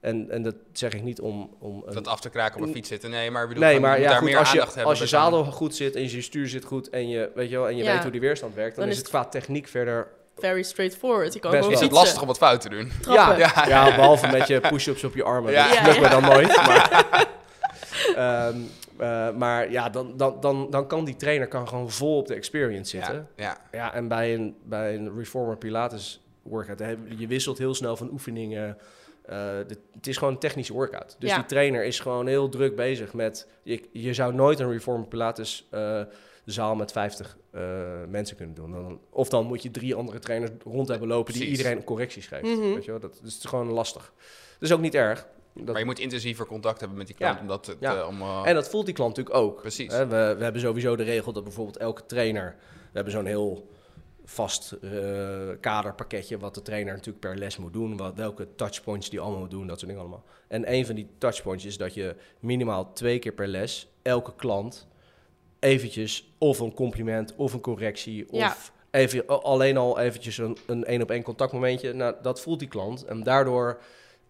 en, 0.00 0.30
en 0.30 0.42
dat 0.42 0.54
zeg 0.72 0.92
ik 0.92 1.02
niet 1.02 1.20
om, 1.20 1.50
om 1.58 1.82
een, 1.86 1.94
Dat 1.94 2.08
af 2.08 2.20
te 2.20 2.28
kraken 2.30 2.60
op 2.60 2.66
een 2.66 2.72
fiets 2.72 2.88
zitten. 2.88 3.10
Nee, 3.10 3.30
maar 3.30 3.42
ik 3.42 3.48
bedoel, 3.48 3.64
nee, 3.64 3.74
gewoon, 3.74 3.90
maar 3.90 4.00
ja, 4.00 4.08
daar 4.08 4.18
goed, 4.18 4.28
meer 4.28 4.38
als 4.38 4.48
je, 4.52 4.58
aandacht 4.58 4.74
hebben. 4.74 4.90
als 4.90 5.00
je 5.00 5.06
zadel 5.06 5.44
goed 5.44 5.74
zit 5.74 5.96
en 5.96 6.10
je 6.10 6.22
stuur 6.22 6.48
zit 6.48 6.64
goed 6.64 6.90
en 6.90 7.08
je, 7.08 7.30
weet 7.34 7.50
je 7.50 7.56
wel, 7.56 7.68
en 7.68 7.76
je 7.76 7.84
Ja. 7.84 7.92
weet 7.92 8.02
hoe 8.02 8.10
die 8.10 8.20
weerstand 8.20 8.54
werkt, 8.54 8.76
dan, 8.76 8.84
Dan 8.84 8.92
is 8.92 8.98
het 8.98 9.08
qua 9.08 9.24
techniek 9.24 9.68
verder 9.68 10.08
very 10.38 10.62
straightforward. 10.62 11.32
Je 11.34 11.40
kan 11.40 11.50
Best 11.50 11.68
Is 11.68 11.80
het 11.80 11.90
lastig 11.92 12.20
om 12.20 12.26
wat 12.26 12.36
fout 12.36 12.60
te 12.60 12.68
doen? 12.68 12.92
Ja, 13.08 13.36
ja, 13.66 13.84
behalve 13.96 14.26
met 14.26 14.46
je 14.46 14.60
push-ups 14.60 15.04
op 15.04 15.14
je 15.14 15.22
armen. 15.22 15.52
Ja. 15.52 15.68
Dat 15.68 15.84
lukt 15.84 15.94
ja. 15.96 16.00
me 16.02 16.08
dan 16.08 16.22
nooit. 16.22 16.56
Maar, 16.56 16.92
Ehm, 18.16 18.58
eh, 18.98 19.30
maar 19.30 19.70
ja, 19.70 19.88
dan, 19.88 20.16
dan, 20.16 20.40
dan, 20.40 20.70
dan 20.70 20.86
kan 20.86 21.04
die 21.04 21.16
trainer 21.16 21.48
kan 21.48 21.68
gewoon 21.68 21.90
vol 21.90 22.16
op 22.16 22.26
de 22.26 22.34
experience 22.34 22.90
zitten. 22.90 23.28
Ja, 23.36 23.44
ja. 23.44 23.78
Ja, 23.78 23.94
en 23.94 24.08
bij 24.08 24.34
een, 24.34 24.56
bij 24.64 24.94
een 24.94 25.16
Reformer 25.16 25.56
Pilates 25.56 26.20
workout, 26.42 26.82
je 27.16 27.26
wisselt 27.26 27.58
heel 27.58 27.74
snel 27.74 27.96
van 27.96 28.10
oefeningen. 28.12 28.78
Eh, 29.24 29.56
het 29.92 30.06
is 30.06 30.16
gewoon 30.16 30.32
een 30.32 30.38
technische 30.38 30.72
workout. 30.72 31.16
Dus 31.18 31.30
Ja. 31.30 31.36
die 31.36 31.46
trainer 31.46 31.84
is 31.84 32.00
gewoon 32.00 32.26
heel 32.26 32.48
druk 32.48 32.76
bezig 32.76 33.12
met... 33.12 33.48
Je, 33.62 33.82
je 33.92 34.14
zou 34.14 34.34
nooit 34.34 34.58
een 34.58 34.70
Reformer 34.70 35.08
Pilates 35.08 35.66
eh, 35.70 36.00
zaal 36.44 36.74
met 36.74 36.92
50 36.92 37.36
eh, 37.50 37.62
mensen 38.08 38.36
kunnen 38.36 38.54
doen. 38.54 38.70
Dan, 38.72 39.00
of 39.10 39.28
dan 39.28 39.46
moet 39.46 39.62
je 39.62 39.70
drie 39.70 39.94
andere 39.94 40.18
trainers 40.18 40.50
rond 40.64 40.88
hebben 40.88 41.08
lopen... 41.08 41.32
die 41.32 41.42
Precies. 41.42 41.58
iedereen 41.58 41.84
correcties 41.84 42.26
geeft. 42.26 42.42
Mhm. 42.42 42.74
Weet 42.74 42.84
je 42.84 42.90
wel? 42.90 43.00
Dat, 43.00 43.18
dus 43.22 43.34
het 43.34 43.42
is 43.42 43.48
gewoon 43.48 43.70
lastig. 43.70 44.12
Dat 44.52 44.68
is 44.68 44.72
ook 44.72 44.80
niet 44.80 44.94
erg. 44.94 45.26
Dat, 45.54 45.66
Maar 45.66 45.78
je 45.78 45.84
moet 45.84 45.98
intensiever 45.98 46.46
contact 46.46 46.80
hebben 46.80 46.98
met 46.98 47.06
die 47.06 47.16
klant. 47.16 47.34
Ja. 47.34 47.40
om 47.40 47.46
dat 47.48 47.62
te- 47.62 47.76
Ja. 47.80 47.94
te- 47.94 48.06
om, 48.06 48.20
eh, 48.20 48.40
En 48.44 48.54
dat 48.54 48.68
voelt 48.68 48.84
die 48.86 48.94
klant 48.94 49.16
natuurlijk 49.16 49.44
ook. 49.44 49.60
Precies. 49.60 49.92
Hè, 49.92 50.06
we, 50.06 50.34
we 50.38 50.42
hebben 50.42 50.60
sowieso 50.60 50.96
de 50.96 51.02
regel 51.02 51.32
dat 51.32 51.44
bijvoorbeeld 51.44 51.76
elke 51.76 52.06
trainer... 52.06 52.56
We 52.60 52.90
hebben 53.00 53.12
zo'n 53.12 53.26
heel 53.26 53.68
vast 54.24 54.72
eh, 54.72 54.90
kaderpakketje... 55.60 56.38
wat 56.38 56.54
de 56.54 56.62
trainer 56.62 56.92
natuurlijk 56.92 57.20
per 57.20 57.36
les 57.36 57.56
moet 57.56 57.72
doen. 57.72 57.96
Wat, 57.96 58.14
welke 58.14 58.54
touchpoints 58.54 59.10
die 59.10 59.20
allemaal 59.20 59.40
moet 59.40 59.50
doen, 59.50 59.66
dat 59.66 59.76
soort 59.78 59.90
dingen 59.90 60.00
allemaal. 60.06 60.24
En 60.48 60.72
een 60.72 60.86
van 60.86 60.94
die 60.94 61.08
touchpoints 61.18 61.64
is 61.64 61.76
dat 61.76 61.94
je 61.94 62.16
minimaal 62.40 62.92
twee 62.92 63.18
keer 63.18 63.32
per 63.32 63.48
les... 63.48 63.88
elke 64.02 64.34
klant 64.36 64.86
eventjes 65.58 66.32
of 66.38 66.58
een 66.58 66.74
compliment 66.74 67.34
of 67.36 67.52
een 67.52 67.60
correctie... 67.60 68.26
Ja. 68.30 68.46
of 68.46 68.72
even, 68.90 69.26
alleen 69.42 69.76
al 69.76 69.98
eventjes 69.98 70.38
een 70.38 70.56
een 70.66 70.84
één-op-één 70.84 71.22
contactmomentje... 71.22 71.92
Nou, 71.92 72.14
dat 72.22 72.40
voelt 72.40 72.58
die 72.58 72.68
klant. 72.68 73.04
En 73.04 73.22
daardoor 73.22 73.80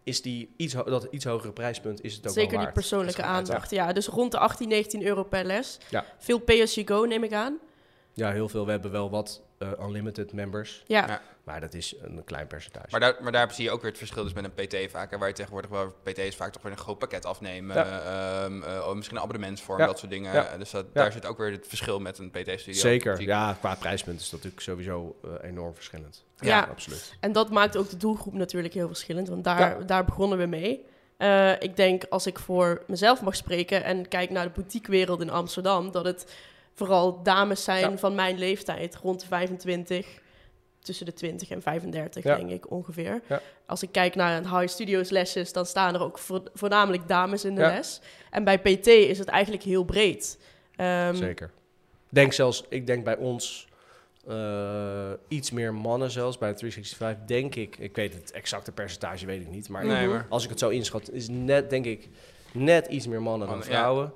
is 0.04 0.22
die 0.22 0.54
iets, 0.56 0.74
ho- 0.74 0.82
dat 0.84 1.06
iets 1.10 1.24
hogere 1.24 1.52
prijspunt 1.52 2.02
is 2.04 2.14
het 2.16 2.26
ook 2.26 2.32
Zeker 2.32 2.40
wel 2.50 2.50
die 2.50 2.58
waard. 2.58 2.74
persoonlijke 2.74 3.20
is 3.20 3.26
gewoon 3.26 3.38
aandacht. 3.40 3.70
Ja, 3.70 3.92
dus 3.92 4.06
rond 4.06 4.32
de 4.32 4.38
18, 4.38 4.68
19 4.68 5.02
euro 5.02 5.24
per 5.24 5.44
les. 5.44 5.78
Ja. 5.90 6.04
Veel 6.18 6.38
pay-as-you-go 6.38 7.04
neem 7.04 7.24
ik 7.24 7.32
aan. 7.32 7.58
Ja, 8.12 8.30
heel 8.32 8.48
veel. 8.48 8.64
We 8.64 8.70
hebben 8.70 8.90
wel 8.90 9.10
wat 9.10 9.42
eh, 9.58 9.68
unlimited 9.80 10.32
members, 10.32 10.82
Ja, 10.86 11.06
Ja. 11.06 11.20
maar 11.44 11.60
dat 11.60 11.74
is 11.74 11.94
een 12.02 12.24
klein 12.24 12.46
percentage. 12.46 12.86
Maar 12.90 13.00
daar, 13.00 13.16
maar 13.20 13.32
daar 13.32 13.52
zie 13.52 13.64
je 13.64 13.70
ook 13.70 13.80
weer 13.80 13.90
het 13.90 13.98
verschil 13.98 14.22
dus 14.22 14.32
met 14.32 14.44
een 14.44 14.66
PT 14.66 14.90
vaak. 14.90 15.16
Waar 15.18 15.28
je 15.28 15.34
tegenwoordig 15.34 15.70
wel 15.70 15.94
PT's 16.02 16.36
vaak 16.36 16.52
toch 16.52 16.62
weer 16.62 16.72
een 16.72 16.78
groot 16.78 16.98
pakket 16.98 17.24
afnemen. 17.26 17.76
Ja. 17.76 18.00
ehm, 18.44 18.62
eh, 18.62 18.86
oh, 18.88 18.94
misschien 18.94 19.16
een 19.16 19.22
abonnementsvorm, 19.22 19.78
Ja. 19.78 19.86
dat 19.86 19.98
soort 19.98 20.10
dingen. 20.10 20.32
Ja. 20.34 20.46
Eh, 20.46 20.58
Dus 20.58 20.70
dat, 20.70 20.84
Ja. 20.92 21.02
daar 21.02 21.12
zit 21.12 21.26
ook 21.26 21.38
weer 21.38 21.50
het 21.50 21.66
verschil 21.68 21.98
met 22.00 22.18
een 22.18 22.30
PT-studio. 22.30 22.80
Zeker, 22.80 23.20
ja, 23.20 23.56
qua 23.60 23.74
prijspunt 23.74 24.20
is 24.20 24.24
dat 24.30 24.32
natuurlijk 24.32 24.62
sowieso 24.62 25.16
enorm 25.42 25.74
verschillend. 25.74 26.24
Ja. 26.38 26.60
absoluut. 26.70 27.16
en 27.20 27.32
dat 27.32 27.50
maakt 27.50 27.76
ook 27.76 27.90
de 27.90 27.96
doelgroep 27.96 28.34
natuurlijk 28.34 28.74
heel 28.74 28.86
verschillend. 28.86 29.28
Want 29.28 29.44
daar, 29.44 29.78
Ja. 29.78 29.84
daar 29.84 30.04
begonnen 30.04 30.38
we 30.38 30.46
mee. 30.46 30.84
Eh, 31.16 31.52
ik 31.62 31.76
denk, 31.76 32.04
als 32.10 32.26
ik 32.26 32.38
voor 32.38 32.82
mezelf 32.86 33.22
mag 33.22 33.36
spreken 33.36 33.84
en 33.84 34.08
kijk 34.08 34.30
naar 34.30 34.44
de 34.44 34.50
boutiquewereld 34.54 35.20
in 35.20 35.30
Amsterdam, 35.30 35.90
dat 35.90 36.04
het 36.04 36.32
vooral 36.74 37.22
dames 37.22 37.64
zijn 37.64 37.90
Ja. 37.90 37.98
van 37.98 38.14
mijn 38.14 38.38
leeftijd, 38.38 38.96
rond 38.96 39.20
de 39.20 39.26
25, 39.26 40.06
tussen 40.80 41.06
de 41.06 41.12
20 41.12 41.50
en 41.50 41.62
35 41.62 42.24
Ja. 42.24 42.36
denk 42.36 42.50
ik 42.50 42.70
ongeveer. 42.70 43.20
Ja. 43.28 43.40
Als 43.66 43.82
ik 43.82 43.92
kijk 43.92 44.14
naar 44.14 44.36
een 44.36 44.48
high 44.58 44.66
studios 44.72 45.10
lesjes, 45.10 45.52
dan 45.52 45.66
staan 45.66 45.94
er 45.94 46.02
ook 46.02 46.18
vo- 46.18 46.42
voornamelijk 46.54 47.08
dames 47.08 47.44
in 47.44 47.54
de 47.54 47.60
Ja. 47.60 47.68
les. 47.74 48.00
En 48.30 48.44
bij 48.44 48.58
PT 48.58 48.86
is 48.86 49.18
het 49.18 49.28
eigenlijk 49.28 49.62
heel 49.64 49.84
breed. 49.84 50.38
Ehm, 50.76 51.14
Zeker. 51.14 51.50
Denk 52.08 52.32
zelfs, 52.32 52.64
ik 52.68 52.86
denk 52.86 53.04
bij 53.04 53.16
ons 53.16 53.68
eh, 54.28 55.10
iets 55.28 55.50
meer 55.50 55.74
mannen 55.74 56.10
zelfs. 56.10 56.38
Bij 56.38 56.54
365 56.54 57.26
denk 57.26 57.54
ik, 57.54 57.76
ik 57.78 57.96
weet 57.96 58.14
het 58.14 58.30
exacte 58.30 58.72
percentage 58.72 59.26
weet 59.26 59.40
ik 59.40 59.48
niet. 59.50 59.68
Maar 59.68 59.86
Nee, 59.86 60.02
Mhm. 60.06 60.14
maar... 60.14 60.26
als 60.28 60.44
ik 60.44 60.50
het 60.50 60.58
zo 60.58 60.68
inschat, 60.68 61.10
is 61.10 61.28
net 61.28 61.70
denk 61.70 61.84
ik 61.84 62.08
net 62.52 62.86
iets 62.86 63.06
meer 63.06 63.22
mannen 63.22 63.48
dan 63.48 63.62
ja. 63.68 64.12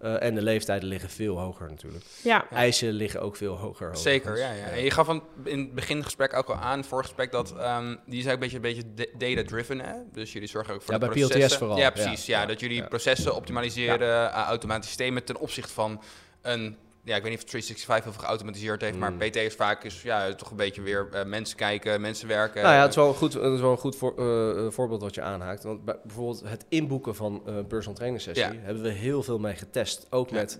Eh, 0.00 0.22
en 0.22 0.34
de 0.34 0.42
leeftijden 0.42 0.88
liggen 0.88 1.10
veel 1.10 1.38
hoger 1.38 1.68
natuurlijk. 1.68 2.04
Ja, 2.22 2.50
Eisen 2.50 2.92
liggen 2.92 3.20
ook 3.20 3.36
veel 3.36 3.56
hoger. 3.56 3.96
Zeker, 3.96 4.30
overigens. 4.30 4.58
ja, 4.58 4.66
ja. 4.66 4.72
En 4.72 4.82
je 4.84 4.90
gaf 4.90 5.06
van, 5.06 5.22
in 5.44 5.58
het 5.58 5.74
begingesprek 5.74 6.34
ook 6.34 6.48
al 6.48 6.54
aan, 6.54 6.84
vorig 6.84 7.06
gesprek, 7.06 7.30
dat 7.32 7.54
ehm, 7.56 7.96
die 8.06 8.22
zijn 8.22 8.34
ook 8.36 8.42
een 8.42 8.60
beetje, 8.60 8.82
een 8.82 8.84
beetje 8.94 8.94
da- 9.18 9.34
data-driven. 9.34 9.80
Hè? 9.80 9.94
Dus 10.12 10.32
jullie 10.32 10.48
zorgen 10.48 10.74
ook 10.74 10.82
voor 10.82 10.92
Ja, 10.92 10.98
de 10.98 11.06
bij 11.06 11.14
processen. 11.14 11.40
PLTS 11.48 11.56
vooral, 11.56 11.76
Ja, 11.76 11.82
ja. 11.82 11.90
precies. 11.90 12.26
Ja, 12.26 12.40
Ja, 12.40 12.46
dat 12.46 12.60
jullie 12.60 12.76
ja. 12.76 12.86
processen 12.88 13.34
optimaliseren, 13.34 14.08
uh, 14.08 14.26
automatische 14.32 14.88
systemen 14.96 15.24
ten 15.24 15.36
opzichte 15.36 15.72
van 15.72 16.02
een... 16.42 16.76
Ja, 17.04 17.16
ik 17.16 17.22
weet 17.22 17.30
niet 17.30 17.40
of 17.42 17.48
365 17.48 18.04
heel 18.04 18.12
veel 18.12 18.22
geautomatiseerd 18.22 18.80
heeft, 18.80 18.96
maar 18.98 19.12
Mm. 19.12 19.18
PT 19.18 19.36
is 19.36 19.54
vaak 19.54 19.84
is, 19.84 20.02
ja, 20.02 20.34
toch 20.34 20.50
een 20.50 20.56
beetje 20.56 20.82
weer 20.82 21.08
eh, 21.12 21.24
mensen 21.24 21.56
kijken, 21.56 22.00
mensen 22.00 22.28
werken. 22.28 22.62
Nou 22.62 22.74
ja, 22.74 22.80
het 22.80 22.90
is 22.90 22.96
wel 22.96 23.08
een 23.08 23.14
goed, 23.14 23.32
het 23.32 23.52
is 23.52 23.60
wel 23.60 23.70
een 23.70 23.76
goed 23.78 23.96
voor, 23.96 24.18
eh, 24.18 24.50
eh, 24.66 24.72
voorbeeld 24.72 25.00
wat 25.02 25.14
je 25.14 25.22
aanhaakt. 25.22 25.62
Want 25.62 25.84
bij, 25.84 25.96
bijvoorbeeld 26.04 26.42
het 26.48 26.64
inboeken 26.68 27.14
van 27.14 27.42
eh, 27.46 27.54
een 27.56 27.66
personal 27.66 27.94
trainer 27.96 28.20
sessie 28.20 28.44
Ja. 28.52 28.52
hebben 28.60 28.82
we 28.82 28.88
heel 28.90 29.22
veel 29.22 29.38
mee 29.38 29.54
getest. 29.54 30.06
Ook 30.10 30.28
Ja. 30.30 30.34
met 30.34 30.58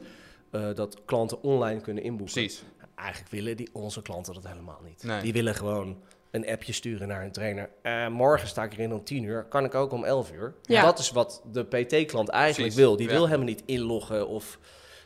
eh, 0.50 0.68
dat 0.74 0.96
klanten 1.04 1.42
online 1.42 1.80
kunnen 1.80 2.02
inboeken. 2.02 2.34
Precies. 2.34 2.62
Eigenlijk 2.94 3.30
willen 3.30 3.56
die 3.56 3.68
onze 3.72 4.02
klanten 4.02 4.34
dat 4.34 4.46
helemaal 4.46 4.80
niet. 4.84 5.02
Nee. 5.02 5.22
Die 5.22 5.32
willen 5.32 5.54
gewoon 5.54 5.98
een 6.30 6.48
appje 6.48 6.72
sturen 6.72 7.08
naar 7.08 7.24
een 7.24 7.32
trainer. 7.32 7.70
Eh, 7.82 8.08
morgen 8.08 8.48
sta 8.48 8.62
ik 8.64 8.72
erin 8.72 8.92
om 8.92 9.04
10 9.04 9.22
uur, 9.24 9.44
kan 9.44 9.64
ik 9.64 9.74
ook 9.74 9.92
om 9.92 10.04
11 10.04 10.32
uur. 10.32 10.54
Ja. 10.62 10.82
Dat 10.84 10.98
is 10.98 11.10
wat 11.10 11.42
de 11.52 11.62
PT-klant 11.64 12.28
eigenlijk 12.28 12.54
Precies, 12.54 12.74
wil. 12.74 12.96
Die 12.96 13.06
ja. 13.08 13.12
wil 13.12 13.24
helemaal 13.24 13.46
niet 13.46 13.62
inloggen 13.66 14.28
of... 14.28 14.58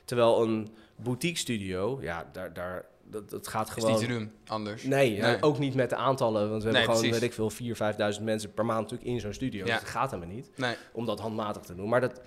Terwijl 0.04 0.42
een 0.42 0.68
boutique 0.96 1.36
studio, 1.38 1.98
ja, 2.02 2.28
daar, 2.32 2.52
daar, 2.52 2.84
dat, 3.10 3.30
dat 3.30 3.48
gaat 3.48 3.66
Is 3.68 3.72
gewoon... 3.72 3.90
niet 3.90 4.00
te 4.00 4.06
doen, 4.06 4.32
anders. 4.46 4.82
Nee, 4.82 5.18
Nee. 5.20 5.42
ook 5.42 5.58
niet 5.58 5.74
met 5.74 5.90
de 5.90 5.96
aantallen. 5.96 6.50
Want 6.50 6.62
we 6.62 6.70
Nee, 6.70 6.78
hebben 6.82 6.96
gewoon, 6.96 7.10
precies. 7.12 7.36
weet 7.38 7.50
ik 7.70 7.76
veel, 7.76 8.12
4.000, 8.12 8.16
5.000 8.18 8.22
mensen 8.24 8.52
per 8.54 8.64
maand 8.64 8.80
natuurlijk 8.80 9.10
in 9.10 9.20
zo'n 9.20 9.32
studio. 9.32 9.66
Ja. 9.66 9.72
Dus 9.72 9.80
dat 9.80 9.90
gaat 9.90 10.10
helemaal 10.10 10.34
niet 10.34 10.50
Nee, 10.56 10.74
om 10.92 11.06
dat 11.06 11.20
handmatig 11.20 11.62
te 11.62 11.74
doen. 11.74 11.88
Maar 11.88 12.00
dat, 12.00 12.20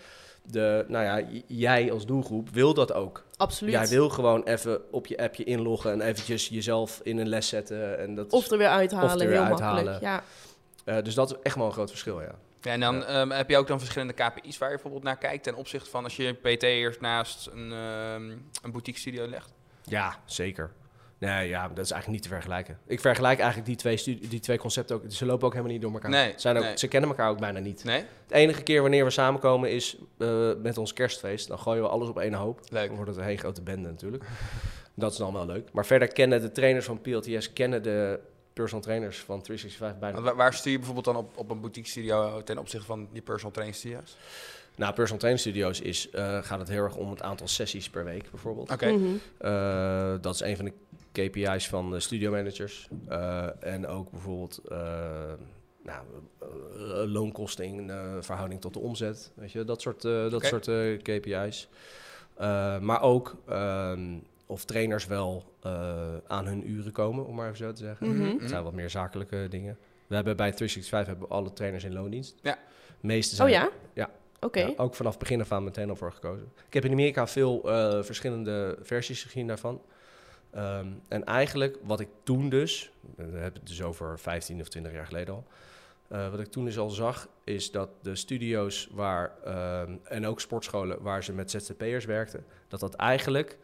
de, 0.44 0.86
nou 0.88 1.04
ja, 1.06 1.28
jij 1.48 1.92
als 1.92 2.06
doelgroep 2.06 2.50
wil 2.50 2.74
dat 2.74 2.94
ook. 2.94 3.24
absoluut. 3.38 3.74
Jij 3.74 3.88
wil 3.88 4.10
gewoon 4.10 4.44
even 4.44 4.92
op 4.94 5.08
je 5.08 5.18
appje 5.18 5.44
inloggen 5.44 5.92
en 5.92 6.02
eventjes 6.02 6.48
jezelf 6.48 7.00
in 7.04 7.18
een 7.18 7.30
les 7.30 7.48
zetten. 7.48 8.00
En 8.00 8.16
dat, 8.16 8.32
Of 8.32 8.52
er 8.52 8.58
weer 8.58 8.68
uithalen, 8.68 9.06
Of 9.06 9.12
er 9.12 9.18
weer 9.18 9.30
heel 9.30 9.42
uithalen. 9.44 9.84
makkelijk. 9.86 10.02
Ja. 10.02 10.24
eh, 10.86 11.04
dus 11.04 11.14
dat 11.14 11.30
is 11.32 11.36
echt 11.44 11.56
wel 11.56 11.66
een 11.66 11.72
groot 11.72 11.90
verschil, 11.90 12.22
ja. 12.22 12.36
Ja, 12.62 12.72
en 12.72 12.80
dan 12.80 12.96
Ja. 12.96 13.06
ehm, 13.06 13.30
heb 13.30 13.50
je 13.50 13.58
ook 13.58 13.68
dan 13.68 13.80
verschillende 13.80 14.14
KPI's 14.14 14.58
waar 14.58 14.68
je 14.70 14.74
bijvoorbeeld 14.74 15.04
naar 15.04 15.18
kijkt 15.18 15.44
ten 15.44 15.56
opzichte 15.56 15.90
van 15.90 16.04
als 16.04 16.16
je 16.16 16.34
PT 16.34 16.64
eerst 16.64 17.02
naast 17.02 17.48
een, 17.54 17.72
ehm 17.72 18.30
een 18.64 18.72
boutique 18.72 19.00
studio 19.00 19.28
legt? 19.28 19.54
Ja, 19.84 20.16
zeker. 20.26 20.72
Nee, 21.20 21.48
ja, 21.50 21.68
dat 21.68 21.86
is 21.86 21.92
eigenlijk 21.92 22.08
niet 22.08 22.22
te 22.22 22.28
vergelijken. 22.30 22.80
Ik 22.88 23.00
vergelijk 23.00 23.40
eigenlijk 23.40 23.68
die 23.68 23.76
twee, 23.76 24.28
die 24.30 24.40
twee 24.40 24.58
concepten 24.58 24.96
ook. 24.96 25.04
Ze 25.08 25.26
lopen 25.26 25.46
ook 25.46 25.52
helemaal 25.54 25.74
niet 25.74 25.82
door 25.82 25.94
elkaar. 25.94 26.10
Nee, 26.10 26.34
Zijn 26.36 26.58
ook, 26.58 26.64
nee. 26.64 26.78
Ze 26.78 26.88
kennen 26.88 27.10
elkaar 27.10 27.30
ook 27.30 27.40
bijna 27.40 27.60
niet. 27.60 27.84
Nee? 27.84 28.04
De 28.28 28.34
enige 28.36 28.64
keer 28.64 28.82
wanneer 28.82 29.04
we 29.04 29.10
samenkomen 29.10 29.72
is 29.72 29.98
eh, 30.18 30.52
met 30.62 30.78
ons 30.78 30.94
kerstfeest. 30.94 31.48
Dan 31.48 31.60
gooien 31.60 31.82
we 31.84 31.90
alles 31.90 32.10
op 32.10 32.20
één 32.20 32.34
hoop. 32.34 32.60
Leuk. 32.70 32.86
Dan 32.88 32.96
wordt 32.96 33.12
het 33.12 33.20
een 33.20 33.26
hele 33.26 33.38
grote 33.38 33.62
bende 33.62 33.90
natuurlijk. 33.90 34.24
Dat 34.96 35.12
is 35.12 35.18
dan 35.18 35.34
wel 35.34 35.46
leuk. 35.46 35.70
Maar 35.74 35.86
verder 35.86 36.08
kennen 36.08 36.42
de 36.42 36.52
trainers 36.52 36.86
van 36.86 37.02
PLTS, 37.02 37.54
kennen 37.54 37.84
de 37.84 38.20
personal 38.60 38.84
trainers 38.84 39.18
van 39.18 39.42
365 39.42 40.00
bijna. 40.00 40.36
Waar 40.36 40.54
stuur 40.54 40.72
je 40.72 40.78
bijvoorbeeld 40.78 41.06
dan 41.06 41.16
op, 41.16 41.38
op 41.38 41.50
een 41.50 41.60
boutique 41.60 41.90
studio 41.90 42.44
ten 42.44 42.58
opzichte 42.58 42.86
van 42.86 43.08
die 43.12 43.22
personal 43.22 43.52
training 43.52 43.80
studio's? 43.80 44.18
Nou, 44.76 44.94
personal 44.94 45.20
training 45.20 45.46
studios 45.46 45.82
is, 45.82 46.10
eh, 46.10 46.44
gaat 46.44 46.60
het 46.60 46.68
heel 46.68 46.84
erg 46.84 46.96
om 46.96 47.10
het 47.10 47.22
aantal 47.22 47.48
sessies 47.48 47.90
per 47.90 48.04
week 48.04 48.32
bijvoorbeeld. 48.32 48.72
Oké. 48.72 48.92
Mhm. 48.92 49.16
Eh, 49.38 50.16
dat 50.22 50.34
is 50.34 50.42
een 50.42 50.56
van 50.56 50.66
de 50.66 50.74
KPI's 51.12 51.68
van 51.68 51.92
de 51.92 52.00
studio 52.00 52.32
managers. 52.32 52.88
Eh, 53.08 53.48
en 53.60 53.88
ook 53.88 54.12
bijvoorbeeld 54.12 54.62
eh, 54.70 55.34
nou, 55.84 56.06
loonkosting, 57.08 57.92
verhouding 58.20 58.62
tot 58.62 58.74
de 58.74 58.80
omzet. 58.80 59.32
Weet 59.36 59.52
je, 59.52 59.64
dat 59.64 59.82
soort, 59.82 60.06
eh, 60.06 60.30
dat 60.30 60.46
soort 60.46 60.68
eh, 60.68 60.98
KPI's. 61.02 61.70
Eh, 62.36 62.80
maar 62.80 63.02
ook 63.02 63.36
ehm, 63.48 64.18
of 64.48 64.66
trainers 64.66 65.06
wel 65.08 65.54
eh, 65.62 66.18
aan 66.28 66.46
hun 66.46 66.70
uren 66.70 66.92
komen, 66.92 67.26
om 67.26 67.36
maar 67.36 67.46
even 67.46 67.58
zo 67.58 67.72
te 67.72 67.84
zeggen. 67.84 68.08
Mhm. 68.18 68.38
Het 68.40 68.50
zijn 68.50 68.64
wat 68.64 68.74
meer 68.74 68.90
zakelijke 68.90 69.48
dingen. 69.50 69.78
We 70.08 70.16
hebben 70.16 70.36
bij 70.36 70.52
365 70.52 71.08
hebben 71.08 71.28
we 71.28 71.34
alle 71.34 71.54
trainers 71.54 71.84
in 71.84 71.94
loondienst. 71.94 72.36
Ja. 72.42 72.58
De 73.02 73.08
meeste 73.08 73.44
Oh 73.44 73.50
zijn 73.50 73.62
ja? 73.62 73.70
Ja. 73.94 74.10
Oké. 74.40 74.60
ja, 74.60 74.74
ook 74.78 74.96
vanaf 74.96 75.18
begin 75.18 75.42
af 75.42 75.52
aan 75.52 75.64
meteen 75.64 75.90
al 75.90 75.96
voor 75.96 76.12
gekozen. 76.12 76.52
Ik 76.68 76.74
heb 76.74 76.86
in 76.86 76.92
Amerika 76.92 77.28
veel 77.28 77.62
eh, 77.72 78.04
verschillende 78.04 78.78
versies 78.82 79.24
gezien 79.24 79.48
daarvan. 79.48 79.82
Ehm, 80.52 80.88
en 81.08 81.24
eigenlijk 81.26 81.78
wat 81.84 82.00
ik 82.00 82.08
toen 82.24 82.50
dus, 82.50 82.92
we 83.16 83.24
hebben 83.24 83.60
het 83.60 83.68
dus 83.68 83.82
over 83.82 84.20
15 84.20 84.62
of 84.62 84.68
20 84.68 84.92
jaar 84.92 85.06
geleden 85.06 85.34
al. 85.34 85.46
eh, 86.08 86.30
wat 86.30 86.40
ik 86.40 86.48
toen 86.48 86.66
dus 86.66 86.78
al 86.78 86.90
zag, 86.90 87.28
is 87.44 87.72
dat 87.72 87.90
de 88.02 88.16
studio's 88.16 88.90
waar, 88.92 89.32
ehm, 89.44 89.92
en 90.04 90.26
ook 90.26 90.40
sportscholen 90.42 91.02
waar 91.02 91.24
ze 91.24 91.34
met 91.34 91.52
ZZP'ers 91.52 92.06
werkten, 92.06 92.46
dat 92.68 92.80
dat 92.80 92.94
eigenlijk, 92.94 93.58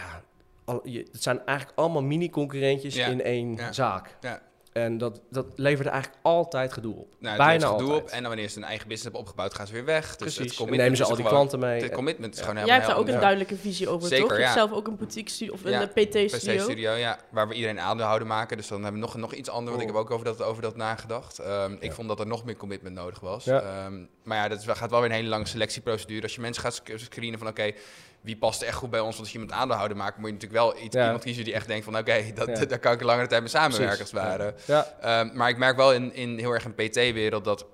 ja, 0.00 0.22
al, 0.64 0.80
je, 0.84 0.98
het 1.12 1.22
zijn 1.22 1.46
eigenlijk 1.46 1.78
allemaal 1.78 2.02
mini-concurrentjes 2.02 2.94
Ja, 2.94 3.06
in 3.06 3.22
één 3.22 3.56
ja, 3.56 3.72
zaak. 3.72 4.16
ja. 4.20 4.42
En 4.72 4.98
dat, 4.98 5.20
dat 5.30 5.46
leverde 5.54 5.90
eigenlijk 5.90 6.22
altijd 6.22 6.72
gedoe 6.72 6.94
op. 6.94 7.14
Nou, 7.18 7.36
Bijna 7.36 7.52
het 7.52 7.62
levert 7.62 7.78
gedoe 7.78 7.92
altijd. 7.92 8.08
op 8.10 8.14
en 8.16 8.20
dan 8.20 8.28
wanneer 8.28 8.48
ze 8.48 8.56
een 8.56 8.64
eigen 8.64 8.88
business 8.88 9.02
hebben 9.02 9.20
opgebouwd, 9.20 9.54
gaan 9.54 9.66
ze 9.66 9.72
weer 9.72 9.84
weg. 9.84 10.16
Dus 10.16 10.34
Precies. 10.34 10.58
het 10.58 10.70
nemen 10.70 10.96
ze 10.96 11.02
al 11.02 11.08
die 11.08 11.16
gewoon- 11.16 11.32
klanten 11.32 11.58
mee. 11.58 11.82
Het 11.82 11.92
commitment 11.92 12.32
is 12.34 12.40
Ja. 12.40 12.46
gewoon 12.46 12.64
Jij 12.64 12.74
helemaal 12.74 12.88
hebt 12.94 13.06
daar 13.06 13.14
ook 13.14 13.14
een 13.14 13.20
duidelijke 13.26 13.56
visie 13.56 13.88
over, 13.88 14.08
Zeker, 14.08 14.26
toch? 14.28 14.36
Je 14.36 14.42
hebt 14.42 14.54
zelf 14.54 14.72
ook 14.72 14.86
een 14.86 14.96
boutique 14.96 15.30
studio 15.30 15.52
of 15.52 15.62
Ja, 15.68 15.80
een 15.82 15.88
PT-studio. 16.08 16.62
studio, 16.62 16.92
ja, 16.92 17.18
waar 17.30 17.48
we 17.48 17.54
iedereen 17.54 17.80
aandeelhouder 17.80 18.28
maken. 18.28 18.56
Dus 18.56 18.68
dan 18.68 18.82
hebben 18.82 19.00
we 19.00 19.06
nog, 19.06 19.16
nog 19.16 19.32
iets 19.34 19.48
anders, 19.48 19.70
want 19.76 19.82
ik 19.82 19.88
Oh. 19.88 19.94
heb 19.96 20.04
ook 20.04 20.10
over 20.10 20.24
dat, 20.24 20.42
over 20.42 20.62
dat 20.62 20.76
nagedacht. 20.76 21.38
Ehm, 21.38 21.76
Ik 21.80 21.92
vond 21.92 22.08
dat 22.08 22.20
er 22.20 22.26
nog 22.26 22.44
meer 22.44 22.56
commitment 22.56 22.94
nodig 22.94 23.20
was. 23.20 23.44
Ja. 23.44 23.60
Ehm, 23.60 24.04
maar 24.22 24.36
ja, 24.36 24.48
dat 24.48 24.58
is, 24.58 24.64
wel- 24.64 24.74
gaat 24.74 24.90
wel 24.90 25.00
weer 25.00 25.08
een 25.10 25.14
hele 25.16 25.28
lange 25.28 25.46
selectieprocedure. 25.46 26.22
Als 26.22 26.34
je 26.34 26.40
mensen 26.40 26.62
gaat 26.62 26.74
sc- 26.74 26.92
screenen 26.96 27.38
van 27.38 27.48
oké, 27.48 27.72
wie 28.26 28.36
past 28.36 28.62
echt 28.62 28.76
goed 28.76 28.90
bij 28.90 29.00
ons? 29.00 29.08
Want 29.08 29.20
als 29.20 29.32
je 29.32 29.38
iemand 29.38 29.52
aandeelhouder 29.58 29.96
maakt, 29.96 30.16
moet 30.18 30.26
je 30.26 30.32
natuurlijk 30.32 30.62
wel 30.62 30.82
iets, 30.84 30.94
Ja. 30.96 31.04
iemand 31.04 31.22
kiezen 31.22 31.44
die 31.44 31.54
echt 31.54 31.66
denkt 31.66 31.84
van 31.84 31.96
oké, 31.98 32.24
dat 32.34 32.48
Ja. 32.58 32.64
daar 32.64 32.78
kan 32.78 32.92
ik 32.92 33.00
een 33.00 33.06
langere 33.06 33.26
tijd 33.26 33.40
mee 33.40 33.50
samenwerken 33.50 34.00
als 34.00 34.10
Precies. 34.10 34.28
het 34.28 34.38
ware. 34.38 34.54
Ja. 34.66 34.86
Ehm, 35.20 35.36
maar 35.36 35.48
ik 35.48 35.56
merk 35.58 35.76
wel 35.76 35.92
in, 35.92 36.14
in 36.14 36.38
heel 36.38 36.52
erg 36.52 36.64
een 36.64 36.74
PT-wereld 36.74 37.44
dat 37.44 37.66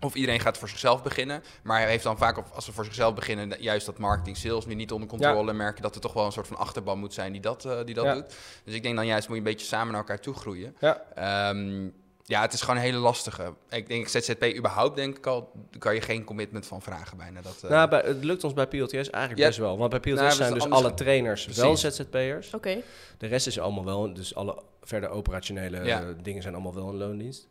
of 0.00 0.14
iedereen 0.14 0.40
gaat 0.40 0.58
voor 0.58 0.68
zichzelf 0.68 1.02
beginnen, 1.02 1.42
maar 1.62 1.80
hij 1.80 1.90
heeft 1.90 2.02
dan 2.04 2.18
vaak, 2.18 2.38
als 2.54 2.64
ze 2.64 2.72
voor 2.72 2.84
zichzelf 2.84 3.14
beginnen, 3.14 3.62
juist 3.62 3.86
dat 3.86 3.98
marketing, 3.98 4.36
sales 4.36 4.66
nu 4.66 4.74
niet 4.74 4.92
onder 4.92 5.08
controle, 5.08 5.52
merken 5.52 5.82
dat 5.82 5.94
er 5.94 6.00
toch 6.00 6.12
wel 6.12 6.24
een 6.26 6.32
soort 6.32 6.46
van 6.46 6.56
achterban 6.56 6.98
moet 6.98 7.14
zijn 7.14 7.32
die 7.32 7.40
dat, 7.40 7.64
eh, 7.64 7.78
die 7.84 7.94
dat 7.94 8.04
Ja. 8.04 8.14
doet. 8.14 8.34
Dus 8.64 8.74
ik 8.74 8.82
denk 8.82 8.96
dan 8.96 9.06
juist 9.06 9.28
moet 9.28 9.36
je 9.36 9.42
een 9.42 9.48
beetje 9.50 9.66
samen 9.66 9.86
naar 9.92 10.00
elkaar 10.00 10.20
toe 10.20 10.34
groeien. 10.34 10.76
Ja. 10.80 11.02
Ehm, 11.14 11.88
ja, 12.26 12.40
het 12.40 12.52
is 12.52 12.60
gewoon 12.60 12.76
een 12.76 12.82
hele 12.82 12.98
lastige. 12.98 13.52
Ik 13.70 13.88
denk 13.88 14.08
ZZP 14.08 14.44
überhaupt, 14.56 14.96
denk 14.96 15.16
ik 15.16 15.26
al, 15.26 15.50
daar 15.70 15.78
kan 15.80 15.94
je 15.94 16.00
geen 16.00 16.24
commitment 16.24 16.66
van 16.66 16.82
vragen 16.82 17.16
bijna. 17.16 17.40
Dat, 17.40 17.62
eh, 17.62 17.70
Nou, 17.70 17.88
bij, 17.88 18.00
het 18.04 18.24
lukt 18.24 18.44
ons 18.44 18.52
bij 18.52 18.66
PLTS 18.66 18.92
eigenlijk 19.10 19.38
Ja. 19.38 19.46
best 19.46 19.58
wel. 19.58 19.78
Want 19.78 19.90
bij 19.90 20.00
PLTS 20.00 20.20
Nou, 20.20 20.32
zijn 20.32 20.54
dus 20.54 20.68
alle 20.70 20.94
trainers 20.94 21.46
wel. 21.46 21.76
ZZP'ers. 21.76 22.54
Oké. 22.54 22.80
De 23.18 23.26
rest 23.26 23.46
is 23.46 23.58
allemaal 23.58 23.84
wel, 23.84 24.14
dus 24.14 24.34
alle 24.34 24.62
verder 24.82 25.08
operationele 25.08 25.84
Ja. 25.84 26.00
eh, 26.02 26.08
dingen 26.22 26.42
zijn 26.42 26.54
allemaal 26.54 26.74
wel 26.74 26.88
in 26.90 26.96
loondienst. 26.96 27.48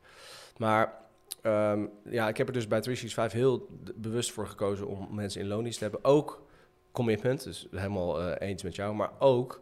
Maar 0.57 0.93
ehm, 1.41 1.86
ja, 2.09 2.27
ik 2.27 2.38
heb 2.38 2.47
er 2.47 2.53
dus 2.53 2.67
bij 2.67 2.81
365 2.81 3.39
heel 3.39 3.67
bewust 3.95 4.31
voor 4.31 4.47
gekozen 4.47 4.88
om 4.88 5.07
mensen 5.12 5.41
in 5.41 5.47
loondienst 5.47 5.77
te 5.77 5.83
hebben. 5.83 6.03
Ook 6.03 6.41
commitment, 6.91 7.43
dus 7.43 7.67
helemaal 7.71 8.21
eh, 8.21 8.47
eens 8.49 8.63
met 8.63 8.75
jou, 8.75 8.95
maar 8.95 9.12
ook 9.19 9.62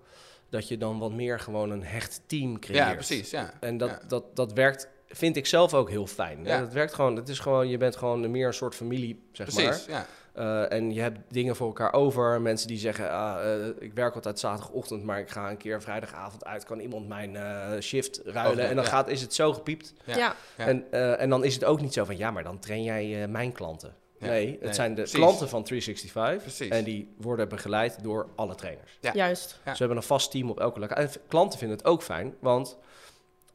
dat 0.49 0.67
je 0.67 0.77
dan 0.77 0.99
wat 0.99 1.11
meer 1.11 1.39
gewoon 1.39 1.69
een 1.71 1.83
hecht 1.83 2.21
team 2.25 2.59
creëert. 2.59 2.87
ja, 2.87 2.93
precies. 2.93 3.29
Ja. 3.29 3.53
En 3.59 3.77
dat, 3.77 3.89
Ja. 3.89 4.01
dat, 4.07 4.35
dat 4.35 4.53
werkt 4.53 4.89
vind 5.11 5.35
ik 5.35 5.45
zelf 5.45 5.73
ook 5.73 5.89
heel 5.89 6.07
fijn. 6.07 6.43
Ja. 6.43 6.59
Het 6.59 6.73
werkt 6.73 6.93
gewoon, 6.93 7.15
het 7.15 7.29
is 7.29 7.39
gewoon, 7.39 7.69
je 7.69 7.77
bent 7.77 7.95
gewoon 7.95 8.31
meer 8.31 8.47
een 8.47 8.53
soort 8.53 8.75
familie, 8.75 9.21
zeg 9.31 9.47
Precies, 9.47 9.87
maar. 9.87 9.95
ja. 9.97 10.05
Eh, 10.33 10.71
en 10.77 10.93
je 10.93 11.01
hebt 11.01 11.19
dingen 11.29 11.55
voor 11.55 11.67
elkaar 11.67 11.93
over. 11.93 12.41
Mensen 12.41 12.67
die 12.67 12.77
zeggen, 12.77 13.11
ah, 13.11 13.53
eh, 13.53 13.67
ik 13.79 13.93
werk 13.93 14.15
altijd 14.15 14.39
zaterdagochtend, 14.39 15.03
maar 15.03 15.19
ik 15.19 15.29
ga 15.29 15.49
een 15.49 15.57
keer 15.57 15.81
vrijdagavond 15.81 16.45
uit. 16.45 16.63
Kan 16.63 16.79
iemand 16.79 17.07
mijn 17.07 17.35
eh, 17.35 17.79
shift 17.79 18.21
ruilen? 18.25 18.67
En 18.69 18.75
dan 18.75 18.83
ja. 18.83 18.89
gaat, 18.89 19.09
is 19.09 19.21
het 19.21 19.33
zo 19.33 19.53
gepiept. 19.53 19.93
Ja. 20.03 20.17
Ja. 20.17 20.35
En, 20.57 20.85
eh, 20.91 21.21
en 21.21 21.29
dan 21.29 21.43
is 21.43 21.53
het 21.53 21.63
ook 21.65 21.81
niet 21.81 21.93
zo 21.93 22.03
van, 22.05 22.17
ja, 22.17 22.31
maar 22.31 22.43
dan 22.43 22.59
train 22.59 22.83
jij 22.83 23.21
eh, 23.23 23.29
mijn 23.29 23.51
klanten. 23.51 23.95
Ja, 24.19 24.27
Nee, 24.27 24.51
het 24.51 24.61
nee, 24.61 24.73
zijn 24.73 24.89
de 24.89 25.01
precies. 25.01 25.19
klanten 25.19 25.49
van 25.49 25.63
365. 25.63 26.41
Precies. 26.41 26.69
En 26.77 26.83
die 26.83 27.13
worden 27.17 27.49
begeleid 27.49 28.03
door 28.03 28.27
alle 28.35 28.55
trainers. 28.55 28.97
Ja. 28.99 29.11
Juist. 29.13 29.59
Ja. 29.65 29.71
Ze 29.71 29.79
hebben 29.79 29.97
een 29.97 30.03
vast 30.03 30.31
team 30.31 30.49
op 30.49 30.59
elke 30.59 30.79
locatie. 30.79 31.03
En 31.03 31.21
klanten 31.27 31.59
vinden 31.59 31.77
het 31.77 31.85
ook 31.85 32.03
fijn, 32.03 32.35
want 32.39 32.77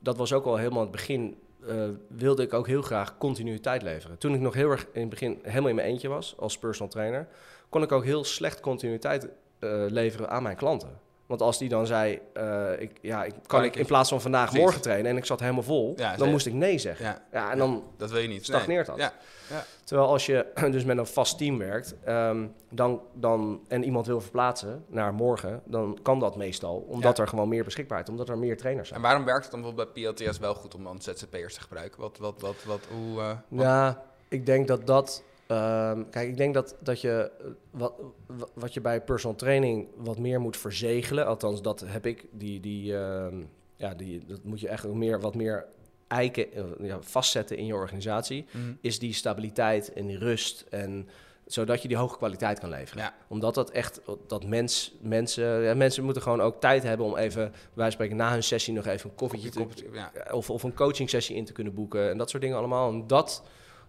dat 0.07 0.17
was 0.17 0.33
ook 0.33 0.45
al 0.45 0.57
helemaal 0.57 0.81
het 0.83 0.91
begin. 0.91 1.37
eh, 1.67 1.89
wilde 2.09 2.43
ik 2.43 2.53
ook 2.53 2.67
heel 2.67 2.83
graag 2.83 3.19
continuïteit 3.19 3.83
leveren. 3.83 4.19
Toen 4.19 4.35
ik 4.35 4.41
nog 4.41 4.55
heel 4.55 4.71
erg 4.71 4.87
in 4.93 5.01
het 5.01 5.11
begin 5.11 5.39
helemaal 5.43 5.69
in 5.69 5.75
mijn 5.75 5.89
eentje 5.89 6.09
was 6.09 6.35
als 6.39 6.59
personal 6.59 6.93
trainer, 6.93 7.29
kon 7.69 7.83
ik 7.83 7.93
ook 7.93 8.05
heel 8.05 8.25
slecht 8.25 8.61
continuïteit 8.61 9.29
eh, 9.59 9.85
leveren 9.89 10.31
aan 10.31 10.43
mijn 10.43 10.57
klanten. 10.57 11.01
Want 11.27 11.43
als 11.43 11.59
die 11.59 11.69
dan 11.69 11.87
zei, 11.87 12.21
eh, 12.33 12.71
ik, 12.81 12.91
ja, 13.01 13.25
ik, 13.25 13.35
kan 13.47 13.65
ik 13.65 13.77
in 13.77 13.87
plaats 13.87 14.09
van 14.09 14.21
vandaag 14.21 14.45
Precies. 14.45 14.61
morgen 14.65 14.81
trainen 14.83 15.11
en 15.11 15.17
ik 15.17 15.25
zat 15.25 15.41
helemaal 15.41 15.63
vol, 15.63 15.93
Ja, 15.97 16.17
dan 16.17 16.31
moest 16.31 16.47
ik 16.47 16.53
nee 16.53 16.79
zeggen. 16.79 17.05
Ja, 17.07 17.23
Ja. 17.33 17.51
en 17.53 17.59
dan 17.59 17.83
Dat 17.97 18.11
wil 18.11 18.21
je 18.21 18.29
niet. 18.29 18.45
stagneert 18.45 18.87
nee. 18.89 18.97
dat. 18.97 19.13
Ja. 19.49 19.65
Terwijl 19.85 20.09
als 20.09 20.27
je 20.27 20.47
dus 20.71 20.85
met 20.85 20.99
een 20.99 21.07
vast 21.07 21.39
team 21.39 21.59
werkt 21.59 21.95
ehm, 22.05 22.47
dan, 22.71 23.01
dan, 23.15 23.61
en 23.69 23.85
iemand 23.85 24.07
wil 24.07 24.21
verplaatsen 24.21 24.85
naar 24.89 25.15
morgen, 25.15 25.63
dan 25.65 25.99
kan 26.03 26.19
dat 26.21 26.37
meestal. 26.37 26.85
Omdat 26.89 27.17
Ja. 27.17 27.23
er 27.23 27.29
gewoon 27.29 27.49
meer 27.49 27.65
beschikbaarheid, 27.65 28.09
omdat 28.11 28.29
er 28.29 28.39
meer 28.39 28.57
trainers 28.57 28.89
zijn. 28.89 29.01
En 29.01 29.07
waarom 29.07 29.25
werkt 29.25 29.43
het 29.43 29.51
dan 29.51 29.61
bijvoorbeeld 29.61 29.93
bij 29.95 30.03
PLTS 30.13 30.39
wel 30.39 30.55
goed 30.55 30.75
om 30.75 30.85
dan 30.85 31.01
ZZP'ers 31.03 31.55
te 31.55 31.61
gebruiken? 31.61 32.01
Wat, 32.01 32.19
wat, 32.19 32.41
wat, 32.41 32.65
wat, 32.65 32.81
hoe... 32.93 33.21
eh, 33.21 33.27
wat- 33.49 33.63
Ja, 33.63 34.03
ik 34.29 34.47
denk 34.47 34.69
dat 34.69 34.87
dat. 34.87 35.23
Ehm, 35.47 36.03
kijk, 36.11 36.29
ik 36.29 36.37
denk 36.37 36.55
dat, 36.55 36.77
dat 36.81 37.01
je 37.01 37.31
eh, 37.41 37.47
wat, 37.71 37.93
wa- 38.27 38.47
wat 38.55 38.75
je 38.75 38.81
bij 38.81 39.01
personal 39.01 39.37
training 39.37 39.89
wat 39.97 40.19
meer 40.19 40.41
moet 40.41 40.57
verzegelen. 40.57 41.27
Althans, 41.27 41.63
dat 41.63 41.81
heb 41.87 42.07
ik. 42.07 42.27
Die, 42.33 42.61
die, 42.61 42.97
ehm, 42.97 43.37
ja, 43.77 43.95
die, 43.95 44.23
dat 44.27 44.45
moet 44.45 44.61
je 44.61 44.69
echt 44.69 44.87
meer, 44.87 45.21
wat 45.21 45.35
meer 45.35 45.65
eiken, 46.09 46.53
eh, 46.53 46.63
ja, 46.81 46.99
vastzetten 47.03 47.57
in 47.57 47.67
je 47.67 47.75
organisatie. 47.75 48.47
Mhm. 48.51 48.73
Is 48.81 48.99
die 48.99 49.13
stabiliteit 49.13 49.93
en 49.93 50.07
die 50.07 50.19
rust. 50.19 50.65
En 50.71 51.09
zodat 51.47 51.83
je 51.83 51.89
die 51.89 51.97
hoge 51.97 52.17
kwaliteit 52.17 52.59
kan 52.59 52.69
leveren. 52.69 53.03
Ja. 53.03 53.15
Omdat 53.29 53.55
dat 53.55 53.71
echt, 53.71 54.01
dat 54.27 54.45
mens, 54.45 54.95
mensen, 55.01 55.63
ja, 55.63 55.75
mensen 55.75 56.05
moeten 56.05 56.23
gewoon 56.23 56.41
ook 56.41 56.61
tijd 56.61 56.83
hebben 56.83 57.07
om 57.07 57.17
even, 57.17 57.53
wij 57.75 57.91
spreken 57.91 58.17
na 58.17 58.33
hun 58.33 58.43
sessie 58.43 58.75
nog 58.75 58.87
even 58.87 59.11
een 59.11 59.17
koffietje 59.17 59.51
te, 59.51 59.67
ja. 59.93 60.13
of, 60.33 60.51
of 60.51 60.63
een 60.63 60.75
coaching 60.75 61.11
sessie 61.11 61.37
in 61.37 61.45
te 61.45 61.53
kunnen 61.53 61.75
boeken 61.75 62.11
en 62.11 62.19
dat 62.19 62.31
soort 62.31 62.43
dingen 62.43 62.59
allemaal. 62.59 62.91
En 62.91 63.07
dat, 63.07 63.43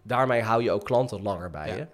daarmee 0.08 0.42
hou 0.42 0.64
je 0.64 0.72
ook 0.72 0.86
klanten 0.86 1.22
langer 1.22 1.50
bij 1.50 1.68
Ja. 1.68 1.76
je. 1.76 1.88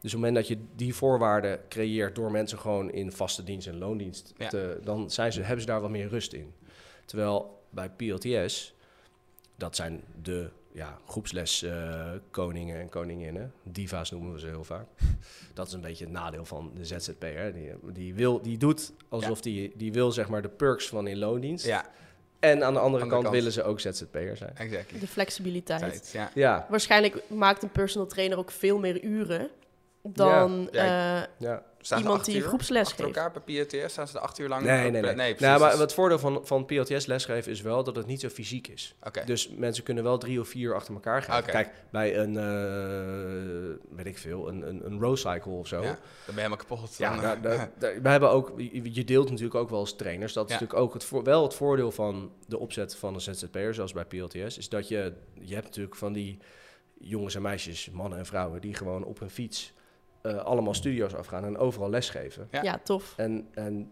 Dus 0.00 0.14
op 0.14 0.20
het 0.22 0.30
moment 0.30 0.34
dat 0.34 0.48
je 0.48 0.58
die 0.76 0.94
voorwaarden 0.94 1.60
creëert 1.68 2.14
door 2.14 2.30
mensen 2.30 2.58
gewoon 2.58 2.90
in 2.90 3.12
vaste 3.12 3.44
dienst 3.44 3.66
en 3.66 3.78
loondienst, 3.78 4.32
Ja. 4.36 4.48
te, 4.48 4.80
dan 4.82 5.10
zijn 5.10 5.32
ze, 5.32 5.40
hebben 5.40 5.60
ze 5.60 5.66
daar 5.66 5.80
wat 5.80 5.90
meer 5.90 6.08
rust 6.08 6.32
in. 6.32 6.52
Terwijl 7.04 7.62
bij 7.70 7.88
PLTS, 7.90 8.74
dat 9.56 9.76
zijn 9.76 10.02
de 10.22 10.48
ja, 10.72 10.98
groepsles 11.06 11.62
eh, 11.62 12.10
koningen 12.30 12.80
en 12.80 12.88
koninginnen, 12.88 13.52
diva's 13.62 14.10
noemen 14.10 14.32
we 14.32 14.40
ze 14.40 14.46
heel 14.46 14.64
vaak. 14.64 14.86
Dat 15.54 15.66
is 15.66 15.72
een 15.72 15.80
beetje 15.80 16.04
het 16.04 16.12
nadeel 16.12 16.44
van 16.44 16.70
de 16.74 16.84
ZZP'er. 16.84 17.52
Die, 17.52 17.70
die, 17.92 18.14
wil, 18.14 18.42
die 18.42 18.58
doet 18.58 18.92
alsof 19.08 19.40
die, 19.40 19.72
die 19.76 19.92
wil 19.92 20.12
zeg 20.12 20.28
maar 20.28 20.42
de 20.42 20.48
perks 20.48 20.88
van 20.88 21.06
in 21.06 21.18
loondienst. 21.18 21.66
ja, 21.66 21.84
En 22.44 22.64
aan 22.64 22.72
de 22.74 22.80
andere, 22.80 23.06
kant, 23.06 23.22
kant. 23.22 23.34
willen 23.34 23.52
ze 23.52 23.62
ook 23.62 23.80
ZZP'er 23.80 24.36
zijn. 24.36 24.52
exactly. 24.56 24.98
De 24.98 25.06
flexibiliteit. 25.06 25.80
Tijd, 25.80 26.10
ja. 26.12 26.30
Ja, 26.34 26.66
Waarschijnlijk 26.68 27.16
maakt 27.26 27.62
een 27.62 27.70
personal 27.70 28.06
trainer 28.08 28.38
ook 28.38 28.50
veel 28.50 28.78
meer 28.78 29.02
uren 29.02 29.48
dan 30.02 30.68
Ja. 30.72 31.20
eh, 31.20 31.26
ja. 31.38 31.62
Staan 31.84 31.98
ze 31.98 32.04
iemand 32.04 32.20
acht 32.22 32.30
die 32.30 32.40
uur 32.42 32.48
groepsles 32.48 32.88
achter 32.88 33.04
geeft. 33.04 33.16
elkaar 33.16 33.42
bij 33.44 33.64
PLTS? 33.64 33.92
Staan 33.92 34.06
ze 34.06 34.12
de 34.12 34.18
acht 34.20 34.38
uur 34.38 34.48
lang? 34.48 34.62
Nee, 34.64 34.90
nee, 34.90 35.02
nee. 35.02 35.14
nee 35.14 35.34
nou, 35.38 35.60
maar 35.60 35.70
Dus- 35.70 35.80
het 35.80 35.92
voordeel 35.92 36.18
van, 36.18 36.40
van 36.46 36.64
PLTS 36.64 37.06
lesgeven 37.06 37.52
is 37.52 37.60
wel 37.60 37.84
dat 37.84 37.96
het 37.96 38.06
niet 38.06 38.20
zo 38.20 38.28
fysiek 38.28 38.68
is. 38.68 38.94
Oké. 39.02 39.22
Dus 39.24 39.48
mensen 39.48 39.84
kunnen 39.84 40.04
wel 40.04 40.18
drie 40.18 40.40
of 40.40 40.48
vier 40.48 40.74
achter 40.74 40.94
elkaar 40.94 41.22
gaan. 41.22 41.40
Oké. 41.42 41.50
Kijk, 41.50 41.70
bij 41.90 42.16
een, 42.18 42.36
eh, 42.36 43.96
weet 43.96 44.06
ik 44.06 44.18
veel, 44.18 44.48
een, 44.48 44.68
een, 44.68 44.86
een 44.86 45.00
row 45.00 45.16
cycle 45.16 45.52
of 45.52 45.66
zo. 45.66 45.82
Ja, 45.82 45.86
dan 45.88 45.98
ben 46.24 46.34
je 46.34 46.40
helemaal 46.40 46.56
kapot. 46.56 46.96
Ja, 46.96 47.20
daar, 47.20 47.44
eh, 47.44 47.62
daar, 47.78 48.02
we 48.02 48.08
hebben 48.08 48.30
ook, 48.30 48.52
je 48.82 49.04
deelt 49.04 49.28
natuurlijk 49.28 49.54
ook 49.54 49.70
wel 49.70 49.78
als 49.78 49.96
trainers. 49.96 50.32
Dat 50.32 50.44
is 50.48 50.52
Ja. 50.54 50.60
natuurlijk 50.60 50.86
ook 50.86 50.94
het 50.94 51.04
voor, 51.04 51.22
wel 51.24 51.42
het 51.42 51.54
voordeel 51.54 51.90
van 51.92 52.32
de 52.46 52.58
opzet 52.58 52.96
van 52.96 53.14
een 53.14 53.20
ZZP'er, 53.20 53.74
zoals 53.74 53.92
bij 53.92 54.04
PLTS, 54.04 54.58
is 54.58 54.68
dat 54.68 54.88
je, 54.88 55.12
je 55.40 55.54
hebt 55.54 55.66
natuurlijk 55.66 55.96
van 55.96 56.12
die 56.12 56.38
jongens 56.98 57.34
en 57.34 57.42
meisjes, 57.42 57.90
mannen 57.90 58.18
en 58.18 58.26
vrouwen, 58.26 58.60
die 58.60 58.74
gewoon 58.74 59.04
op 59.04 59.20
een 59.20 59.30
fiets 59.30 59.72
eh, 60.24 60.36
allemaal 60.36 60.74
studio's 60.74 61.14
afgaan 61.14 61.44
en 61.44 61.58
overal 61.58 61.90
lesgeven. 61.90 62.48
Ja. 62.50 62.62
Ja, 62.62 62.80
tof. 62.84 63.14
En, 63.16 63.48
en 63.54 63.90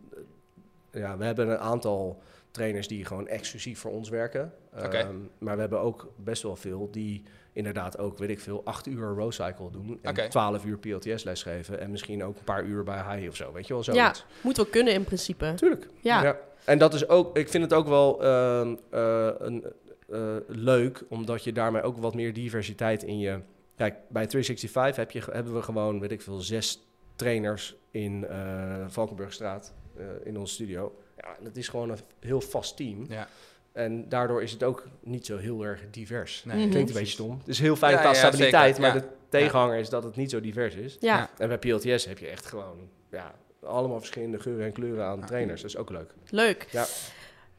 eh, 0.90 1.01
ja, 1.01 1.16
we 1.16 1.25
hebben 1.25 1.49
een 1.49 1.59
aantal 1.59 2.23
trainers 2.51 2.88
die 2.88 3.05
gewoon 3.05 3.29
exclusief 3.29 3.79
voor 3.79 3.90
ons 3.90 4.09
werken. 4.09 4.53
Oké. 4.77 4.97
Ehm, 4.97 5.16
maar 5.38 5.55
we 5.55 5.61
hebben 5.61 5.81
ook 5.81 6.12
best 6.16 6.42
wel 6.42 6.57
veel 6.57 6.90
die 6.90 7.23
inderdaad 7.53 7.99
ook, 7.99 8.18
weet 8.18 8.31
ik 8.31 8.40
veel, 8.40 8.64
acht 8.64 8.87
uur 8.87 9.09
row 9.09 9.33
cycle 9.33 9.71
doen. 9.71 9.99
En 10.03 10.11
Oké. 10.11 10.29
twaalf 10.29 10.64
uur 10.64 10.79
PLTS 10.79 11.25
lesgeven. 11.25 11.81
En 11.81 11.90
misschien 11.90 12.25
ook 12.25 12.37
een 12.38 12.45
paar 12.45 12.64
uur 12.64 12.85
bij 12.85 13.03
high 13.09 13.29
of 13.29 13.37
zo. 13.37 13.53
Weet 13.53 13.66
je 13.66 13.75
wel, 13.75 13.95
Ja, 13.95 14.14
moet 14.40 14.57
wel 14.57 14.66
kunnen 14.66 14.92
in 14.92 15.05
principe. 15.05 15.53
Tuurlijk. 15.55 15.88
Ja. 16.01 16.38
En 16.64 16.79
dat 16.79 16.95
is 16.95 17.09
ook, 17.09 17.37
ik 17.37 17.49
vind 17.49 17.64
het 17.64 17.73
ook 17.73 17.88
wel 17.88 18.23
ehm, 18.23 18.77
eh, 18.90 19.29
een, 19.38 19.64
eh, 20.09 20.37
leuk, 20.47 21.05
omdat 21.09 21.45
je 21.45 21.53
daarmee 21.53 21.83
ook 21.83 21.97
wat 21.97 22.14
meer 22.14 22.33
diversiteit 22.33 23.03
in 23.03 23.18
je. 23.18 23.40
Kijk, 23.77 23.95
bij 24.09 24.27
365 24.27 24.97
heb 24.97 25.11
je, 25.11 25.23
hebben 25.33 25.55
we 25.55 25.63
gewoon, 25.63 26.01
weet 26.01 26.13
ik 26.13 26.23
veel, 26.23 26.41
zes 26.41 26.87
trainers 27.17 27.77
in 27.91 28.27
eh 28.27 28.85
Valkenburgstraat 28.89 29.73
eh, 29.97 30.05
in 30.25 30.39
onze 30.39 30.55
studio. 30.55 30.97
Ja, 31.17 31.37
dat 31.43 31.57
is 31.57 31.69
gewoon 31.69 31.91
een 31.91 31.99
heel 32.21 32.41
vast 32.41 32.77
team. 32.77 33.07
Ja. 33.09 33.29
En 33.73 34.09
daardoor 34.09 34.43
is 34.43 34.53
het 34.53 34.63
ook 34.63 34.87
niet 35.01 35.27
zo 35.27 35.37
heel 35.37 35.63
erg 35.65 35.81
divers. 35.91 36.45
Nee, 36.45 36.57
Mhm. 36.57 36.71
Klinkt 36.71 36.89
een 36.91 36.97
beetje 36.97 37.13
stom. 37.13 37.39
Het 37.39 37.49
is 37.49 37.59
heel 37.59 37.77
fijn 37.77 37.99
qua 37.99 38.09
ja, 38.09 38.15
stabiliteit, 38.15 38.75
zeker, 38.77 38.81
maar 38.91 38.95
ja. 38.95 39.01
de 39.01 39.09
tegenhanger 39.29 39.79
is 39.79 39.89
dat 39.89 40.05
het 40.05 40.17
niet 40.17 40.31
zo 40.31 40.41
divers 40.41 40.75
is. 40.75 40.97
Ja, 41.01 41.17
Ja. 41.17 41.31
En 41.39 41.49
bij 41.49 41.59
PLTS 41.59 42.05
heb 42.05 42.19
je 42.19 42.27
echt 42.29 42.47
gewoon 42.47 42.89
ja, 43.11 43.35
allemaal 43.63 43.99
verschillende 43.99 44.41
geuren 44.41 44.65
en 44.67 44.73
kleuren 44.73 45.05
aan 45.05 45.19
Ja. 45.19 45.27
trainers. 45.27 45.61
Dat 45.63 45.71
is 45.71 45.77
ook 45.77 45.91
leuk. 45.91 46.15
leuk. 46.31 46.67
Ja. 46.71 46.87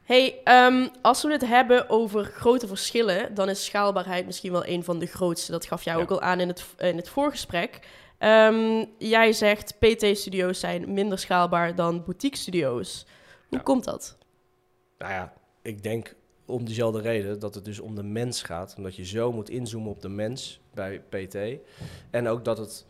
Hey, 0.04 0.40
ehm, 0.44 0.88
als 1.02 1.22
we 1.22 1.32
het 1.32 1.46
hebben 1.46 1.88
over 1.88 2.24
grote 2.24 2.66
verschillen, 2.66 3.34
dan 3.34 3.48
is 3.48 3.64
schaalbaarheid 3.64 4.26
misschien 4.26 4.52
wel 4.52 4.66
een 4.66 4.84
van 4.84 4.98
de 4.98 5.06
grootste. 5.06 5.52
Dat 5.52 5.66
gaf 5.66 5.82
jij 5.84 5.94
Ja. 5.94 6.00
ook 6.00 6.10
al 6.10 6.20
aan 6.20 6.40
in 6.40 6.48
het, 6.48 6.64
in 6.78 6.96
het 6.96 7.08
voorgesprek. 7.08 7.80
Ehm, 8.18 8.84
jij 8.98 9.32
zegt 9.32 9.74
PT-studio's 9.78 10.60
zijn 10.60 10.92
minder 10.92 11.18
schaalbaar 11.18 11.74
dan 11.74 12.04
boutique-studio's. 12.04 13.06
Hoe 13.48 13.58
Ja. 13.58 13.64
komt 13.64 13.84
dat? 13.84 14.16
Nou 14.98 15.12
ja, 15.12 15.32
ik 15.62 15.82
denk 15.82 16.14
om 16.46 16.64
diezelfde 16.64 17.00
reden 17.00 17.38
dat 17.38 17.54
het 17.54 17.64
dus 17.64 17.80
om 17.80 17.94
de 17.94 18.02
mens 18.02 18.42
gaat. 18.42 18.74
Omdat 18.76 18.96
je 18.96 19.04
zo 19.04 19.32
moet 19.32 19.50
inzoomen 19.50 19.90
op 19.90 20.00
de 20.02 20.08
mens 20.08 20.60
bij 20.74 20.98
PT. 21.08 21.36
En 22.10 22.28
ook 22.28 22.44
dat 22.44 22.58
het 22.58 22.86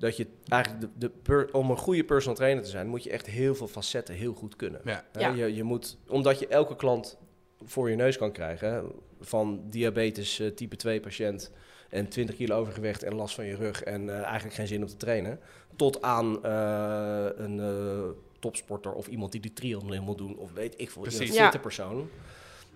dat 0.00 0.16
je 0.16 0.26
eigenlijk 0.48 0.82
de, 0.82 0.88
de 0.98 1.08
per- 1.22 1.48
om 1.52 1.70
een 1.70 1.76
goede 1.76 2.04
personal 2.04 2.36
trainer 2.36 2.62
te 2.64 2.70
zijn, 2.70 2.86
moet 2.88 3.04
je 3.04 3.10
echt 3.10 3.26
heel 3.26 3.54
veel 3.54 3.68
facetten 3.68 4.14
heel 4.14 4.32
goed 4.32 4.56
kunnen. 4.56 4.80
Ja. 4.84 5.04
Ja. 5.18 5.28
Je, 5.34 5.54
je 5.54 5.62
moet, 5.62 5.98
omdat 6.08 6.38
je 6.38 6.46
elke 6.46 6.76
klant 6.76 7.18
voor 7.64 7.90
je 7.90 7.96
neus 7.96 8.18
kan 8.18 8.32
krijgen, 8.32 8.92
van 9.20 9.60
diabetes 9.70 10.38
eh, 10.40 10.48
type 10.48 10.76
2 10.76 11.00
patiënt 11.00 11.52
en 11.88 12.08
20 12.08 12.34
kilo 12.36 12.56
overgewicht 12.60 13.02
en 13.02 13.14
last 13.14 13.34
van 13.34 13.44
je 13.44 13.54
rug 13.56 13.82
en 13.82 14.08
eh, 14.08 14.22
eigenlijk 14.22 14.54
geen 14.54 14.66
zin 14.66 14.82
om 14.82 14.88
te 14.88 14.96
trainen, 14.96 15.40
tot 15.76 16.02
aan 16.02 16.44
eh, 16.44 17.26
een 17.34 17.60
eh, 17.60 18.08
topsporter 18.38 18.92
of 18.92 19.06
iemand 19.06 19.32
die 19.32 19.40
de 19.40 19.52
triathlon 19.52 20.04
wil 20.04 20.16
doen 20.16 20.36
of 20.38 20.52
weet 20.52 20.74
ik 20.80 20.90
veel, 20.90 21.02
een 21.02 21.08
Precies. 21.08 21.30
fitte 21.36 21.56
Ja. 21.56 21.58
persoon. 21.58 22.08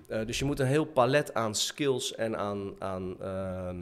Eh, 0.09 0.27
dus 0.27 0.39
je 0.39 0.45
moet 0.45 0.61
een 0.61 0.67
heel 0.67 0.85
palet 0.85 1.35
aan 1.35 1.55
skills 1.55 2.15
en 2.15 2.37
aan, 2.37 2.75
aan 2.79 3.17
ehm, 3.21 3.77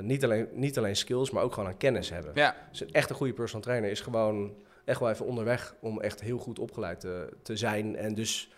niet, 0.00 0.24
alleen, 0.24 0.48
niet 0.52 0.78
alleen 0.78 0.96
skills, 0.96 1.30
maar 1.30 1.42
ook 1.42 1.52
gewoon 1.52 1.68
aan 1.68 1.76
kennis 1.76 2.10
hebben. 2.10 2.32
Ja, 2.34 2.56
Dus 2.70 2.86
echt 2.86 3.10
een 3.10 3.16
goede 3.16 3.32
personal 3.32 3.62
trainer 3.62 3.90
is 3.90 4.00
gewoon 4.00 4.54
echt 4.84 5.00
wel 5.00 5.10
even 5.10 5.26
onderweg 5.26 5.74
om 5.80 6.00
echt 6.00 6.20
heel 6.20 6.38
goed 6.38 6.58
opgeleid 6.58 7.00
te, 7.00 7.28
te 7.42 7.56
zijn. 7.56 7.96
En 7.96 8.14
dus 8.14 8.50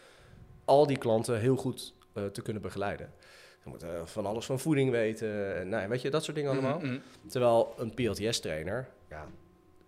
al 0.64 0.86
die 0.86 0.98
klanten 0.98 1.40
heel 1.40 1.56
goed 1.56 1.94
eh, 2.12 2.24
te 2.24 2.42
kunnen 2.42 2.62
begeleiden. 2.62 3.12
Je 3.64 3.70
moet 3.70 3.82
eh, 3.82 3.88
van 4.04 4.26
alles 4.26 4.46
van 4.46 4.58
voeding 4.60 4.90
weten. 4.90 5.56
En, 5.56 5.68
nou, 5.68 5.88
weet 5.88 6.02
je, 6.02 6.10
dat 6.10 6.24
soort 6.24 6.36
dingen 6.36 6.50
allemaal. 6.50 6.78
Mhm, 6.78 6.86
mhm. 6.86 6.98
Terwijl 7.26 7.74
een 7.76 7.94
PLTS-trainer, 7.94 8.88
ja, 9.08 9.26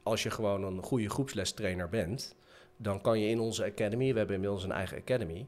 als 0.02 0.22
je 0.22 0.30
gewoon 0.30 0.64
een 0.64 0.82
goede 0.82 1.08
groepslestrainer 1.08 1.88
bent, 1.88 2.34
dan 2.82 3.00
kan 3.00 3.20
je 3.20 3.28
in 3.28 3.40
onze 3.40 3.64
academy, 3.64 4.12
we 4.12 4.18
hebben 4.18 4.34
inmiddels 4.36 4.64
een 4.64 4.72
eigen 4.72 4.96
academy, 4.98 5.46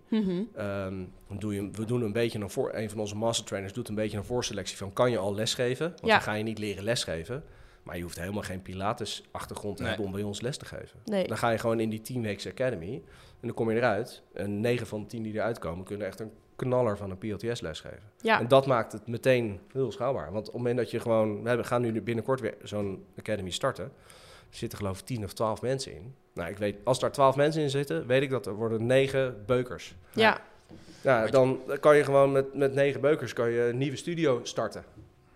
dan 1.29 1.39
doe 1.39 1.55
je, 1.55 1.71
we 1.71 1.85
doen 1.85 2.03
een 2.03 2.13
beetje 2.13 2.39
een 2.39 2.51
voor. 2.51 2.71
Een 2.75 2.91
van 2.91 2.99
onze 3.01 3.17
master 3.17 3.45
trainers 3.45 3.73
doet 3.75 3.89
een 3.89 3.95
beetje 3.95 4.17
een 4.17 4.25
voorselectie 4.25 4.77
van 4.77 4.93
kan 4.93 5.11
je 5.11 5.19
al 5.19 5.35
lesgeven? 5.35 5.89
Want 5.89 6.01
Ja. 6.07 6.13
dan 6.13 6.21
ga 6.23 6.33
je 6.33 6.43
niet 6.45 6.59
leren 6.59 6.85
lesgeven. 6.85 7.45
Maar 7.83 7.97
je 7.97 8.03
hoeft 8.03 8.19
helemaal 8.19 8.43
geen 8.43 8.63
Pilates 8.63 9.23
achtergrond 9.31 9.77
te 9.77 9.83
Nee. 9.83 9.91
hebben 9.91 10.09
om 10.09 10.15
bij 10.17 10.23
ons 10.23 10.41
les 10.41 10.57
te 10.57 10.65
geven. 10.65 10.99
Nee. 11.05 11.27
Dan 11.27 11.37
ga 11.37 11.51
je 11.51 11.59
gewoon 11.59 11.81
in 11.81 11.89
die 11.91 12.01
10 12.01 12.23
weeks 12.23 12.47
academy 12.47 12.95
en 12.95 13.03
dan 13.41 13.55
kom 13.55 13.71
je 13.71 13.77
eruit. 13.77 14.23
En 14.35 14.61
9 14.61 14.87
van 14.87 15.01
de 15.01 15.07
10 15.07 15.23
die 15.23 15.33
eruit 15.35 15.59
komen 15.59 15.85
kunnen 15.85 16.07
echt 16.07 16.21
een 16.21 16.31
knaller 16.57 16.97
van 16.97 17.11
een 17.11 17.19
PLTS 17.19 17.61
lesgeven. 17.61 18.03
Ja, 18.21 18.41
En 18.41 18.49
dat 18.49 18.67
maakt 18.67 18.93
het 18.93 19.07
meteen 19.07 19.61
heel 19.73 19.93
schaalbaar. 19.93 20.33
Want 20.33 20.39
op 20.47 20.53
het 20.53 20.55
moment 20.55 20.77
dat 20.77 20.91
je 20.91 21.01
gewoon... 21.01 21.43
We 21.43 21.65
gaan 21.65 21.83
nu 21.83 22.01
binnenkort 22.03 22.41
weer 22.41 22.55
zo'n 22.63 23.05
academy 23.19 23.51
starten. 23.51 23.85
Er 23.85 24.57
zitten 24.59 24.79
geloof 24.79 24.99
ik 24.99 25.05
10 25.05 25.25
of 25.25 25.33
12 25.33 25.63
mensen 25.63 25.95
in. 25.95 26.15
Nou, 26.35 26.51
ik 26.51 26.59
weet, 26.59 26.77
als 26.85 26.99
daar 27.01 27.13
12 27.13 27.37
mensen 27.37 27.63
in 27.63 27.71
zitten, 27.71 28.07
weet 28.07 28.23
ik 28.23 28.31
dat 28.31 28.47
er 28.47 28.55
worden 28.55 28.87
9 28.87 29.43
beukers. 29.47 29.95
ja. 30.13 30.41
Ja, 31.01 31.27
dan 31.27 31.61
kan 31.81 31.97
je 31.97 32.05
gewoon 32.05 32.33
met, 32.33 32.55
met 32.55 32.75
9 32.75 33.01
beukers 33.01 33.33
kan 33.33 33.51
je 33.51 33.63
een 33.63 33.79
nieuwe 33.79 33.97
studio 33.97 34.41
starten. 34.43 34.85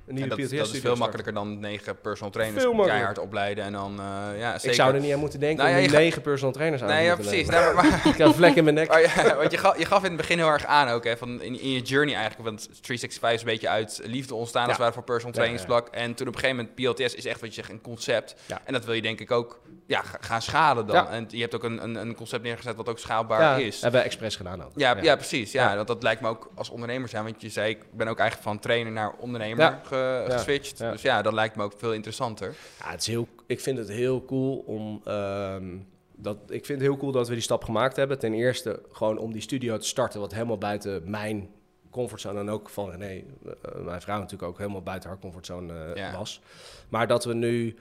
Een 0.06 0.22
En 0.22 0.28
dat, 0.28 0.38
dat 0.38 0.72
is 0.74 0.80
veel 0.80 0.96
makkelijker 0.96 1.32
dan 1.34 1.58
negen 1.58 2.00
personal 2.00 2.30
trainers 2.32 2.64
keihard 2.86 3.18
opleiden. 3.18 3.64
En 3.64 3.72
dan, 3.72 4.00
eh, 4.00 4.38
ja, 4.40 4.52
zeker. 4.52 4.68
Ik 4.68 4.74
zou 4.74 4.94
er 4.94 5.00
niet 5.00 5.12
aan 5.12 5.18
moeten 5.18 5.40
denken 5.40 5.64
Nou 5.64 5.76
ja, 5.76 5.82
om 5.82 5.88
gaat- 5.88 5.98
9 6.00 6.22
personal 6.22 6.52
trainers 6.52 6.82
aan 6.82 6.88
Nee, 6.88 7.04
ja, 7.04 7.14
precies. 7.14 7.48
Nee, 7.48 7.72
maar, 7.72 7.84
Ik 8.12 8.16
heb 8.16 8.26
een 8.26 8.34
vlek 8.34 8.54
in 8.54 8.64
mijn 8.64 8.76
nek. 8.76 8.88
Maar 8.88 9.00
ja, 9.00 9.36
want 9.36 9.50
je 9.50 9.58
gaf, 9.58 9.78
je 9.78 9.84
gaf 9.84 10.02
in 10.02 10.08
het 10.08 10.16
begin 10.16 10.38
heel 10.38 10.48
erg 10.48 10.64
aan 10.64 10.88
ook, 10.88 11.04
hè, 11.04 11.16
van 11.16 11.42
in, 11.42 11.60
in 11.60 11.70
je 11.70 11.80
journey 11.80 12.14
eigenlijk, 12.14 12.44
want 12.48 12.58
365 12.82 13.32
is 13.32 13.40
een 13.40 13.46
beetje 13.46 13.68
uit 13.68 14.00
liefde 14.04 14.34
ontstaan 14.34 14.68
als 14.68 14.78
het 14.78 14.94
voor 14.94 15.02
personal 15.02 15.32
trainingsvlak. 15.32 15.88
En 15.88 16.14
toen 16.14 16.28
op 16.28 16.34
een 16.34 16.40
gegeven 16.40 16.68
moment, 16.76 16.96
PLTS 16.96 17.14
is 17.14 17.24
echt 17.24 17.40
wat 17.40 17.48
je 17.48 17.54
zegt, 17.54 17.70
een 17.70 17.80
concept. 17.80 18.34
Ja. 18.46 18.60
En 18.64 18.72
dat 18.72 18.84
wil 18.84 18.94
je 18.94 19.02
denk 19.02 19.20
ik 19.20 19.30
ook 19.30 19.60
ja, 19.86 20.02
ga- 20.02 20.18
gaan 20.20 20.42
schalen 20.42 20.86
dan. 20.86 21.08
En 21.08 21.24
je 21.28 21.40
hebt 21.40 21.54
ook 21.54 21.64
een, 21.64 21.82
een, 21.82 21.94
een 21.94 22.14
concept 22.14 22.42
neergezet 22.42 22.76
wat 22.76 22.88
ook 22.88 22.98
schaalbaar 22.98 23.40
Ja, 23.40 23.56
is. 23.56 23.80
hebben 23.80 24.00
we 24.00 24.06
expres 24.06 24.36
gedaan 24.36 24.64
ook. 24.64 24.70
Ja, 24.74 24.96
ja. 25.02 25.16
precies. 25.16 25.52
Ja, 25.52 25.68
Ja. 25.70 25.76
Want 25.76 25.88
dat 25.88 26.02
lijkt 26.02 26.20
me 26.20 26.28
ook 26.28 26.50
als 26.54 26.70
ondernemer 26.70 27.08
zijn. 27.08 27.24
Want 27.24 27.40
je 27.42 27.48
zei, 27.48 27.70
ik 27.70 27.78
ben 27.92 28.08
ook 28.08 28.18
eigenlijk 28.18 28.48
van 28.48 28.58
trainer 28.58 28.92
naar 28.92 29.12
ondernemer 29.18 29.64
Ja. 29.64 29.80
Ge- 29.96 30.24
Ja. 30.30 30.36
geswitcht. 30.36 30.78
Ja. 30.78 30.90
Dus 30.90 31.02
ja, 31.02 31.22
dat 31.22 31.32
lijkt 31.32 31.56
me 31.56 31.62
ook 31.62 31.74
veel 31.76 31.92
interessanter. 31.92 32.54
Ja, 32.78 32.90
het 32.90 33.00
is 33.00 33.06
heel, 33.06 33.28
ik 33.46 33.60
vind 33.60 33.78
het 33.78 33.88
heel 33.88 34.24
cool 34.24 34.56
om. 34.66 35.00
ehm, 35.04 35.76
dat, 36.18 36.36
ik 36.46 36.64
vind 36.66 36.80
het 36.80 36.88
heel 36.88 36.96
cool 36.96 37.12
dat 37.12 37.28
we 37.28 37.34
die 37.34 37.42
stap 37.42 37.64
gemaakt 37.64 37.96
hebben. 37.96 38.18
Ten 38.18 38.32
eerste 38.34 38.82
gewoon 38.92 39.18
om 39.18 39.32
die 39.32 39.42
studio 39.42 39.76
te 39.78 39.86
starten, 39.86 40.20
wat 40.20 40.32
helemaal 40.32 40.58
buiten 40.58 41.10
mijn 41.10 41.48
comfortzone 41.90 42.40
en 42.40 42.48
ook 42.50 42.68
van 42.68 42.90
René, 42.90 43.22
eh, 43.44 43.80
mijn 43.84 44.00
vrouw 44.00 44.16
natuurlijk 44.18 44.50
ook 44.50 44.58
helemaal 44.58 44.82
buiten 44.82 45.08
haar 45.10 45.18
comfortzone 45.18 45.84
eh, 45.84 45.96
Ja. 45.96 46.16
was. 46.16 46.40
Maar 46.88 47.06
dat 47.06 47.24
we 47.24 47.34
nu 47.34 47.76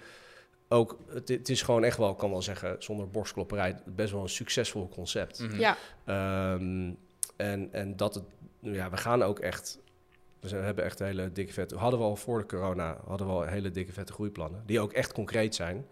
ook, 0.69 0.97
het, 1.09 1.27
het 1.29 1.49
is 1.49 1.61
gewoon 1.61 1.83
echt 1.83 1.97
wel, 1.97 2.09
ik 2.11 2.17
kan 2.17 2.29
wel 2.29 2.41
zeggen, 2.41 2.75
zonder 2.79 3.09
borstklopperij, 3.09 3.75
best 3.85 4.11
wel 4.11 4.21
een 4.21 4.29
succesvol 4.29 4.89
concept. 4.89 5.39
Mhm. 5.39 5.59
ja. 5.59 5.77
Ehm, 6.05 6.91
en, 7.35 7.69
en 7.71 7.95
dat 7.95 8.15
het, 8.15 8.23
ja, 8.59 8.89
we 8.89 8.97
gaan 8.97 9.23
ook 9.23 9.39
echt. 9.39 9.79
We 10.45 10.51
zijn- 10.51 10.63
hebben 10.63 10.83
echt 10.83 10.99
hele 10.99 11.31
dikke 11.31 11.53
vette. 11.53 11.75
Hadden 11.75 11.99
we 11.99 12.05
al 12.05 12.15
voor 12.15 12.39
de 12.39 12.45
corona 12.45 12.97
hadden 13.07 13.27
we 13.27 13.33
al 13.33 13.41
hele 13.43 13.71
dikke 13.71 13.91
vette 13.91 14.13
groeiplannen. 14.13 14.63
Die 14.65 14.79
ook 14.79 14.93
echt 14.93 15.13
concreet 15.13 15.55
zijn. 15.55 15.85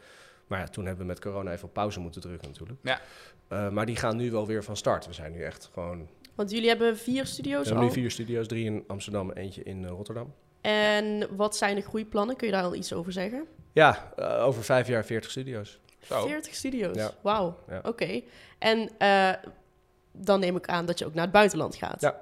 Maar 0.48 0.60
ja, 0.60 0.66
toen 0.68 0.86
hebben 0.86 1.02
we 1.06 1.12
met 1.12 1.20
corona 1.22 1.52
even 1.52 1.68
op 1.68 1.74
pauze 1.74 2.00
moeten 2.00 2.22
drukken 2.22 2.48
natuurlijk. 2.48 2.80
Ja. 2.84 3.00
Eh, 3.48 3.70
maar 3.70 3.86
die 3.86 3.96
gaan 3.96 4.16
nu 4.18 4.32
wel 4.32 4.48
weer 4.48 4.64
van 4.64 4.78
start. 4.78 5.06
We 5.08 5.14
zijn 5.14 5.32
nu 5.32 5.42
echt 5.44 5.70
gewoon. 5.74 6.08
Want 6.36 6.52
jullie 6.52 6.68
hebben 6.70 6.98
vier 6.98 7.22
We 7.22 7.28
studio's 7.28 7.66
hebben 7.66 7.84
al. 7.84 7.90
nu 7.90 7.94
vier 7.94 8.12
studio's, 8.12 8.48
drie 8.48 8.66
in 8.66 8.84
Amsterdam, 8.88 9.32
eentje 9.32 9.64
in 9.64 9.84
eh, 9.86 9.90
Rotterdam. 9.90 10.34
En 10.62 11.36
wat 11.36 11.56
zijn 11.56 11.76
de 11.76 11.82
groeiplannen? 11.82 12.36
Kun 12.36 12.48
je 12.48 12.54
daar 12.54 12.64
al 12.64 12.76
iets 12.76 12.94
over 12.94 13.12
zeggen? 13.12 13.46
Ja, 13.72 14.14
eh, 14.16 14.46
over 14.46 14.64
vijf 14.64 14.88
jaar 14.88 15.06
40 15.06 15.32
studio's. 15.32 15.80
Zo. 16.00 16.28
40 16.28 16.54
studio's. 16.56 16.96
Ja. 16.96 17.12
Wauw. 17.22 17.58
Ja. 17.68 17.82
Oké. 17.84 18.22
En 18.60 18.90
eh, 18.98 19.34
dan 20.12 20.40
neem 20.40 20.56
ik 20.56 20.68
aan 20.68 20.86
dat 20.86 21.00
je 21.00 21.06
ook 21.06 21.14
naar 21.14 21.24
het 21.24 21.34
buitenland 21.34 21.76
gaat. 21.76 22.02
Ja. 22.02 22.22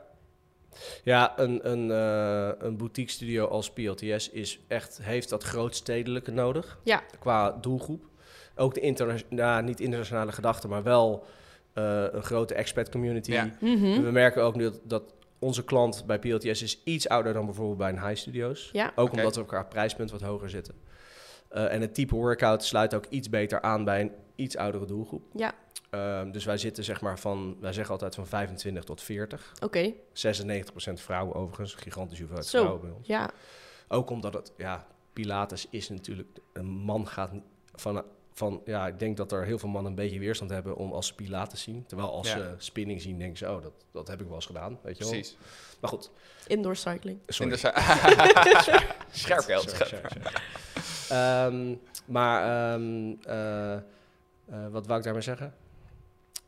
Ja, 1.04 1.40
een, 1.40 1.72
een, 1.72 1.92
eh, 1.92 2.66
een 2.68 2.78
boutique 2.78 3.12
studio 3.12 3.48
als 3.48 3.72
PLTS 3.72 4.30
is 4.30 4.60
echt, 4.68 5.00
heeft 5.02 5.30
dat 5.30 5.44
grootstedelijke 5.44 6.32
nodig. 6.32 6.80
Ja. 6.84 7.04
Qua 7.20 7.52
doelgroep. 7.52 8.06
Ook 8.56 8.74
de 8.74 8.80
internationale, 8.80 9.36
nou, 9.36 9.64
niet 9.64 9.80
internationale 9.80 10.32
gedachte, 10.32 10.68
maar 10.68 10.84
wel 10.84 11.26
eh, 11.74 12.06
een 12.12 12.24
grote 12.24 12.54
expat 12.54 12.90
community. 12.90 13.32
Ja. 13.32 13.50
Mhm. 13.60 14.02
We 14.02 14.12
merken 14.12 14.44
ook 14.44 14.56
nu 14.56 14.64
dat, 14.64 14.80
dat 14.84 15.04
onze 15.40 15.64
klant 15.64 16.04
bij 16.06 16.20
PLTS 16.20 16.62
is 16.62 16.82
iets 16.84 17.10
ouder 17.10 17.34
dan 17.34 17.46
bijvoorbeeld 17.46 17.78
bij 17.78 17.90
een 17.90 18.08
high 18.08 18.20
studios. 18.20 18.70
Ja. 18.72 18.92
Ook 18.96 19.12
omdat 19.12 19.36
we 19.36 19.42
elkaar 19.42 19.68
prijspunt 19.68 20.12
wat 20.12 20.22
hoger 20.22 20.50
zitten. 20.50 20.76
Eh, 21.50 21.74
en 21.74 21.82
het 21.82 21.94
type 21.94 22.16
workout 22.16 22.64
sluit 22.64 22.94
ook 22.94 23.06
iets 23.10 23.30
beter 23.30 23.62
aan 23.62 23.84
bij 23.84 24.02
een 24.02 24.12
iets 24.36 24.58
oudere 24.58 24.86
doelgroep. 24.86 25.24
Ja. 25.34 25.54
Ehm, 25.92 26.32
dus 26.32 26.46
wij 26.46 26.58
zitten 26.58 26.84
zeg 26.84 27.02
maar 27.02 27.20
van, 27.20 27.58
wij 27.60 27.74
zeggen 27.74 27.92
altijd 27.92 28.16
van 28.16 28.28
25 28.28 28.84
tot 28.84 29.02
40. 29.02 29.52
Oké. 29.64 29.94
96% 30.14 31.02
vrouwen 31.02 31.36
overigens, 31.36 31.74
gigantisch 31.74 32.18
hoeveelheid 32.18 32.48
Zo. 32.48 32.60
vrouwen 32.60 32.82
bij 32.82 32.92
ons. 32.92 33.08
Ja. 33.08 33.30
Ook 33.88 34.10
omdat 34.10 34.34
het, 34.34 34.52
ja, 34.58 34.88
Pilates 35.14 35.68
is 35.70 35.90
natuurlijk, 35.90 36.28
een 36.54 36.66
man 36.66 37.08
gaat 37.08 37.32
van, 37.76 38.04
van, 38.34 38.62
ja, 38.66 38.88
ik 38.88 39.00
denk 39.00 39.18
dat 39.18 39.32
er 39.32 39.46
heel 39.46 39.60
veel 39.60 39.70
mannen 39.70 39.92
een 39.92 39.98
beetje 39.98 40.20
weerstand 40.20 40.52
hebben 40.52 40.76
om 40.76 40.92
als 40.92 41.08
ze 41.08 41.16
Pilates 41.16 41.62
zien. 41.62 41.86
Terwijl 41.86 42.12
als 42.12 42.28
Ja. 42.28 42.38
ze 42.38 42.54
spinning 42.58 43.02
zien, 43.02 43.18
denken 43.18 43.38
ze, 43.38 43.50
oh, 43.52 43.62
dat, 43.62 43.74
dat 43.92 44.08
heb 44.08 44.20
ik 44.22 44.26
wel 44.26 44.36
eens 44.36 44.46
gedaan, 44.46 44.80
weet 44.84 44.98
je 44.98 45.04
wel. 45.04 45.14
Precies. 45.14 45.38
Maar 45.80 45.90
goed, 45.90 46.12
Indoor 46.48 46.76
cycling. 46.76 47.20
sorry. 47.28 47.52
In 47.52 47.58
de 47.62 47.72
Scherp 49.12 49.44
geld. 49.44 49.70
Sorry, 49.70 49.86
sorry, 49.86 50.10
sorry. 50.10 50.32
Ehm, 51.10 51.76
maar, 52.06 52.72
ehm, 52.74 53.14
eh, 53.26 53.74
eh, 53.74 53.82
wat 54.70 54.86
wou 54.88 54.98
ik 55.00 55.04
daarmee 55.06 55.22
zeggen? 55.22 55.54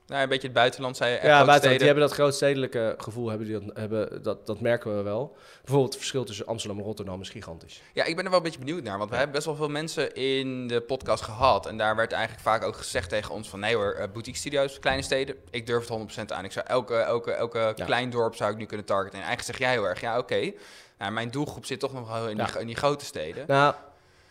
Nou, 0.07 0.21
een 0.23 0.29
beetje 0.29 0.47
het 0.47 0.55
buitenland, 0.55 0.97
zei 0.97 1.11
je. 1.11 1.17
Ja, 1.21 1.45
buitenland, 1.45 1.77
die 1.77 1.85
hebben 1.87 2.07
dat 2.07 2.13
grootstedelijke 2.13 2.95
gevoel, 2.97 3.29
hebben 3.29 3.47
die 3.47 3.59
dat, 3.59 3.77
hebben, 3.77 4.23
dat, 4.23 4.45
dat 4.45 4.61
merken 4.61 4.95
we 4.97 5.01
wel. 5.01 5.35
Bijvoorbeeld 5.61 5.89
het 5.89 5.97
verschil 5.97 6.23
tussen 6.23 6.45
Amsterdam 6.45 6.79
en 6.79 6.85
Rotterdam 6.85 7.21
is 7.21 7.29
gigantisch. 7.29 7.81
Ja, 7.93 8.03
ik 8.03 8.15
ben 8.15 8.23
er 8.23 8.29
wel 8.29 8.39
een 8.39 8.45
beetje 8.45 8.59
benieuwd 8.59 8.83
naar. 8.83 8.97
Want 8.97 9.09
we 9.09 9.15
hebben 9.15 9.33
best 9.35 9.45
wel 9.45 9.55
veel 9.55 9.69
mensen 9.69 10.13
in 10.15 10.67
de 10.67 10.81
podcast 10.81 11.23
gehad. 11.23 11.65
En 11.65 11.77
daar 11.77 11.95
werd 11.95 12.11
eigenlijk 12.11 12.43
vaak 12.43 12.63
ook 12.63 12.75
gezegd 12.77 13.09
tegen 13.09 13.33
ons 13.33 13.49
van... 13.49 13.59
nee 13.59 13.75
hoor, 13.75 13.91
eh, 13.93 14.07
boutique 14.11 14.39
studio's, 14.39 14.79
kleine 14.79 15.01
steden. 15.01 15.35
Ik 15.49 15.65
durf 15.67 15.87
het 15.87 16.17
100% 16.17 16.25
aan. 16.33 16.45
Ik 16.45 16.51
zou 16.51 16.65
elke, 16.67 16.95
elke, 16.95 17.31
elke 17.31 17.73
Ja. 17.75 17.85
klein 17.85 18.09
dorp 18.09 18.35
zou 18.35 18.51
ik 18.51 18.57
nu 18.57 18.65
kunnen 18.65 18.85
targeten. 18.85 19.19
En 19.19 19.25
eigenlijk 19.25 19.57
zeg 19.57 19.67
jij 19.67 19.71
heel 19.77 19.87
erg, 19.87 20.01
ja 20.01 20.17
oké. 20.17 20.51
Nou, 20.97 21.11
mijn 21.11 21.29
doelgroep 21.31 21.65
zit 21.65 21.79
toch 21.79 21.93
nog 21.93 22.11
wel 22.11 22.29
in, 22.29 22.37
die, 22.37 22.59
in 22.59 22.67
die 22.67 22.75
grote 22.75 23.05
steden. 23.05 23.43
Nou, 23.47 23.73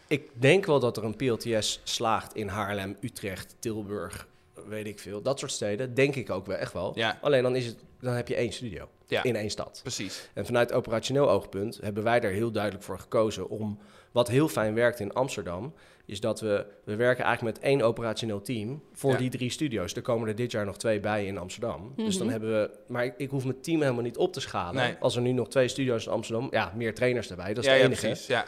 ik 0.06 0.28
denk 0.32 0.66
wel 0.66 0.80
dat 0.80 0.96
er 0.96 1.04
een 1.04 1.16
PLTS 1.16 1.80
slaagt 1.84 2.34
in 2.34 2.48
Haarlem, 2.48 2.96
Utrecht, 3.00 3.54
Tilburg, 3.58 4.26
weet 4.68 4.86
ik 4.86 4.98
veel. 4.98 5.22
Dat 5.22 5.38
soort 5.38 5.50
steden, 5.52 5.94
denk 5.94 6.14
ik 6.14 6.30
ook 6.30 6.46
wel 6.46 6.56
echt 6.56 6.72
wel. 6.72 6.92
Ja, 6.94 7.18
Alleen 7.20 7.42
dan, 7.42 7.56
is 7.56 7.66
het, 7.66 7.76
dan 8.00 8.14
heb 8.14 8.28
je 8.28 8.34
één 8.34 8.52
studio 8.52 8.88
Ja. 9.06 9.22
in 9.22 9.36
één 9.36 9.50
stad. 9.50 9.80
precies. 9.82 10.28
En 10.34 10.46
vanuit 10.46 10.72
operationeel 10.72 11.30
oogpunt 11.30 11.78
hebben 11.82 12.02
wij 12.02 12.20
er 12.20 12.30
heel 12.30 12.50
duidelijk 12.50 12.84
voor 12.84 12.98
gekozen 12.98 13.48
om... 13.48 13.78
Wat 14.12 14.28
heel 14.28 14.48
fijn 14.48 14.74
werkt 14.74 15.00
in 15.00 15.12
Amsterdam, 15.12 15.74
is 16.06 16.20
dat 16.20 16.40
we... 16.40 16.66
We 16.84 16.96
werken 16.96 17.24
eigenlijk 17.24 17.56
met 17.56 17.64
één 17.66 17.82
operationeel 17.82 18.42
team 18.42 18.82
voor 18.92 19.10
Ja. 19.12 19.16
die 19.16 19.30
drie 19.30 19.50
studio's. 19.50 19.94
Er 19.94 20.02
komen 20.02 20.28
er 20.28 20.34
dit 20.34 20.50
jaar 20.50 20.64
nog 20.64 20.76
twee 20.78 21.00
bij 21.00 21.26
in 21.26 21.38
Amsterdam. 21.38 21.92
Dus 21.96 22.16
dan 22.16 22.26
Mhm. 22.26 22.32
hebben 22.36 22.60
we... 22.60 22.70
Maar 22.88 23.04
ik, 23.04 23.14
ik 23.16 23.30
hoef 23.30 23.44
mijn 23.44 23.60
team 23.60 23.80
helemaal 23.80 24.02
niet 24.02 24.16
op 24.16 24.32
te 24.32 24.40
schalen. 24.40 24.74
Nee. 24.82 24.94
Als 25.00 25.16
er 25.16 25.22
nu 25.22 25.32
nog 25.32 25.48
twee 25.48 25.68
studio's 25.68 26.06
in 26.06 26.12
Amsterdam... 26.12 26.48
Ja, 26.50 26.72
meer 26.76 26.94
trainers 26.94 27.30
erbij, 27.30 27.54
dat 27.54 27.64
is 27.64 27.70
ja, 27.70 27.70
het 27.70 27.80
ja, 27.80 27.86
enige. 27.86 28.06
precies. 28.06 28.26
Ja. 28.26 28.44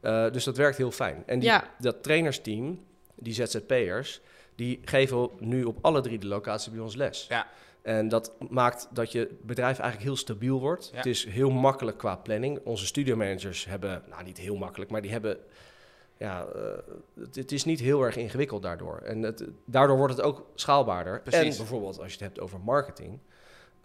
Eh, 0.00 0.32
dus 0.32 0.44
dat 0.44 0.56
werkt 0.56 0.76
heel 0.76 0.90
fijn. 0.90 1.22
En 1.26 1.38
die, 1.38 1.48
Ja. 1.48 1.64
dat 1.78 2.02
trainersteam, 2.02 2.80
die 3.14 3.32
ZZP'ers, 3.34 4.20
die 4.58 4.80
geven 4.84 5.30
nu 5.38 5.64
op 5.64 5.78
alle 5.80 6.00
drie 6.00 6.18
de 6.18 6.26
locaties 6.26 6.72
bij 6.72 6.80
ons 6.80 6.94
les. 6.94 7.26
Ja. 7.28 7.46
En 7.82 8.08
dat 8.08 8.32
maakt 8.48 8.88
dat 8.90 9.12
je 9.12 9.36
bedrijf 9.42 9.78
eigenlijk 9.78 10.10
heel 10.10 10.16
stabiel 10.16 10.60
wordt. 10.60 10.88
Ja. 10.90 10.96
Het 10.96 11.06
is 11.06 11.24
heel 11.24 11.50
makkelijk 11.50 11.98
qua 11.98 12.16
planning. 12.16 12.60
Onze 12.64 12.86
studiomanagers 12.86 13.64
hebben, 13.64 14.02
nou 14.08 14.24
niet 14.24 14.38
heel 14.38 14.56
makkelijk, 14.56 14.90
maar 14.90 15.02
die 15.02 15.10
hebben, 15.10 15.38
ja, 16.16 16.46
eh, 16.54 16.62
het, 17.20 17.34
het 17.34 17.52
is 17.52 17.64
niet 17.64 17.80
heel 17.80 18.02
erg 18.02 18.16
ingewikkeld 18.16 18.62
daardoor. 18.62 18.98
En 18.98 19.22
het, 19.22 19.44
daardoor 19.64 19.96
wordt 19.96 20.16
het 20.16 20.24
ook 20.24 20.46
schaalbaarder. 20.54 21.20
Precies. 21.20 21.50
En 21.50 21.56
bijvoorbeeld 21.56 21.98
als 21.98 22.06
je 22.06 22.12
het 22.12 22.26
hebt 22.26 22.40
over 22.40 22.60
marketing. 22.60 23.18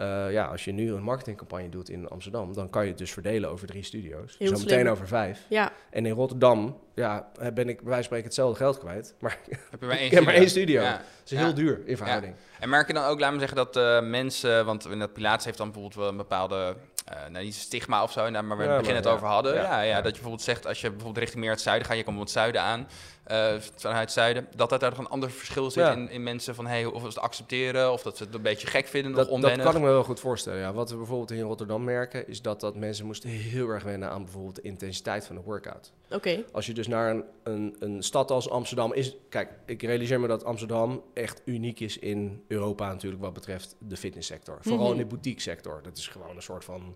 Eh, 0.04 0.32
ja, 0.32 0.46
als 0.46 0.66
je 0.66 0.72
nu 0.72 0.94
een 0.94 1.04
marketingcampagne 1.04 1.70
doet 1.70 1.90
in 1.90 2.08
Amsterdam, 2.08 2.54
dan 2.54 2.70
kan 2.70 2.84
je 2.84 2.90
het 2.90 2.98
dus 2.98 3.12
verdelen 3.12 3.50
over 3.50 3.68
drie 3.68 3.84
studio's. 3.84 4.36
Heel 4.40 4.58
Zo 4.58 4.64
meteen 4.64 4.90
over 4.90 5.08
vijf. 5.08 5.46
Ja. 5.50 5.72
En 5.90 6.06
in 6.06 6.14
Rotterdam, 6.14 6.78
ja, 6.94 7.32
ben 7.38 7.48
ik 7.48 7.54
bij 7.54 7.66
wijze 7.66 7.84
van 7.94 8.04
spreken 8.04 8.26
hetzelfde 8.26 8.58
geld 8.58 8.80
kwijt. 8.80 9.14
Maar 9.20 9.38
Heb 9.70 9.80
je 9.80 9.86
maar 9.86 9.98
één 9.98 10.06
ik 10.06 10.12
heb 10.12 10.24
maar 10.26 10.34
één 10.34 10.50
studio. 10.50 10.82
Ja. 10.82 10.92
het 11.20 11.32
is 11.32 11.38
Ja. 11.38 11.44
heel 11.44 11.54
duur 11.54 11.82
in 11.86 11.98
verhouding. 11.98 12.36
En 12.60 12.70
merk 12.70 12.88
je 12.88 12.94
dan 12.94 13.04
ook, 13.04 13.20
laat 13.20 13.34
me 13.34 13.40
zeggen, 13.40 13.58
dat 13.58 13.76
eh, 13.76 14.02
mensen... 14.02 14.66
Want 14.66 14.86
in 14.86 15.00
dat 15.00 15.14
Pilates 15.14 15.46
heeft 15.46 15.58
dan 15.58 15.72
bijvoorbeeld 15.72 16.02
wel 16.02 16.10
een 16.10 16.18
bepaalde... 16.18 16.76
eh 17.06 17.28
nou, 17.30 17.44
niet 17.44 17.56
stigma 17.56 18.04
of 18.04 18.12
zo, 18.12 18.30
nou, 18.30 18.44
maar 18.46 18.58
we 18.58 18.64
Ja, 18.64 18.70
het 18.70 18.80
begin 18.80 18.94
maar 18.94 19.04
het 19.04 19.12
ja. 19.12 19.16
over 19.16 19.28
hadden. 19.28 19.54
Ja, 19.54 19.62
Ja, 19.62 19.82
ja, 19.82 19.82
ja. 19.82 19.96
dat 19.96 20.06
je 20.06 20.12
bijvoorbeeld 20.12 20.42
zegt, 20.42 20.68
als 20.68 20.82
je 20.82 20.88
bijvoorbeeld 20.90 21.18
richting 21.18 21.42
meer 21.42 21.52
het 21.52 21.62
zuiden 21.62 21.88
gaat... 21.88 21.98
je 21.98 22.04
komt 22.04 22.18
op 22.18 22.24
het 22.24 22.32
zuiden 22.32 22.62
aan, 22.62 22.88
eh, 23.24 23.54
vanuit 23.76 24.00
het 24.02 24.12
zuiden... 24.12 24.48
dat 24.56 24.70
dat 24.70 24.80
daar 24.80 24.90
nog 24.90 25.00
een 25.00 25.08
ander 25.08 25.32
verschil 25.32 25.72
zit 25.72 25.84
Ja. 25.84 25.92
in, 25.92 26.10
in 26.10 26.24
mensen 26.24 26.56
van... 26.56 26.66
Hey, 26.68 26.86
of 26.86 27.02
ze 27.02 27.08
het 27.08 27.20
accepteren, 27.20 27.92
of 27.92 28.02
dat 28.02 28.18
ze 28.18 28.24
het 28.24 28.34
een 28.34 28.42
beetje 28.42 28.68
gek 28.68 28.88
vinden, 28.88 29.12
Dat, 29.12 29.26
dat 29.26 29.34
onwennig. 29.34 29.66
kan 29.66 29.76
ik 29.76 29.82
me 29.82 29.88
wel 29.88 30.04
goed 30.04 30.20
voorstellen. 30.20 30.60
Ja. 30.60 30.74
Wat 30.74 30.90
we 30.90 30.96
bijvoorbeeld 30.98 31.32
in 31.32 31.42
Rotterdam 31.42 31.84
merken, 31.84 32.28
is 32.28 32.42
dat, 32.42 32.60
dat 32.60 32.76
mensen 32.76 33.06
moesten 33.06 33.30
heel 33.30 33.68
erg 33.70 33.84
wennen 33.84 34.10
aan 34.10 34.24
bijvoorbeeld 34.24 34.56
de 34.56 34.62
intensiteit 34.62 35.26
van 35.26 35.36
de 35.36 35.42
workout. 35.42 35.94
Oké. 36.12 36.44
Als 36.52 36.66
je 36.66 36.74
dus 36.74 36.88
naar 36.88 37.10
een, 37.12 37.24
een, 37.44 37.76
een 37.80 38.04
stad 38.04 38.32
als 38.32 38.50
Amsterdam 38.50 38.94
is. 38.94 39.16
Kijk, 39.30 39.50
ik 39.66 39.82
realiseer 39.82 40.20
me 40.20 40.28
dat 40.28 40.44
Amsterdam 40.46 41.04
echt 41.14 41.42
uniek 41.46 41.80
is 41.80 41.98
in 41.98 42.44
Europa 42.48 42.88
natuurlijk 42.88 43.22
wat 43.22 43.34
betreft 43.34 43.76
de 43.80 43.98
fitnesssector. 43.98 44.58
Vooral 44.62 44.82
Mhm. 44.84 44.92
in 44.92 44.98
de 44.98 45.06
boutique 45.06 45.42
sector. 45.42 45.80
Dat 45.84 45.98
is 45.98 46.08
gewoon 46.08 46.36
een 46.36 46.42
soort 46.42 46.66
van. 46.66 46.96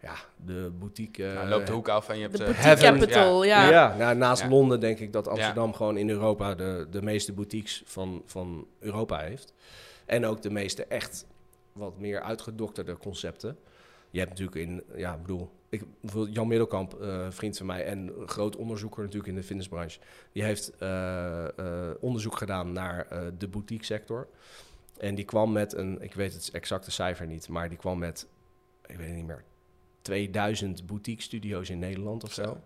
Ja, 0.00 0.14
de 0.36 0.70
boutique. 0.78 1.26
eh, 1.26 1.34
Nou, 1.34 1.48
loopt 1.48 1.66
de 1.66 1.72
hoek 1.72 1.88
af 1.88 2.08
en 2.08 2.16
je 2.16 2.22
hebt... 2.22 2.36
De 2.36 2.44
eh, 2.44 2.50
boutique 2.50 2.68
heaven. 2.84 2.98
capital, 3.00 3.44
ja. 3.44 3.70
Ja, 3.70 3.96
nou, 3.96 4.16
naast 4.16 4.42
Ja. 4.42 4.48
Londen 4.48 4.80
denk 4.80 4.98
ik 4.98 5.12
dat 5.12 5.28
Amsterdam 5.28 5.74
gewoon 5.74 5.96
in 5.96 6.10
Europa 6.10 6.54
de, 6.54 6.86
de 6.90 7.02
meeste 7.02 7.32
boutiques 7.32 7.82
van, 7.86 8.22
van 8.26 8.66
Europa 8.78 9.18
heeft. 9.18 9.52
En 10.06 10.26
ook 10.26 10.42
de 10.42 10.50
meeste 10.50 10.84
echt 10.84 11.26
wat 11.72 11.98
meer 11.98 12.20
uitgedokterde 12.20 12.96
concepten. 12.96 13.58
je 14.10 14.18
hebt 14.18 14.30
natuurlijk 14.30 14.56
in, 14.58 14.82
ja, 14.96 15.14
ik 15.14 15.20
bedoel, 15.20 15.50
ik, 15.68 15.82
Jan 16.30 16.48
Middelkamp, 16.48 17.00
eh, 17.00 17.26
vriend 17.30 17.56
van 17.56 17.66
mij 17.66 17.84
en 17.84 18.12
een 18.20 18.28
groot 18.28 18.56
onderzoeker 18.56 19.02
natuurlijk 19.02 19.28
in 19.28 19.34
de 19.34 19.42
fitnessbranche, 19.42 20.00
die 20.32 20.42
heeft 20.42 20.72
eh, 20.78 21.44
eh, 21.58 21.94
onderzoek 22.00 22.36
gedaan 22.36 22.72
naar 22.72 23.06
eh, 23.06 23.20
de 23.38 23.48
boutique 23.48 23.84
sector. 23.84 24.28
En 24.98 25.14
die 25.14 25.24
kwam 25.24 25.52
met 25.52 25.74
een, 25.74 26.02
ik 26.02 26.14
weet 26.14 26.32
het 26.32 26.50
exacte 26.52 26.90
cijfer 26.90 27.26
niet, 27.26 27.48
maar 27.48 27.68
die 27.68 27.78
kwam 27.78 27.98
met, 27.98 28.26
ik 28.86 28.96
weet 28.96 29.06
het 29.06 29.16
niet 29.16 29.26
meer, 29.26 29.44
2000 30.02 30.86
boutique 30.86 31.22
studio's 31.22 31.70
in 31.70 31.78
Nederland 31.78 32.24
of 32.24 32.32
zo. 32.32 32.42
Zo. 32.42 32.60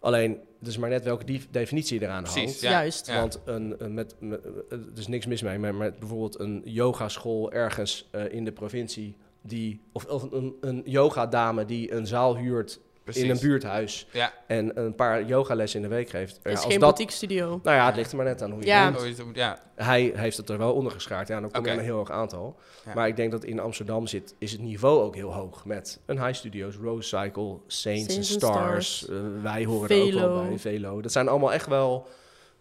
Alleen, 0.00 0.38
het 0.58 0.68
is 0.68 0.76
maar 0.76 0.90
net 0.90 1.04
welke 1.04 1.24
die 1.24 1.42
definitie 1.50 2.02
eraan 2.02 2.22
Precies, 2.22 2.42
hangt. 2.42 2.60
ja. 2.60 2.70
Juist. 2.70 3.06
Ja. 3.06 3.20
Want 3.20 3.40
een, 3.44 3.74
een 3.78 3.94
met, 3.94 4.14
met, 4.18 4.44
er 4.70 4.80
is 4.96 5.06
niks 5.06 5.26
mis 5.26 5.42
mee, 5.42 5.58
maar 5.58 5.74
met 5.74 5.98
bijvoorbeeld 5.98 6.38
een 6.40 6.62
yogaschool 6.64 7.52
ergens 7.52 8.08
eh, 8.10 8.32
in 8.32 8.44
de 8.44 8.52
provincie, 8.52 9.16
die, 9.40 9.80
of, 9.92 10.04
of 10.04 10.32
een, 10.32 10.54
een 10.60 10.82
yogadame 10.84 11.64
die 11.64 11.92
een 11.92 12.06
zaal 12.06 12.36
huurt 12.36 12.80
Precies. 13.12 13.22
in 13.28 13.30
een 13.30 13.40
buurthuis 13.40 14.06
Ja, 14.12 14.32
en 14.46 14.80
een 14.80 14.94
paar 14.94 15.24
yogalessen 15.24 15.82
in 15.82 15.88
de 15.88 15.94
week 15.94 16.10
geeft. 16.10 16.40
Ja, 16.42 16.50
is 16.50 16.56
als 16.56 16.66
geen 16.66 16.80
dat, 16.80 17.02
studio. 17.06 17.60
nou 17.62 17.76
ja, 17.76 17.86
het 17.86 17.96
ligt 17.96 18.10
er 18.10 18.16
maar 18.16 18.26
net 18.26 18.42
aan 18.42 18.50
hoe 18.50 18.60
je 18.60 18.66
Ja. 18.66 18.92
het 18.92 19.16
doet. 19.16 19.20
Oh, 19.26 19.34
ja. 19.34 19.58
Hij 19.74 20.12
heeft 20.14 20.36
het 20.36 20.48
er 20.48 20.58
wel 20.58 20.72
onder 20.74 20.92
geschaard. 20.92 21.28
Ja, 21.28 21.40
dan 21.40 21.50
kom 21.50 21.64
je 21.64 21.70
aan 21.70 21.78
een 21.78 21.84
heel 21.84 21.96
hoog 21.96 22.10
aantal. 22.10 22.56
Ja. 22.84 22.94
Maar 22.94 23.08
ik 23.08 23.16
denk 23.16 23.30
dat 23.30 23.44
in 23.44 23.60
Amsterdam 23.60 24.06
zit, 24.06 24.34
is 24.38 24.52
het 24.52 24.60
niveau 24.60 25.02
ook 25.02 25.14
heel 25.14 25.32
hoog. 25.34 25.64
Met 25.64 26.00
een 26.06 26.18
High 26.24 26.34
Studios, 26.38 26.74
Rose 26.76 27.08
Cycle, 27.18 27.56
Saints, 27.66 28.16
and 28.16 28.24
Stars. 28.26 28.96
Stars. 28.96 29.08
eh, 29.08 29.42
wij 29.42 29.64
horen 29.64 29.88
er 29.90 29.96
ook 30.02 30.12
wel 30.12 30.20
Velo. 30.20 30.48
bij, 30.48 30.58
Velo. 30.58 31.00
Dat 31.00 31.12
zijn 31.12 31.28
allemaal 31.28 31.52
echt 31.52 31.66
wel 31.66 32.06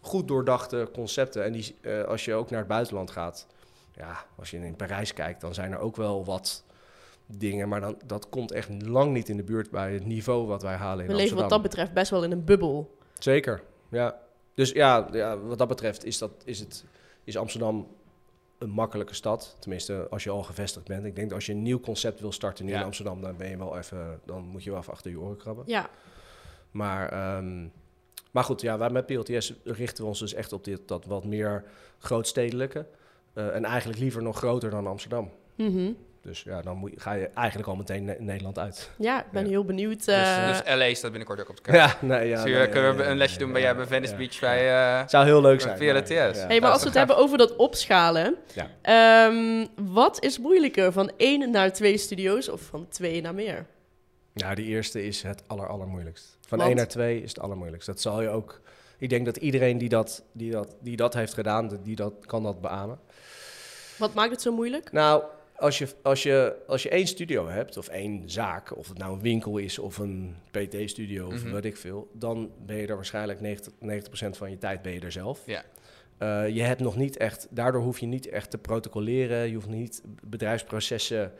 goed 0.01 0.27
doordachte 0.27 0.89
concepten. 0.93 1.43
En 1.43 1.51
die, 1.51 1.75
eh, 1.81 2.03
als 2.03 2.25
je 2.25 2.33
ook 2.33 2.49
naar 2.49 2.59
het 2.59 2.67
buitenland 2.67 3.11
gaat, 3.11 3.47
ja, 3.95 4.25
als 4.37 4.51
je 4.51 4.57
in 4.57 4.75
Parijs 4.75 5.13
kijkt, 5.13 5.41
dan 5.41 5.53
zijn 5.53 5.71
er 5.71 5.79
ook 5.79 5.95
wel 5.95 6.25
wat 6.25 6.63
dingen. 7.27 7.69
Maar 7.69 7.81
dan, 7.81 7.97
dat 8.05 8.29
komt 8.29 8.51
echt 8.51 8.69
lang 8.87 9.13
niet 9.13 9.29
in 9.29 9.37
de 9.37 9.43
buurt 9.43 9.69
bij 9.69 9.93
het 9.93 10.05
niveau 10.05 10.47
wat 10.47 10.61
wij 10.61 10.75
halen 10.75 11.05
in 11.05 11.11
We 11.11 11.17
leven 11.17 11.37
wat 11.37 11.49
dat 11.49 11.61
betreft 11.61 11.93
best 11.93 12.11
wel 12.11 12.23
in 12.23 12.31
een 12.31 12.43
bubbel. 12.43 12.97
Zeker, 13.19 13.63
ja. 13.89 14.19
Dus 14.53 14.71
ja, 14.71 15.07
ja 15.11 15.39
wat 15.39 15.57
dat 15.57 15.67
betreft 15.67 16.05
is, 16.05 16.17
dat, 16.17 16.31
is, 16.45 16.59
het, 16.59 16.85
is 17.23 17.37
Amsterdam 17.37 17.87
een 18.57 18.69
makkelijke 18.69 19.13
stad. 19.13 19.55
Tenminste, 19.59 20.07
als 20.09 20.23
je 20.23 20.29
al 20.29 20.43
gevestigd 20.43 20.87
bent. 20.87 21.05
Ik 21.05 21.15
denk 21.15 21.27
dat 21.27 21.35
als 21.37 21.45
je 21.45 21.51
een 21.51 21.61
nieuw 21.61 21.79
concept 21.79 22.19
wil 22.19 22.31
starten 22.31 22.65
nu 22.65 22.71
Ja. 22.71 22.79
in 22.79 22.85
Amsterdam, 22.85 23.21
dan 23.21 23.37
ben 23.37 23.49
je 23.49 23.57
wel 23.57 23.77
even, 23.77 24.19
dan 24.25 24.43
moet 24.43 24.63
je 24.63 24.69
wel 24.69 24.79
even 24.79 24.93
achter 24.93 25.11
je 25.11 25.19
oren 25.19 25.37
krabben. 25.37 25.63
Ja, 25.67 25.89
Maar, 26.71 27.09
ehm, 27.09 27.67
maar 28.31 28.43
goed, 28.43 28.61
ja, 28.61 28.77
wij 28.77 28.89
met 28.89 29.05
PLTS 29.05 29.53
richten 29.63 30.03
we 30.03 30.09
ons 30.09 30.19
dus 30.19 30.33
echt 30.33 30.53
op 30.53 30.63
dit, 30.63 30.87
dat 30.87 31.05
wat 31.05 31.25
meer 31.25 31.63
grootstedelijke. 31.97 32.85
Eh, 33.33 33.55
en 33.55 33.65
eigenlijk 33.65 33.99
liever 33.99 34.21
nog 34.21 34.37
groter 34.37 34.69
dan 34.69 34.87
Amsterdam. 34.87 35.31
Mhm. 35.55 35.91
Dus 36.27 36.43
ja, 36.43 36.61
dan 36.61 36.77
moet 36.77 36.91
je, 36.91 36.99
ga 36.99 37.13
je 37.13 37.27
eigenlijk 37.27 37.67
al 37.69 37.75
meteen 37.75 38.03
Ne- 38.05 38.15
Nederland 38.19 38.59
uit. 38.59 38.89
ja 38.97 39.19
ik 39.19 39.31
ben 39.31 39.43
Ja. 39.43 39.49
heel 39.49 39.65
benieuwd. 39.65 40.05
Dus, 40.05 40.15
eh, 40.15 40.47
dus 40.47 40.61
LA 40.75 40.93
staat 40.93 41.09
binnenkort 41.11 41.41
ook 41.41 41.49
op 41.49 41.55
de 41.55 41.61
kaart. 41.61 41.77
Ja, 42.01 42.07
nee, 42.07 42.27
ja. 42.27 42.43
Nee, 42.43 42.69
kunnen 42.69 42.95
we 42.95 43.01
nee, 43.01 43.11
een 43.11 43.17
lesje 43.17 43.35
nee, 43.35 43.43
doen 43.43 43.53
bij 43.53 43.61
jij 43.61 43.75
bij 43.75 43.85
Venice 43.85 44.11
ja, 44.11 44.17
Beach 44.17 44.33
ja. 44.33 44.39
bij... 44.39 44.99
eh, 45.01 45.07
Zou 45.07 45.25
heel 45.25 45.41
leuk 45.41 45.63
Bij 45.63 45.77
zijn. 45.77 46.03
PLTS. 46.03 46.37
maar- 46.39 46.47
hey, 46.47 46.59
maar 46.59 46.71
als 46.71 46.81
we 46.81 46.87
het 46.87 46.97
hebben 46.97 47.17
over 47.17 47.37
dat 47.37 47.55
opschalen. 47.55 48.35
Ja. 48.53 48.67
ehm, 48.81 49.65
wat 49.75 50.23
is 50.23 50.39
moeilijker, 50.39 50.91
van 50.91 51.11
één 51.17 51.51
naar 51.51 51.73
twee 51.73 51.97
studio's 51.97 52.49
of 52.49 52.61
van 52.61 52.87
twee 52.89 53.21
naar 53.21 53.33
meer? 53.35 53.65
Nou, 54.33 54.55
de 54.55 54.63
eerste 54.63 55.05
is 55.05 55.21
het 55.21 55.43
aller, 55.47 55.67
allermoeilijkst. 55.67 56.37
Van 56.47 56.57
Want? 56.57 56.69
1 56.69 56.77
naar 56.77 56.87
2 56.87 57.21
is 57.21 57.29
het 57.29 57.39
allermoeilijkst. 57.39 57.87
Dat 57.87 58.01
zal 58.01 58.21
je 58.21 58.29
ook... 58.29 58.61
Ik 58.97 59.09
denk 59.09 59.25
dat 59.25 59.37
iedereen 59.37 59.77
die 59.77 59.89
dat, 59.89 60.23
die 60.31 60.51
dat, 60.51 60.75
die 60.81 60.95
dat 60.95 61.13
heeft 61.13 61.33
gedaan, 61.33 61.79
die 61.83 61.95
dat, 61.95 62.13
kan 62.25 62.43
dat 62.43 62.61
beamen. 62.61 62.99
Wat 63.97 64.13
maakt 64.13 64.31
het 64.31 64.41
zo 64.41 64.51
moeilijk? 64.51 64.91
Nou, 64.91 65.23
als 65.57 65.77
je, 65.77 65.87
als, 66.03 66.23
je, 66.23 66.55
als 66.67 66.83
je 66.83 66.89
één 66.89 67.07
studio 67.07 67.47
hebt, 67.47 67.77
of 67.77 67.87
één 67.87 68.29
zaak... 68.29 68.77
of 68.77 68.87
het 68.87 68.97
nou 68.97 69.13
een 69.13 69.21
winkel 69.21 69.57
is 69.57 69.79
of 69.79 69.97
een 69.97 70.35
PT-studio 70.51 71.27
of 71.27 71.43
Mhm. 71.43 71.51
weet 71.53 71.65
ik 71.65 71.77
veel... 71.77 72.09
dan 72.13 72.51
ben 72.65 72.75
je 72.77 72.87
er 72.87 72.95
waarschijnlijk 72.95 73.41
90, 73.41 73.73
90% 73.73 74.37
van 74.37 74.49
je 74.49 74.57
tijd 74.57 74.81
ben 74.81 74.93
je 74.93 74.99
er 74.99 75.11
zelf. 75.11 75.41
Ja. 75.45 75.63
Eh, 76.17 76.49
je 76.55 76.61
hebt 76.61 76.81
nog 76.81 76.95
niet 76.95 77.17
echt... 77.17 77.47
Daardoor 77.49 77.81
hoef 77.81 77.99
je 77.99 78.05
niet 78.05 78.29
echt 78.29 78.51
te 78.51 78.57
protocoleren. 78.57 79.47
Je 79.47 79.53
hoeft 79.53 79.67
niet 79.69 80.01
bedrijfsprocessen 80.23 81.31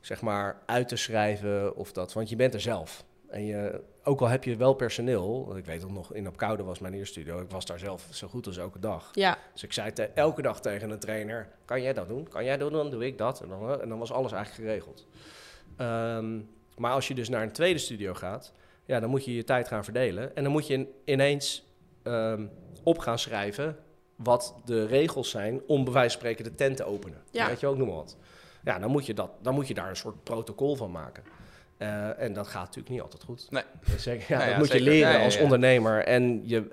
zeg 0.00 0.20
maar, 0.20 0.62
uit 0.66 0.88
te 0.88 0.96
schrijven 0.96 1.76
of 1.76 1.92
dat. 1.92 2.12
Want 2.12 2.28
je 2.28 2.36
bent 2.36 2.54
er 2.54 2.60
zelf. 2.60 3.04
En 3.28 3.44
je, 3.44 3.80
ook 4.04 4.20
al 4.20 4.28
heb 4.28 4.44
je 4.44 4.56
wel 4.56 4.74
personeel, 4.74 5.56
ik 5.56 5.64
weet 5.64 5.82
het 5.82 5.90
nog, 5.90 6.12
in 6.14 6.28
Op 6.28 6.36
Koude 6.36 6.62
was 6.62 6.78
mijn 6.78 6.94
eerste 6.94 7.12
studio, 7.12 7.40
ik 7.40 7.50
was 7.50 7.66
daar 7.66 7.78
zelf 7.78 8.06
zo 8.10 8.28
goed 8.28 8.46
als 8.46 8.56
elke 8.58 8.78
dag. 8.78 9.08
Ja, 9.12 9.38
Dus 9.52 9.62
ik 9.62 9.72
zei 9.72 9.92
te- 9.92 10.02
elke 10.14 10.42
dag 10.42 10.60
tegen 10.60 10.90
een 10.90 10.98
trainer, 10.98 11.48
kan 11.64 11.82
jij 11.82 11.92
dat 11.92 12.08
doen? 12.08 12.28
Kan 12.28 12.44
jij 12.44 12.56
dat 12.56 12.70
doen? 12.70 12.78
Dan 12.82 12.90
doe 12.90 13.06
ik 13.06 13.18
dat. 13.18 13.40
En 13.42 13.48
dan, 13.48 13.70
eh, 13.70 13.82
en 13.82 13.88
dan 13.88 13.98
was 13.98 14.12
alles 14.12 14.32
eigenlijk 14.32 14.68
geregeld. 14.68 15.06
Ehm, 15.76 16.38
maar 16.76 16.92
als 16.92 17.08
je 17.08 17.14
dus 17.14 17.28
naar 17.28 17.42
een 17.42 17.52
tweede 17.52 17.78
studio 17.78 18.14
gaat, 18.14 18.52
ja, 18.84 19.00
dan 19.00 19.10
moet 19.10 19.24
je 19.24 19.34
je 19.34 19.44
tijd 19.44 19.68
gaan 19.68 19.84
verdelen. 19.84 20.36
En 20.36 20.42
dan 20.42 20.52
moet 20.52 20.66
je 20.66 20.74
in- 20.74 20.88
ineens 21.04 21.64
ehm, 22.02 22.46
op 22.82 22.98
gaan 22.98 23.18
schrijven 23.18 23.76
wat 24.16 24.54
de 24.64 24.86
regels 24.86 25.30
zijn 25.30 25.60
om 25.66 25.84
bij 25.84 25.92
wijze 25.92 26.10
van 26.10 26.18
spreken 26.18 26.44
de 26.44 26.54
tent 26.54 26.76
te 26.76 26.84
openen. 26.84 27.22
Ja. 27.30 27.46
Weet 27.46 27.60
je 27.60 27.66
ook, 27.66 27.76
noem 27.76 27.86
maar 27.86 27.96
wat. 27.96 28.16
Ja, 28.64 28.78
dan 28.78 28.90
moet 28.90 29.06
je, 29.06 29.14
dat, 29.14 29.30
dan 29.42 29.54
moet 29.54 29.68
je 29.68 29.74
daar 29.74 29.88
een 29.88 29.96
soort 29.96 30.22
protocol 30.24 30.76
van 30.76 30.90
maken. 30.90 31.22
Eh, 31.76 32.22
en 32.22 32.32
dat 32.32 32.46
gaat 32.48 32.64
natuurlijk 32.64 32.88
niet 32.88 33.00
altijd 33.00 33.22
goed. 33.22 33.46
Nee. 33.50 33.62
Ja, 34.04 34.14
Nou 34.28 34.42
ja, 34.42 34.48
dat 34.48 34.58
moet 34.58 34.66
zeker. 34.66 34.84
je 34.84 34.90
leren 34.90 35.20
als 35.20 35.38
ondernemer. 35.38 36.04
En, 36.04 36.40
je, 36.44 36.70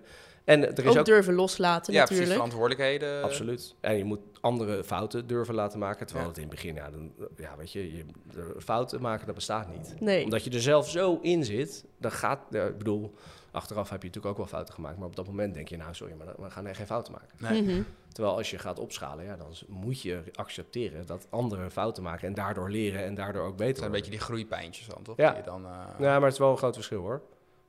en 0.51 0.77
er 0.77 0.85
is 0.85 0.91
ook, 0.91 0.97
ook 0.97 1.05
durven 1.05 1.33
loslaten 1.33 1.93
ja, 1.93 2.05
precies, 2.05 2.09
natuurlijk. 2.09 2.33
verantwoordelijkheden. 2.33 3.23
Absoluut. 3.23 3.75
En 3.79 3.97
je 3.97 4.03
moet 4.03 4.19
andere 4.41 4.83
fouten 4.83 5.27
durven 5.27 5.55
laten 5.55 5.79
maken. 5.79 6.05
Terwijl 6.05 6.27
Ja. 6.27 6.33
het 6.33 6.41
in 6.43 6.47
het 6.47 6.55
begin, 6.55 6.75
ja, 6.75 6.89
dan, 6.89 7.11
ja 7.37 7.55
weet 7.57 7.71
je, 7.71 7.95
je 7.97 8.05
de 8.31 8.55
fouten 8.57 9.01
maken, 9.01 9.25
dat 9.25 9.35
bestaat 9.35 9.67
niet. 9.77 9.95
Nee. 9.99 10.23
Omdat 10.23 10.43
je 10.43 10.49
er 10.49 10.61
zelf 10.61 10.89
zo 10.89 11.19
in 11.21 11.45
zit, 11.45 11.85
dan 11.97 12.11
gaat, 12.11 12.39
ja, 12.49 12.65
ik 12.65 12.77
bedoel, 12.77 13.13
achteraf 13.51 13.89
heb 13.89 14.01
je 14.01 14.07
natuurlijk 14.07 14.33
ook 14.33 14.37
wel 14.37 14.47
fouten 14.51 14.73
gemaakt. 14.73 14.97
Maar 14.97 15.07
op 15.07 15.15
dat 15.15 15.25
moment 15.25 15.53
denk 15.53 15.67
je, 15.67 15.77
nou 15.77 15.93
sorry, 15.93 16.13
maar 16.13 16.27
we 16.37 16.49
gaan 16.49 16.65
er 16.65 16.75
geen 16.75 16.85
fouten 16.85 17.13
maken. 17.13 17.35
Nee. 17.37 17.61
Mhm. 17.61 17.81
Terwijl 18.11 18.35
als 18.35 18.49
je 18.51 18.57
gaat 18.57 18.79
opschalen, 18.79 19.25
ja, 19.25 19.35
dan 19.35 19.53
moet 19.67 20.01
je 20.01 20.21
accepteren 20.33 21.05
dat 21.05 21.27
anderen 21.29 21.71
fouten 21.71 22.03
maken. 22.03 22.27
En 22.27 22.33
daardoor 22.33 22.69
leren 22.69 23.03
en 23.03 23.15
daardoor 23.15 23.45
ook 23.45 23.57
beter 23.57 23.75
zijn 23.75 23.85
een 23.85 23.95
beetje 23.95 24.11
die 24.11 24.19
groeipijntjes 24.19 24.87
dan, 24.87 25.03
toch? 25.03 25.17
Ja. 25.17 25.29
Die 25.29 25.37
je 25.37 25.43
dan, 25.43 25.65
eh, 25.65 25.71
Ja, 25.99 26.13
maar 26.13 26.23
het 26.23 26.33
is 26.33 26.39
wel 26.39 26.51
een 26.51 26.57
groot 26.57 26.75
verschil 26.75 27.01
hoor. 27.01 27.21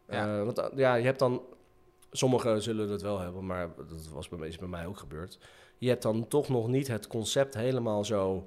Ja. 0.09 0.39
Eh, 0.39 0.45
want 0.45 0.59
uh, 0.59 0.65
ja, 0.75 0.95
je 0.95 1.05
hebt 1.05 1.19
dan... 1.19 1.43
Sommigen 2.13 2.63
zullen 2.63 2.91
het 2.91 3.03
wel 3.03 3.19
hebben, 3.19 3.47
maar 3.47 3.69
dat 3.77 4.09
was 4.13 4.29
bij, 4.29 4.49
is 4.49 4.59
bij 4.59 4.69
mij 4.69 4.87
ook 4.87 4.99
gebeurd. 4.99 5.39
Je 5.79 5.89
hebt 5.89 6.03
dan 6.03 6.29
toch 6.29 6.49
nog 6.49 6.69
niet 6.69 6.89
het 6.89 7.07
concept 7.07 7.55
helemaal 7.55 8.05
zo 8.05 8.47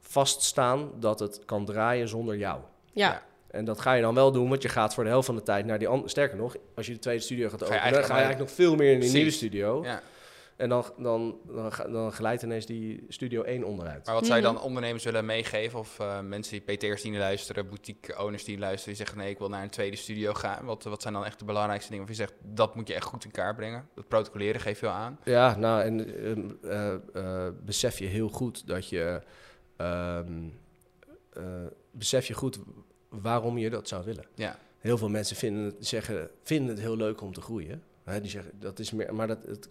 vaststaan 0.00 0.90
dat 1.00 1.20
het 1.20 1.42
kan 1.44 1.64
draaien 1.64 2.08
zonder 2.08 2.36
jou. 2.36 2.60
Ja. 2.92 3.10
Ja. 3.10 3.22
En 3.50 3.64
dat 3.64 3.80
ga 3.80 3.92
je 3.92 4.02
dan 4.02 4.14
wel 4.14 4.32
doen, 4.32 4.48
want 4.48 4.62
je 4.62 4.68
gaat 4.68 4.94
voor 4.94 5.04
de 5.04 5.10
helft 5.10 5.26
van 5.26 5.34
de 5.34 5.42
tijd 5.42 5.66
naar 5.66 5.78
die 5.78 5.88
andere... 5.88 6.08
Sterker 6.08 6.36
nog, 6.36 6.56
als 6.74 6.86
je 6.86 6.92
de 6.92 6.98
tweede 6.98 7.22
studio 7.22 7.48
gaat 7.48 7.62
Ga 7.62 7.66
je 7.66 7.70
openen, 7.70 7.82
eigenlijk 7.82 8.12
ga 8.12 8.18
je 8.18 8.24
eigenlijk 8.24 8.50
nog 8.50 8.66
veel 8.66 8.76
meer 8.76 8.92
in 8.92 9.00
die 9.00 9.10
Precies. 9.10 9.14
nieuwe 9.14 9.30
studio. 9.30 9.84
ja. 9.84 10.02
En 10.58 10.68
dan, 10.68 10.84
dan, 10.98 11.38
dan, 11.46 11.72
dan 11.92 12.12
glijdt 12.12 12.42
ineens 12.42 12.66
die 12.66 13.04
studio 13.08 13.42
1 13.42 13.64
onderuit. 13.64 14.06
Maar 14.06 14.14
wat 14.14 14.26
zou 14.26 14.38
je 14.40 14.44
Mhm. 14.44 14.54
dan 14.54 14.62
ondernemers 14.62 15.04
willen 15.04 15.24
meegeven? 15.24 15.78
Of 15.78 15.98
eh, 16.00 16.20
mensen 16.20 16.60
die 16.64 16.76
PT'ers 16.76 17.02
die 17.02 17.16
luisteren, 17.18 17.68
boutique-owners 17.68 18.44
die 18.44 18.58
luisteren, 18.58 18.94
die 18.96 19.04
zeggen 19.04 19.18
nee, 19.18 19.30
ik 19.30 19.38
wil 19.38 19.48
naar 19.48 19.62
een 19.62 19.70
tweede 19.70 19.96
studio 19.96 20.32
gaan. 20.32 20.64
Wat, 20.64 20.82
wat 20.84 21.02
zijn 21.02 21.14
dan 21.14 21.24
echt 21.24 21.38
de 21.38 21.44
belangrijkste 21.44 21.90
dingen 21.90 22.06
waarvan 22.06 22.24
je 22.26 22.30
zegt, 22.32 22.54
dat 22.56 22.74
moet 22.74 22.88
je 22.88 22.94
echt 22.94 23.04
goed 23.04 23.24
in 23.24 23.30
kaart 23.30 23.56
brengen? 23.56 23.88
Dat 23.94 24.08
protocoleren 24.08 24.60
geef 24.60 24.80
je 24.80 24.86
wel 24.86 24.94
aan. 24.94 25.18
Ja, 25.24 25.56
nou, 25.56 25.82
en 25.82 26.24
ehm, 26.24 26.50
eh, 26.62 26.94
eh, 27.46 27.52
besef 27.64 27.98
je 27.98 28.06
heel 28.06 28.28
goed 28.28 28.66
dat 28.66 28.88
je... 28.88 29.22
ehm, 29.76 30.48
eh, 31.32 31.42
besef 31.90 32.26
je 32.26 32.34
goed 32.34 32.58
waarom 33.08 33.58
je 33.58 33.70
dat 33.70 33.88
zou 33.88 34.04
willen. 34.04 34.24
Ja. 34.34 34.58
Heel 34.78 34.98
veel 34.98 35.08
mensen 35.08 35.36
vinden 35.36 35.64
het, 35.64 35.86
zeggen, 35.86 36.30
vinden 36.42 36.74
het 36.74 36.80
heel 36.84 36.96
leuk 36.96 37.20
om 37.20 37.32
te 37.32 37.40
groeien. 37.40 37.82
Hè, 38.04 38.20
die 38.20 38.30
zeggen, 38.30 38.52
dat 38.58 38.78
is 38.78 38.92
meer... 38.92 39.14
Maar 39.14 39.26
dat, 39.26 39.42
het, 39.42 39.68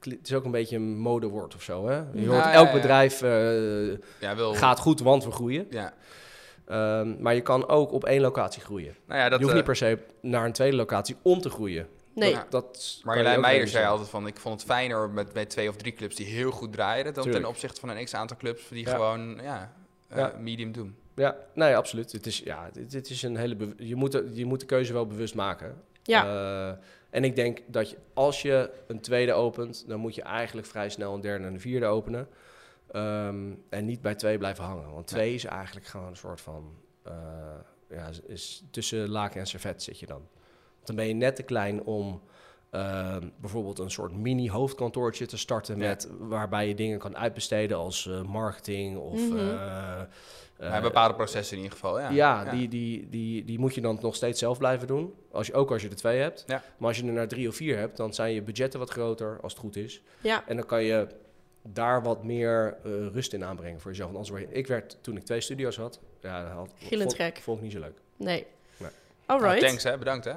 het 0.00 0.18
is 0.28 0.34
ook 0.34 0.44
een 0.44 0.50
beetje 0.50 0.76
een 0.76 0.98
modewoord 0.98 1.54
of 1.54 1.62
zo, 1.62 1.86
hè? 1.88 1.96
Je 1.96 2.06
Ja, 2.20 2.26
hoort, 2.28 2.44
elk 2.54 2.66
ja. 2.66 2.72
bedrijf 2.72 3.22
eh, 3.22 3.90
Ja, 4.20 4.36
wil, 4.36 4.54
gaat 4.54 4.78
goed, 4.78 5.00
want 5.00 5.24
we 5.24 5.30
groeien. 5.30 5.66
Ja. 5.70 5.94
Ehm, 6.66 7.22
maar 7.22 7.34
je 7.34 7.40
kan 7.40 7.68
ook 7.68 7.92
op 7.92 8.04
één 8.04 8.20
locatie 8.20 8.62
groeien. 8.62 8.94
Nou 9.06 9.20
ja, 9.20 9.28
dat, 9.28 9.38
je 9.38 9.44
hoeft 9.44 9.48
eh, 9.50 9.54
niet 9.56 9.64
per 9.64 9.76
se 9.76 9.98
naar 10.20 10.44
een 10.44 10.52
tweede 10.52 10.76
locatie 10.76 11.16
om 11.22 11.40
te 11.40 11.50
groeien. 11.50 11.86
Nee. 12.14 12.30
Ja. 12.30 12.36
Dat, 12.36 12.50
dat 12.50 13.00
Marjolein 13.02 13.40
Meijer 13.40 13.68
zei 13.68 13.86
altijd 13.86 14.08
van, 14.08 14.26
ik 14.26 14.36
vond 14.36 14.60
het 14.60 14.70
fijner 14.70 15.10
met, 15.10 15.34
met 15.34 15.50
twee 15.50 15.68
of 15.68 15.76
drie 15.76 15.92
clubs 15.92 16.14
die 16.14 16.26
heel 16.26 16.50
goed 16.50 16.72
draaiden, 16.72 17.14
dan 17.14 17.22
Tuurlijk. 17.22 17.44
ten 17.44 17.52
opzichte 17.52 17.80
van 17.80 17.88
een 17.88 18.04
x-aantal 18.04 18.36
clubs 18.36 18.68
die 18.68 18.84
Ja. 18.86 18.90
gewoon 18.94 19.38
ja, 19.42 19.72
eh, 20.08 20.16
Ja. 20.18 20.32
medium 20.40 20.72
doen. 20.72 20.96
Ja, 21.14 21.36
nee, 21.54 21.76
absoluut. 21.76 22.12
Het 22.12 22.26
is, 22.26 22.38
ja, 22.38 22.70
dit, 22.72 22.90
dit 22.90 23.10
is 23.10 23.22
een 23.22 23.36
hele 23.36 23.74
je, 23.76 23.94
moet 23.96 24.12
de, 24.12 24.30
je 24.32 24.44
moet 24.46 24.60
de 24.60 24.66
keuze 24.66 24.92
wel 24.92 25.06
bewust 25.06 25.34
maken. 25.34 25.82
Ja. 26.02 26.78
En 27.16 27.24
ik 27.24 27.36
denk 27.36 27.58
dat 27.66 27.90
je, 27.90 27.96
als 28.14 28.42
je 28.42 28.70
een 28.86 29.00
tweede 29.00 29.32
opent, 29.32 29.84
dan 29.88 30.00
moet 30.00 30.14
je 30.14 30.22
eigenlijk 30.22 30.66
vrij 30.66 30.88
snel 30.88 31.14
een 31.14 31.20
derde 31.20 31.44
en 31.46 31.52
een 31.54 31.60
vierde 31.60 31.86
openen. 31.86 32.28
Ehm, 32.90 33.52
en 33.68 33.84
niet 33.84 34.00
bij 34.00 34.14
twee 34.14 34.38
blijven 34.38 34.64
hangen. 34.64 34.90
Want 34.92 35.06
twee 35.06 35.34
is 35.34 35.44
eigenlijk 35.44 35.86
gewoon 35.86 36.06
een 36.06 36.16
soort 36.16 36.40
van. 36.40 36.74
eh, 37.02 37.12
ja, 37.90 38.10
is- 38.26 38.64
tussen 38.70 39.08
laken 39.08 39.40
en 39.40 39.46
servet 39.46 39.82
zit 39.82 39.98
je 39.98 40.06
dan. 40.06 40.28
Dan 40.84 40.96
ben 40.96 41.06
je 41.08 41.14
net 41.14 41.36
te 41.36 41.42
klein 41.42 41.82
om 41.84 42.22
Ehm, 42.70 43.28
bijvoorbeeld 43.36 43.78
een 43.78 43.90
soort 43.90 44.12
mini-hoofdkantoortje 44.12 45.26
te 45.26 45.36
starten 45.38 45.78
Ja. 45.78 45.88
met 45.88 46.08
waarbij 46.18 46.68
je 46.68 46.74
dingen 46.74 46.98
kan 46.98 47.16
uitbesteden 47.16 47.76
als 47.76 48.06
eh, 48.08 48.22
marketing 48.22 48.96
of 48.98 49.20
eh, 50.58 50.80
bepaalde 50.82 51.14
processen 51.14 51.56
in 51.56 51.62
ieder 51.62 51.78
geval, 51.78 52.00
ja. 52.00 52.10
ja, 52.10 52.50
Die, 52.50 52.68
die, 52.68 53.08
die, 53.08 53.44
die 53.44 53.58
moet 53.58 53.74
je 53.74 53.80
dan 53.80 53.98
nog 54.00 54.14
steeds 54.14 54.38
zelf 54.38 54.58
blijven 54.58 54.86
doen. 54.86 55.14
Als 55.32 55.46
je, 55.46 55.54
ook 55.54 55.70
als 55.70 55.82
je 55.82 55.88
er 55.88 55.96
twee 55.96 56.18
hebt. 56.20 56.44
Ja. 56.46 56.62
Maar 56.78 56.88
als 56.88 56.98
je 56.98 57.06
er 57.06 57.12
naar 57.12 57.28
drie 57.28 57.48
of 57.48 57.54
vier 57.56 57.78
hebt, 57.78 57.96
dan 57.96 58.14
zijn 58.14 58.32
je 58.34 58.42
budgetten 58.42 58.80
wat 58.80 58.90
groter, 58.90 59.38
als 59.42 59.52
het 59.52 59.60
goed 59.62 59.76
is. 59.76 60.02
Ja, 60.20 60.44
En 60.46 60.56
dan 60.56 60.66
kan 60.66 60.82
je 60.82 61.06
daar 61.62 62.02
wat 62.02 62.24
meer 62.24 62.76
rust 63.12 63.32
in 63.32 63.44
aanbrengen 63.44 63.80
voor 63.80 63.90
jezelf. 63.90 64.12
Want 64.12 64.24
anders 64.26 64.38
word 64.42 64.52
je, 64.54 64.58
ik 64.60 64.66
werd, 64.66 64.98
toen 65.00 65.16
ik 65.16 65.24
twee 65.24 65.40
studio's 65.40 65.76
had, 65.76 66.00
ja, 66.20 66.42
dat 66.42 66.52
had, 66.52 66.72
Gillend 66.76 67.16
vond, 67.40 67.58
ik 67.58 67.62
niet 67.64 67.72
zo 67.72 67.80
leuk. 67.80 67.98
nee. 68.16 68.46
Nou, 68.78 68.92
thanks 69.60 69.82
hè, 69.82 69.98
bedankt 69.98 70.24
hè. 70.24 70.34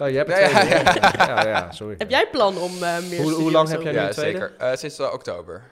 Nou, 0.00 0.12
je 0.12 0.18
hebt 0.18 0.30
er 0.30 0.40
Ja, 0.40 0.48
ja, 0.62 0.94
ja, 0.94 1.42
ja, 1.42 1.48
ja, 1.48 1.72
sorry. 1.72 1.94
Heb 1.98 2.10
jij 2.10 2.28
plan 2.30 2.56
om 2.58 2.82
eh, 2.82 2.98
meer 3.08 3.20
Hoe- 3.22 3.32
hoe 3.32 3.50
lang 3.50 3.68
heb 3.68 3.82
jij 3.82 3.92
nu 3.92 3.98
Ja, 3.98 4.08
tweede? 4.08 4.38
zeker. 4.38 4.56
Eh, 4.58 4.74
sinds 4.76 4.98
eh, 4.98 5.12
oktober. 5.12 5.62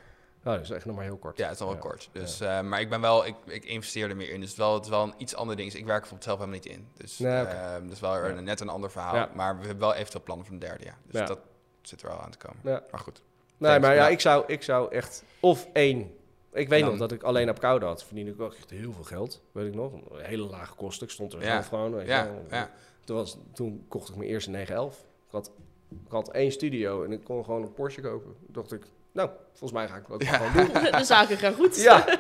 Oh, 0.45 0.53
dat 0.55 0.61
is 0.62 0.70
echt 0.70 0.85
nog 0.85 0.95
maar 0.97 1.05
heel 1.05 1.16
kort. 1.16 1.37
Ja, 1.39 1.45
het 1.45 1.53
is 1.55 1.61
nog 1.61 1.68
wel 1.68 1.79
kort. 1.79 2.09
Dus, 2.12 2.41
eh, 2.41 2.61
maar 2.61 2.81
ik 2.81 2.91
ben 2.91 3.01
wel, 3.01 3.26
ik, 3.26 3.35
ik 3.47 3.64
investeer 3.64 4.09
er 4.09 4.16
meer 4.16 4.31
in. 4.31 4.41
Dus 4.41 4.51
het 4.51 4.59
is 4.59 4.64
wel, 4.64 4.74
het 4.74 4.85
is 4.85 4.91
wel 4.91 5.03
een 5.03 5.14
iets 5.16 5.35
ander 5.35 5.57
ding. 5.57 5.70
Dus 5.70 5.81
ik 5.81 5.87
werk 5.87 6.05
er 6.05 6.09
bijvoorbeeld 6.11 6.39
zelf 6.39 6.39
helemaal 6.39 6.61
niet 6.61 6.95
in. 6.97 7.05
Dus 7.05 7.18
Nee, 7.18 7.43
oké. 7.43 7.51
eh, 7.51 7.72
dat 7.83 7.93
is 7.93 8.01
wel 8.01 8.24
een- 8.24 8.45
net 8.45 8.61
een 8.61 8.68
ander 8.68 8.91
verhaal. 8.91 9.14
Ja. 9.14 9.31
Maar 9.35 9.55
we 9.59 9.66
hebben 9.66 9.79
wel 9.87 9.95
eventueel 9.95 10.22
plannen 10.24 10.47
voor 10.47 10.55
een 10.55 10.61
derde, 10.61 10.85
ja. 10.85 10.95
Dus 11.07 11.20
Ja. 11.20 11.26
dat 11.26 11.39
zit 11.83 12.03
er 12.03 12.09
wel 12.09 12.20
aan 12.20 12.31
te 12.31 12.39
komen. 12.39 12.59
Ja. 12.62 12.83
Maar 12.91 13.01
goed. 13.01 13.22
Nee, 13.59 13.70
Thanks, 13.70 13.87
maar 13.87 13.97
ja, 13.97 14.03
ja. 14.05 14.09
ik 14.09 14.20
zou, 14.20 14.45
ik 14.47 14.62
zou 14.62 14.93
echt... 14.95 15.24
Of 15.41 15.68
één. 15.72 16.16
Ik 16.53 16.68
weet 16.68 16.81
dan- 16.81 16.89
nog 16.91 16.99
dat 16.99 17.12
ik 17.12 17.22
alleen 17.22 17.51
op 17.51 17.61
koude 17.61 17.87
had. 17.87 18.05
Verdiende 18.05 18.31
ik 18.31 18.41
ook 18.41 18.55
echt 18.55 18.70
heel 18.70 18.93
veel 18.93 19.05
geld. 19.05 19.41
Weet 19.53 19.66
ik 19.66 19.74
nog. 19.74 19.93
Een 19.93 20.03
hele 20.24 20.43
lage 20.43 20.74
kosten. 20.74 21.07
Ik 21.07 21.12
stond 21.12 21.33
er 21.33 21.41
Ja. 21.43 21.47
zelf 21.53 21.66
gewoon. 21.68 21.95
Weet 21.95 22.07
je 22.07 22.12
Ja, 22.12 22.29
ja. 22.51 22.70
Toen, 23.09 23.17
was, 23.17 23.39
toen 23.53 23.85
kocht 23.89 24.09
ik 24.09 24.17
mijn 24.17 24.29
eerste 24.29 24.51
911. 24.51 24.97
Ik 25.27 25.33
had, 25.33 25.51
ik 25.91 26.11
had 26.11 26.31
één 26.31 26.53
studio 26.53 27.05
en 27.05 27.13
ik 27.13 27.25
kon 27.25 27.45
gewoon 27.45 27.63
een 27.63 27.73
Porsche 27.73 28.01
kopen. 28.01 28.35
Toen 28.45 28.53
dacht 28.53 28.73
ik, 28.73 28.83
nou, 29.13 29.31
volgens 29.49 29.73
mij 29.73 29.89
ga 29.89 29.97
ik 29.97 30.09
dat 30.09 30.23
Ja. 30.23 30.33
gewoon 30.39 30.67
doen. 30.67 30.83
De 31.01 31.05
zaken 31.05 31.37
gaan 31.37 31.55
goed. 31.55 31.77
Ja. 31.83 32.07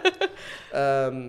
Ehm, 0.72 1.28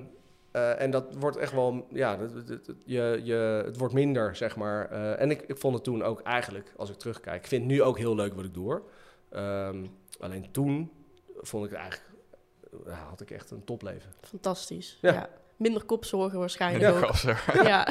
eh, 0.52 0.82
en 0.82 0.92
dat 0.92 1.16
wordt 1.16 1.38
echt 1.38 1.52
wel, 1.54 1.86
ja, 1.92 2.18
dat- 2.18 2.48
dat- 2.48 2.66
dat- 2.66 2.76
je, 2.86 3.20
je, 3.24 3.62
het 3.66 3.78
wordt 3.78 3.94
minder, 3.94 4.36
zeg 4.36 4.56
maar. 4.56 4.92
Eh, 4.92 5.22
en 5.22 5.32
ik, 5.32 5.42
ik 5.42 5.58
vond 5.58 5.74
het 5.76 5.84
toen 5.84 6.04
ook 6.04 6.22
eigenlijk, 6.22 6.74
als 6.78 6.90
ik 6.90 6.96
terugkijk, 6.98 7.42
ik 7.42 7.48
vind 7.48 7.62
het 7.64 7.72
nu 7.72 7.82
ook 7.82 7.98
heel 7.98 8.16
leuk 8.16 8.34
wat 8.34 8.46
ik 8.46 8.54
doe. 8.54 8.64
hoor. 8.66 8.82
Ehm, 9.30 9.86
alleen 10.20 10.52
toen 10.52 10.92
vond 11.42 11.66
ik 11.66 11.72
het 11.72 11.80
eigenlijk, 11.80 12.12
ja, 12.86 13.06
had 13.10 13.22
ik 13.22 13.32
echt 13.32 13.52
een 13.52 13.64
topleven. 13.64 14.12
Fantastisch. 14.22 14.98
Ja. 15.02 15.14
Ja. 15.14 15.30
Minder 15.60 15.84
kopzorgen 15.84 16.40
waarschijnlijk 16.40 16.84
Ja. 17.24 17.64
Ja. 17.64 17.88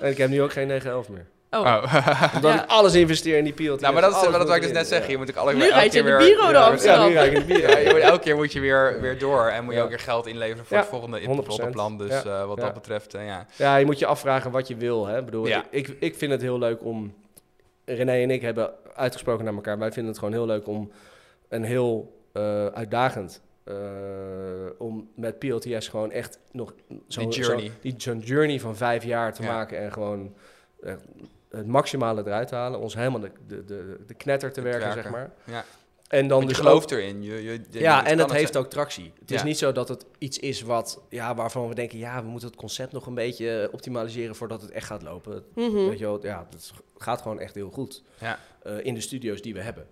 en 0.00 0.10
ik 0.10 0.16
heb 0.16 0.30
nu 0.30 0.42
ook 0.42 0.52
geen 0.52 0.66
911 0.66 1.08
meer. 1.08 1.26
Oh, 1.50 1.60
Oh. 1.60 1.94
Omdat 2.34 2.52
Ja. 2.54 2.62
ik 2.62 2.70
alles 2.70 2.94
investeer 2.94 3.36
in 3.38 3.44
die 3.44 3.52
PLT. 3.52 3.80
nou, 3.80 3.92
maar 3.92 4.02
dat 4.02 4.22
is 4.22 4.28
wat 4.30 4.54
ik 4.56 4.62
dus 4.62 4.72
net 4.72 4.86
zeg. 4.86 5.04
ja. 5.04 5.10
Je 5.10 5.16
moet 5.16 5.30
ook 5.30 5.36
alle 5.36 5.52
Nu 5.54 5.60
elke 5.62 5.72
rijd 5.74 5.92
je 5.92 6.02
keer 6.02 6.10
de 6.10 6.16
weer- 6.16 6.26
bureau 6.34 6.46
ja, 6.46 6.52
door 6.52 6.62
Ja, 6.62 6.70
Amsterdam. 6.70 7.08
nu 7.08 7.18
ik 7.18 7.32
in 7.32 7.40
de 7.40 7.46
bier. 7.54 7.70
Ja, 7.70 7.78
je 7.78 7.90
moet, 7.90 8.00
elke 8.00 8.18
keer 8.18 8.36
moet 8.36 8.52
je 8.52 8.60
weer, 8.60 9.00
weer 9.00 9.18
door 9.18 9.46
en 9.46 9.64
moet 9.64 9.72
je 9.72 9.78
Ja. 9.78 9.84
ook 9.84 9.90
weer 9.90 9.98
geld 9.98 10.26
inleveren 10.26 10.64
voor 10.66 10.76
Ja, 10.76 10.82
het 10.82 10.90
volgende 10.90 11.20
100%. 11.24 11.70
plan. 11.70 11.98
Dus 11.98 12.22
Ja. 12.22 12.40
eh, 12.40 12.46
wat 12.46 12.56
Ja. 12.58 12.64
dat 12.64 12.74
betreft, 12.74 13.14
eh, 13.14 13.26
ja. 13.26 13.46
Ja, 13.56 13.76
je 13.76 13.84
moet 13.84 13.98
je 13.98 14.06
afvragen 14.06 14.50
wat 14.50 14.68
je 14.68 14.76
wil. 14.76 15.06
Hè? 15.06 15.18
Ik 15.18 15.24
bedoel, 15.24 15.46
Ja. 15.46 15.64
ik, 15.70 15.88
ik, 15.88 15.96
ik 16.00 16.16
vind 16.16 16.32
het 16.32 16.40
heel 16.42 16.58
leuk 16.58 16.84
om... 16.84 17.14
René 17.84 18.12
en 18.22 18.30
ik 18.30 18.42
hebben 18.42 18.70
uitgesproken 18.94 19.44
naar 19.44 19.54
elkaar. 19.54 19.78
Wij 19.78 19.92
vinden 19.92 20.10
het 20.10 20.18
gewoon 20.20 20.34
heel 20.34 20.46
leuk 20.46 20.66
om 20.66 20.90
een 21.48 21.64
heel 21.64 22.18
eh, 22.32 22.66
uitdagend... 22.66 23.40
eh, 23.64 23.74
om 24.78 25.08
met 25.14 25.38
PLTS 25.38 25.88
gewoon 25.88 26.10
echt 26.10 26.38
nog 26.52 26.74
zo, 27.08 27.20
Die 27.28 27.40
journey. 27.40 27.66
zo- 27.66 27.72
die, 27.80 27.94
zo'n 27.96 28.18
journey 28.18 28.60
van 28.60 28.76
vijf 28.76 29.04
jaar 29.04 29.34
te 29.34 29.42
Ja. 29.42 29.52
maken 29.52 29.78
en 29.78 29.92
gewoon 29.92 30.34
eh, 30.80 30.94
het 31.50 31.66
maximale 31.66 32.20
eruit 32.26 32.48
te 32.48 32.54
halen. 32.54 32.80
Ons 32.80 32.94
helemaal 32.94 33.20
de, 33.20 33.30
de, 33.46 33.64
de, 33.64 33.96
de 34.06 34.14
knetter 34.14 34.52
te 34.52 34.60
Het 34.60 34.68
werken, 34.68 34.86
werken. 34.94 35.02
zeg 35.02 35.12
maar. 35.12 35.32
Ja. 35.44 35.64
En 36.08 36.28
dan 36.28 36.38
Want 36.38 36.42
je 36.42 36.48
dus 36.48 36.56
gelooft 36.66 36.90
erin. 36.90 37.22
Je, 37.22 37.42
je, 37.42 37.60
je- 37.70 37.78
ja, 37.80 37.98
het 37.98 38.06
en 38.06 38.18
het 38.18 38.32
heeft 38.32 38.52
zijn. 38.52 38.64
ook 38.64 38.70
tractie. 38.70 39.12
Het 39.20 39.30
is 39.30 39.42
niet 39.42 39.58
zo 39.58 39.72
dat 39.72 39.88
het 39.88 40.04
iets 40.18 40.38
is 40.38 40.62
wat, 40.62 41.02
ja, 41.08 41.34
waarvan 41.34 41.68
we 41.68 41.74
denken, 41.74 41.98
ja, 41.98 42.22
we 42.22 42.28
moeten 42.28 42.48
het 42.48 42.56
concept 42.58 42.92
nog 42.92 43.06
een 43.06 43.14
beetje 43.14 43.60
eh, 43.62 43.72
optimaliseren 43.74 44.34
voordat 44.34 44.62
het 44.62 44.70
echt 44.70 44.86
gaat 44.86 45.02
lopen. 45.02 45.44
Mhm. 45.54 45.72
Weet 45.88 45.98
je 45.98 46.04
wel, 46.04 46.22
ja, 46.26 46.46
het 46.50 46.72
gaat 46.98 47.22
gewoon 47.22 47.40
echt 47.40 47.54
heel 47.54 47.70
goed 47.70 48.02
Ja. 48.20 48.38
eh, 48.62 48.84
in 48.84 48.94
de 48.94 49.00
studio's 49.00 49.42
die 49.42 49.54
we 49.54 49.60
hebben. 49.60 49.86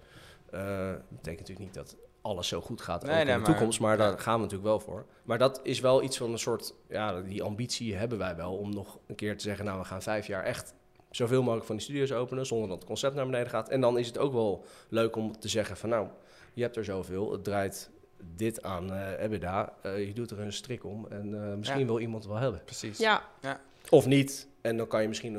Eh, 0.50 0.60
dat 0.88 1.08
betekent 1.08 1.38
natuurlijk 1.48 1.58
niet 1.58 1.74
dat 1.74 1.96
alles 2.28 2.48
zo 2.48 2.60
goed 2.60 2.80
gaat 2.80 3.02
Nee, 3.02 3.10
ook 3.10 3.16
nee, 3.16 3.26
in 3.26 3.32
de 3.32 3.38
maar- 3.38 3.50
toekomst, 3.50 3.80
maar 3.80 3.90
ja. 3.98 4.08
daar 4.08 4.18
gaan 4.18 4.34
we 4.34 4.40
natuurlijk 4.40 4.68
wel 4.68 4.80
voor. 4.80 5.04
Maar 5.24 5.38
dat 5.38 5.60
is 5.62 5.80
wel 5.80 6.02
iets 6.02 6.16
van 6.16 6.32
een 6.32 6.38
soort, 6.38 6.74
ja, 6.88 7.20
die 7.20 7.42
ambitie 7.42 7.94
hebben 7.96 8.18
wij 8.18 8.36
wel 8.36 8.56
om 8.56 8.70
nog 8.74 8.98
een 9.06 9.14
keer 9.14 9.36
te 9.36 9.42
zeggen, 9.44 9.64
nou, 9.64 9.78
we 9.78 9.84
gaan 9.84 10.02
vijf 10.02 10.26
jaar 10.26 10.44
echt 10.44 10.74
zoveel 11.10 11.42
mogelijk 11.42 11.66
van 11.66 11.76
die 11.76 11.84
studio's 11.84 12.12
openen 12.12 12.46
zonder 12.46 12.68
dat 12.68 12.76
het 12.76 12.86
concept 12.86 13.14
naar 13.14 13.24
beneden 13.24 13.50
gaat. 13.50 13.68
En 13.68 13.80
dan 13.80 13.98
is 13.98 14.06
het 14.06 14.18
ook 14.18 14.32
wel 14.32 14.64
leuk 14.88 15.16
om 15.16 15.38
te 15.38 15.48
zeggen 15.48 15.76
van, 15.76 15.88
nou, 15.88 16.08
je 16.54 16.62
hebt 16.62 16.76
er 16.76 16.84
zoveel, 16.84 17.32
het 17.32 17.44
draait 17.44 17.90
dit 18.36 18.62
aan 18.62 18.92
eh 18.92 19.22
EBITDA, 19.24 19.72
Eh, 19.82 20.06
je 20.06 20.12
doet 20.12 20.30
er 20.30 20.40
een 20.40 20.52
strik 20.52 20.84
om 20.84 21.06
en 21.08 21.42
eh, 21.50 21.56
misschien 21.56 21.80
Ja. 21.80 21.86
wil 21.86 21.98
iemand 21.98 22.22
het 22.22 22.32
wel 22.32 22.40
hebben. 22.42 22.60
Precies. 22.64 22.98
Ja, 22.98 23.22
Of 23.90 24.06
niet. 24.06 24.48
En 24.60 24.76
dan 24.76 24.86
kan 24.86 25.02
je 25.02 25.08
misschien 25.08 25.36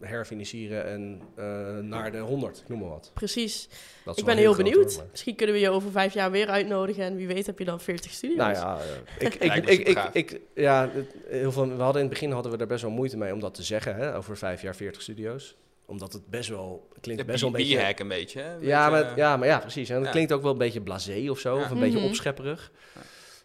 herfinancieren 0.00 0.84
en 0.86 1.20
eh, 1.36 1.44
naar 1.78 2.12
de 2.12 2.18
100, 2.18 2.58
ik 2.60 2.68
noem 2.68 2.78
maar 2.80 2.88
wat. 2.88 3.10
precies. 3.14 3.68
Dat 4.04 4.14
is 4.14 4.20
Ik 4.20 4.26
ben 4.26 4.36
heel 4.36 4.56
benieuwd. 4.56 4.94
hoor, 4.94 5.06
Misschien 5.10 5.36
kunnen 5.36 5.54
we 5.54 5.60
je 5.60 5.70
over 5.70 5.90
vijf 5.90 6.14
jaar 6.14 6.30
weer 6.30 6.48
uitnodigen 6.48 7.04
en 7.04 7.16
wie 7.16 7.26
weet 7.26 7.46
heb 7.46 7.58
je 7.58 7.64
dan 7.64 7.80
40 7.80 8.12
studio's. 8.12 8.38
Nou 8.38 8.52
ja, 8.54 8.78
eh, 9.18 9.26
ik, 9.26 9.34
ik, 9.34 9.54
ik, 9.68 9.88
ik, 9.88 9.98
ik, 10.12 10.40
ja, 10.54 10.90
het- 10.92 11.14
heel 11.28 11.52
veel, 11.52 11.68
we 11.76 11.82
hadden 11.82 12.02
in 12.02 12.08
het 12.08 12.18
begin 12.18 12.30
hadden 12.32 12.52
we 12.52 12.58
daar 12.58 12.66
best 12.66 12.82
wel 12.82 12.90
moeite 12.90 13.16
mee 13.16 13.32
om 13.32 13.40
dat 13.40 13.54
te 13.54 13.62
zeggen, 13.62 13.94
hè, 13.94 14.16
over 14.16 14.36
vijf 14.36 14.62
jaar 14.62 14.76
40 14.76 15.02
studio's. 15.02 15.56
Omdat 15.86 16.12
het 16.12 16.26
best 16.30 16.48
wel, 16.48 16.88
klinkt 17.00 17.26
best 17.26 17.40
wel 17.40 17.50
een 17.50 17.56
beetje... 17.56 17.76
B-hack 17.76 17.98
een 17.98 18.08
beetje. 18.08 18.40
hè? 18.40 18.54
Een 18.54 18.64
Ja, 18.66 18.90
beetje, 18.90 19.04
maar, 19.04 19.16
ja, 19.16 19.36
maar 19.36 19.48
ja, 19.48 19.58
precies. 19.58 19.88
En 19.88 19.96
het 19.96 20.04
Ja. 20.04 20.10
klinkt 20.10 20.32
ook 20.32 20.42
wel 20.42 20.52
een 20.52 20.58
beetje 20.58 20.80
blasé 20.80 21.26
of 21.30 21.38
zo, 21.38 21.56
Ja. 21.58 21.64
of 21.64 21.70
een 21.70 21.78
beetje 21.80 21.98
Mhm. 21.98 22.06
opschepperig. 22.06 22.70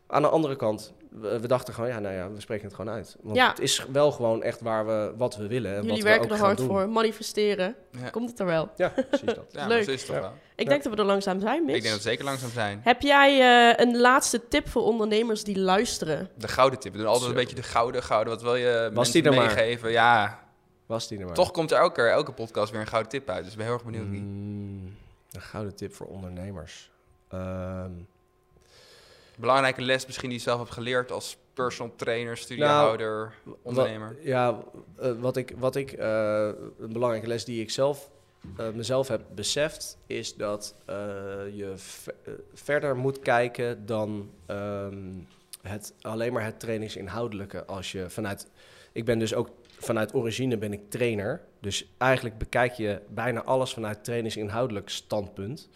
Aan 0.08 0.22
de 0.22 0.28
andere 0.28 0.56
kant, 0.56 0.93
we, 1.22 1.39
we 1.39 1.47
dachten 1.47 1.74
gewoon, 1.74 1.89
ja, 1.89 1.99
nou 1.99 2.16
ja, 2.16 2.32
we 2.32 2.39
spreken 2.39 2.66
het 2.66 2.76
gewoon 2.76 2.93
uit. 2.93 3.16
Want 3.22 3.36
Ja. 3.36 3.49
het 3.49 3.59
is 3.59 3.86
wel 3.91 4.11
gewoon 4.11 4.43
echt 4.43 4.61
waar 4.61 4.86
we, 4.86 5.13
wat 5.18 5.36
we 5.36 5.47
willen 5.47 5.70
en 5.72 5.76
Jullie 5.76 5.89
wat 5.91 5.97
we 5.99 6.03
werken 6.03 6.26
ook 6.32 6.38
er 6.38 6.43
hard 6.43 6.57
doen. 6.57 6.68
voor. 6.68 6.89
Manifesteren. 6.89 7.76
Ja. 7.91 8.09
Komt 8.09 8.30
het 8.30 8.39
er 8.39 8.45
wel. 8.45 8.70
Ja, 8.76 8.89
precies 9.09 9.34
dat. 9.36 9.45
Ja, 9.57 9.68
Leuk. 9.68 9.88
is 9.88 10.05
toch 10.05 10.16
Ja. 10.16 10.22
wel. 10.22 10.34
Ik 10.55 10.63
Ja. 10.63 10.70
denk 10.70 10.84
dat 10.84 10.93
we 10.93 10.99
er 10.99 11.05
langzaam 11.05 11.39
zijn, 11.39 11.61
Mitch. 11.66 11.76
Ik 11.76 11.82
denk 11.82 11.93
dat 11.95 12.03
we 12.03 12.09
zeker 12.09 12.26
langzaam 12.26 12.49
zijn. 12.49 12.80
Heb 12.84 13.01
jij 13.01 13.39
eh, 13.72 13.86
een 13.86 13.97
laatste 13.99 14.47
tip 14.47 14.68
voor 14.70 14.84
ondernemers 14.84 15.43
die 15.43 15.59
luisteren? 15.59 16.30
De 16.38 16.47
gouden 16.47 16.80
tip. 16.80 16.91
We 16.91 16.97
doen 16.97 17.07
altijd 17.07 17.24
Zo. 17.26 17.30
een 17.30 17.36
beetje 17.36 17.55
de 17.55 17.63
gouden, 17.63 18.03
gouden. 18.03 18.34
Wat 18.34 18.41
wil 18.41 18.55
je 18.55 18.82
Was 18.84 18.93
mensen 18.93 19.13
die 19.13 19.32
er 19.32 19.38
maar? 19.38 19.55
meegeven? 19.55 19.91
Ja, 19.91 20.39
Was 20.86 21.07
die 21.07 21.20
er 21.20 21.26
maar. 21.26 21.34
toch 21.36 21.51
komt 21.51 21.72
er 21.72 21.78
elke, 21.78 22.01
elke 22.01 22.32
podcast 22.32 22.72
weer 22.72 22.82
een 22.82 22.88
gouden 22.88 23.11
tip 23.11 23.30
uit. 23.30 23.43
Dus 23.43 23.51
ik 23.51 23.57
ben 23.57 23.66
heel 23.66 23.76
erg 23.76 23.86
benieuwd 23.86 24.09
wie. 24.09 24.22
Mm, 24.22 24.95
een 25.32 25.41
gouden 25.41 25.76
tip 25.76 25.93
voor 25.93 26.07
ondernemers. 26.07 26.89
Ehm, 27.30 27.91
Belangrijke 29.38 29.82
les 29.82 30.06
misschien 30.06 30.30
die 30.30 30.38
je 30.38 30.44
zelf 30.44 30.60
hebt 30.60 30.72
geleerd 30.72 31.12
als 31.12 31.38
personal 31.54 31.94
trainer, 31.96 32.38
studiehouder, 32.38 33.34
ondernemer. 33.62 34.08
Wa- 34.08 34.16
ja, 34.30 34.58
eh, 35.00 35.12
wat 35.20 35.38
ik, 35.38 35.54
wat 35.58 35.76
ik 35.76 35.92
eh, 35.92 36.50
een 36.80 36.94
belangrijke 36.94 37.28
les 37.28 37.46
die 37.46 37.62
ik 37.62 37.70
zelf 37.70 38.10
eh, 38.58 38.70
mezelf 38.70 39.08
heb 39.08 39.22
beseft, 39.36 39.98
is 40.08 40.36
dat 40.36 40.76
je 41.54 41.74
ve- 41.76 42.16
verder 42.54 42.96
moet 42.96 43.20
kijken 43.20 43.86
dan 43.86 44.30
ehm, 44.46 44.98
het, 45.62 45.94
alleen 46.02 46.34
maar 46.34 46.44
het 46.44 46.60
trainingsinhoudelijke. 46.60 47.66
Als 47.66 47.92
je 47.92 48.10
vanuit, 48.10 48.48
ik 48.92 49.06
ben 49.06 49.20
dus 49.20 49.34
ook 49.34 49.50
vanuit 49.80 50.14
origine 50.14 50.58
ben 50.58 50.74
ik 50.74 50.90
trainer, 50.90 51.42
dus 51.60 51.88
eigenlijk 51.98 52.38
bekijk 52.38 52.74
je 52.74 53.02
bijna 53.10 53.44
alles 53.44 53.74
vanuit 53.74 54.04
trainingsinhoudelijk 54.04 54.90
standpunt. 54.90 55.70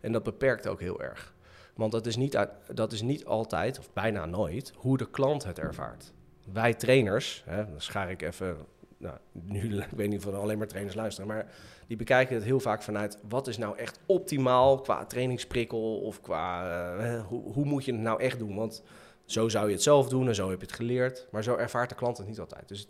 En 0.00 0.12
dat 0.12 0.22
beperkt 0.22 0.66
ook 0.66 0.80
heel 0.80 1.00
erg. 1.02 1.32
Want 1.80 1.92
dat 1.92 2.06
is, 2.06 2.16
niet 2.16 2.46
dat 2.74 2.92
is 2.92 3.02
niet 3.02 3.24
altijd, 3.24 3.78
of 3.78 3.92
bijna 3.92 4.26
nooit, 4.26 4.72
hoe 4.76 4.96
de 4.96 5.10
klant 5.10 5.44
het 5.44 5.58
ervaart. 5.58 6.12
Wij 6.52 6.74
trainers, 6.74 7.42
hè, 7.46 7.56
dan 7.56 7.80
schaar 7.80 8.10
ik 8.10 8.22
even, 8.22 8.56
nou, 8.96 9.16
nu, 9.32 9.76
ik 9.82 9.96
weet 9.96 10.08
niet 10.08 10.26
of 10.26 10.34
alleen 10.34 10.58
maar 10.58 10.66
trainers 10.66 10.96
luisteren, 10.96 11.28
maar 11.28 11.52
die 11.86 11.96
bekijken 11.96 12.34
het 12.34 12.44
heel 12.44 12.60
vaak 12.60 12.82
vanuit 12.82 13.18
wat 13.28 13.46
is 13.46 13.58
nou 13.58 13.78
echt 13.78 13.98
optimaal 14.06 14.80
qua 14.80 15.04
trainingsprikkel 15.04 16.00
of 16.00 16.20
qua 16.20 16.68
eh, 16.98 17.26
hoe, 17.26 17.52
hoe 17.52 17.64
moet 17.64 17.84
je 17.84 17.92
het 17.92 18.00
nou 18.00 18.20
echt 18.20 18.38
doen? 18.38 18.56
Want 18.56 18.82
zo 19.24 19.48
zou 19.48 19.66
je 19.66 19.72
het 19.72 19.82
zelf 19.82 20.08
doen 20.08 20.28
en 20.28 20.34
zo 20.34 20.50
heb 20.50 20.60
je 20.60 20.66
het 20.66 20.76
geleerd, 20.76 21.26
maar 21.30 21.42
zo 21.42 21.56
ervaart 21.56 21.88
de 21.88 21.94
klant 21.94 22.18
het 22.18 22.26
niet 22.26 22.40
altijd. 22.40 22.68
Dus 22.68 22.86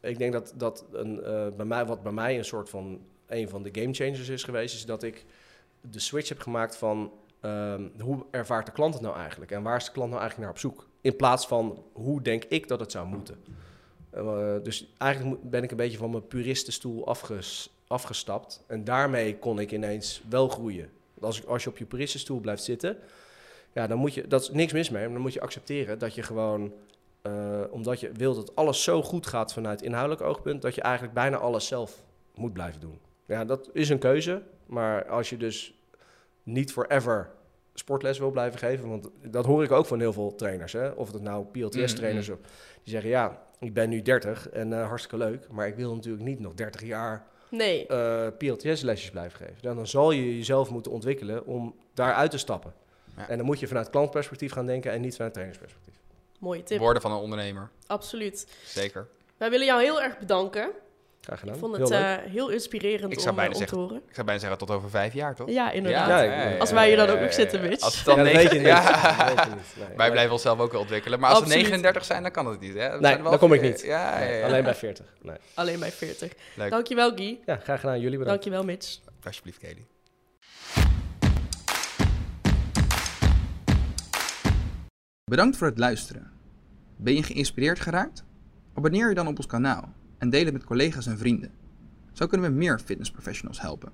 ik 0.00 0.18
denk 0.18 0.32
dat, 0.32 0.54
dat 0.56 0.84
een, 0.92 1.22
eh, 1.22 1.46
bij 1.56 1.66
mij, 1.66 1.86
wat 1.86 2.02
bij 2.02 2.12
mij 2.12 2.38
een 2.38 2.44
soort 2.44 2.68
van 2.68 3.00
een 3.26 3.48
van 3.48 3.62
de 3.62 3.80
game 3.80 3.94
changers 3.94 4.28
is 4.28 4.44
geweest, 4.44 4.74
is 4.74 4.86
dat 4.86 5.02
ik 5.02 5.24
de 5.80 6.00
switch 6.00 6.28
heb 6.28 6.40
gemaakt 6.40 6.76
van 6.76 7.12
ehm, 7.42 7.88
hoe 8.00 8.24
ervaart 8.30 8.66
de 8.66 8.72
klant 8.72 8.94
het 8.94 9.02
nou 9.02 9.16
eigenlijk 9.16 9.50
en 9.50 9.62
waar 9.62 9.76
is 9.76 9.84
de 9.84 9.92
klant 9.92 10.10
nou 10.10 10.20
eigenlijk 10.20 10.50
naar 10.50 10.62
op 10.62 10.72
zoek? 10.72 10.88
In 11.00 11.16
plaats 11.16 11.46
van 11.46 11.84
hoe 11.92 12.22
denk 12.22 12.44
ik 12.44 12.68
dat 12.68 12.80
het 12.80 12.92
zou 12.92 13.06
moeten. 13.06 13.36
Eh, 14.10 14.54
dus 14.62 14.92
eigenlijk 14.98 15.50
ben 15.50 15.62
ik 15.62 15.70
een 15.70 15.76
beetje 15.76 15.98
van 15.98 16.10
mijn 16.10 16.26
puristenstoel 16.26 17.06
afges, 17.06 17.70
afgestapt. 17.86 18.64
En 18.66 18.84
daarmee 18.84 19.38
kon 19.38 19.58
ik 19.58 19.72
ineens 19.72 20.22
wel 20.28 20.48
groeien. 20.48 20.90
Als, 21.20 21.46
als 21.46 21.64
je 21.64 21.70
op 21.70 21.78
je 21.78 21.84
puristenstoel 21.84 22.40
blijft 22.40 22.62
zitten, 22.62 22.96
ja, 23.72 23.86
dan 23.86 23.98
moet 23.98 24.14
je, 24.14 24.28
dat 24.28 24.42
is 24.42 24.50
niks 24.50 24.72
mis 24.72 24.90
mee, 24.90 25.02
maar 25.02 25.12
dan 25.12 25.22
moet 25.22 25.32
je 25.32 25.40
accepteren 25.40 25.98
dat 25.98 26.14
je 26.14 26.22
gewoon, 26.22 26.72
eh, 27.22 27.60
omdat 27.70 28.00
je 28.00 28.12
wil 28.12 28.34
dat 28.34 28.56
alles 28.56 28.82
zo 28.82 29.02
goed 29.02 29.26
gaat 29.26 29.52
vanuit 29.52 29.82
inhoudelijk 29.82 30.22
oogpunt, 30.22 30.62
dat 30.62 30.74
je 30.74 30.80
eigenlijk 30.80 31.14
bijna 31.14 31.36
alles 31.36 31.66
zelf 31.66 32.04
moet 32.34 32.52
blijven 32.52 32.80
doen. 32.80 32.98
Ja, 33.26 33.44
dat 33.44 33.70
is 33.72 33.88
een 33.88 33.98
keuze. 33.98 34.42
Maar 34.66 35.08
als 35.08 35.30
je 35.30 35.36
dus 35.36 35.74
niet 36.42 36.72
forever 36.72 37.30
sportles 37.74 38.18
wil 38.18 38.30
blijven 38.30 38.58
geven, 38.58 38.88
want 38.88 39.08
dat 39.22 39.44
hoor 39.46 39.64
ik 39.64 39.70
ook 39.70 39.86
van 39.86 40.00
heel 40.00 40.12
veel 40.12 40.34
trainers. 40.34 40.72
Hè? 40.72 40.88
Of 40.88 41.12
het 41.12 41.22
nou 41.22 41.44
PLTS-trainers 41.44 42.28
Mm, 42.28 42.34
of 42.34 42.40
die 42.82 42.92
zeggen 42.92 43.10
ja, 43.10 43.42
ik 43.58 43.74
ben 43.74 43.88
nu 43.88 44.02
30 44.02 44.48
en 44.48 44.72
eh, 44.72 44.86
hartstikke 44.86 45.16
leuk, 45.16 45.48
maar 45.50 45.66
ik 45.66 45.74
wil 45.74 45.94
natuurlijk 45.94 46.24
niet 46.24 46.40
nog 46.40 46.54
30 46.54 46.82
jaar 46.82 47.26
Nee, 47.48 47.86
eh 47.86 48.26
PLTS-lesjes 48.38 49.10
blijven 49.10 49.38
geven. 49.38 49.56
Dan, 49.60 49.76
dan 49.76 49.86
zal 49.86 50.10
je 50.10 50.36
jezelf 50.36 50.70
moeten 50.70 50.92
ontwikkelen 50.92 51.46
om 51.46 51.74
daaruit 51.94 52.30
te 52.30 52.38
stappen. 52.38 52.74
Ja. 53.16 53.28
En 53.28 53.36
dan 53.36 53.46
moet 53.46 53.60
je 53.60 53.66
vanuit 53.66 53.90
klantperspectief 53.90 54.52
gaan 54.52 54.66
denken 54.66 54.92
en 54.92 55.00
niet 55.00 55.14
vanuit 55.14 55.32
trainersperspectief. 55.32 55.94
mooie 56.38 56.62
tip. 56.62 56.78
Worden 56.78 57.02
van 57.02 57.12
een 57.12 57.18
ondernemer. 57.18 57.70
Absoluut. 57.86 58.46
Zeker. 58.64 59.08
Wij 59.36 59.50
willen 59.50 59.66
jou 59.66 59.82
heel 59.82 60.02
erg 60.02 60.18
bedanken. 60.18 60.70
Graag 61.22 61.38
gedaan. 61.38 61.54
Ik 61.54 61.60
vond 61.60 61.76
het 61.76 61.90
eh, 61.90 62.14
heel 62.32 62.48
inspirerend 62.48 63.12
Ik 63.12 63.18
zou 63.18 63.30
om, 63.30 63.36
bijna 63.36 63.52
eh, 63.54 63.58
om 63.60 63.64
te 63.66 63.68
zeggen- 63.68 63.78
horen. 63.78 63.96
Ik 64.08 64.14
zou 64.14 64.26
bijna 64.26 64.40
zeggen 64.40 64.58
tot 64.58 64.70
over 64.70 64.90
vijf 64.90 65.12
jaar, 65.12 65.34
toch? 65.34 65.48
Ja, 65.50 65.70
inderdaad. 65.70 66.24
Ja, 66.24 66.56
Als 66.58 66.70
wij 66.70 66.88
hier 66.88 66.96
dan 66.96 67.08
ook 67.08 67.20
nog 67.20 67.32
zitten, 67.32 67.60
Mitch. 67.68 67.82
Als 67.84 67.96
het 67.96 68.04
dan 68.04 68.16
Ja, 68.16 68.22
dat 68.24 68.32
negen- 68.32 68.50
weet 68.50 68.52
je 68.52 68.58
niet. 68.58 68.68
Ja. 68.68 69.16
Dat 69.26 69.34
weet 69.34 69.44
je 69.44 69.50
niet. 69.50 69.88
Nee. 69.88 69.96
Wij 69.96 70.10
blijven 70.10 70.32
onszelf 70.32 70.58
ook 70.58 70.72
wel 70.72 70.80
ontwikkelen. 70.80 71.20
Maar 71.20 71.28
als 71.30 71.38
we 71.38 71.44
Absoluut. 71.44 71.66
39 71.68 72.04
zijn, 72.04 72.22
dan 72.22 72.30
kan 72.32 72.46
het 72.46 72.60
niet. 72.60 72.74
Hè? 72.74 72.86
We 72.86 72.92
Nee, 73.00 73.10
zijn 73.10 73.22
wel- 73.22 73.30
dan 73.30 73.38
kom 73.40 73.52
ik 73.52 73.60
niet. 73.62 73.80
Ja, 73.80 74.22
ja, 74.22 74.28
ja. 74.30 74.46
Alleen 74.46 74.64
bij 74.64 74.74
40. 74.74 75.06
Nee. 75.22 75.36
Alleen 75.54 75.78
bij 75.80 75.92
40. 75.92 76.32
Leuk. 76.54 76.70
Dankjewel, 76.70 77.12
Guy. 77.14 77.38
Ja, 77.46 77.56
graag 77.56 77.80
gedaan. 77.80 78.00
Jullie 78.00 78.18
bedankt. 78.18 78.42
Dankjewel, 78.42 78.64
Mitch. 78.74 78.98
Alsjeblieft, 79.24 79.58
Kelly. 79.58 79.86
Bedankt 85.24 85.56
voor 85.56 85.66
het 85.66 85.78
luisteren. 85.78 86.30
Ben 86.96 87.14
je 87.14 87.22
geïnspireerd 87.22 87.80
geraakt? 87.80 88.24
Abonneer 88.74 89.08
je 89.08 89.14
dan 89.14 89.26
op 89.26 89.36
ons 89.36 89.46
kanaal 89.46 89.92
en 90.22 90.30
deel 90.30 90.44
het 90.44 90.52
met 90.52 90.64
collega's 90.64 91.06
en 91.06 91.18
vrienden. 91.18 91.50
Zo 92.12 92.26
kunnen 92.26 92.50
we 92.50 92.56
meer 92.56 92.78
fitnessprofessionals 92.78 93.60
helpen. 93.60 93.92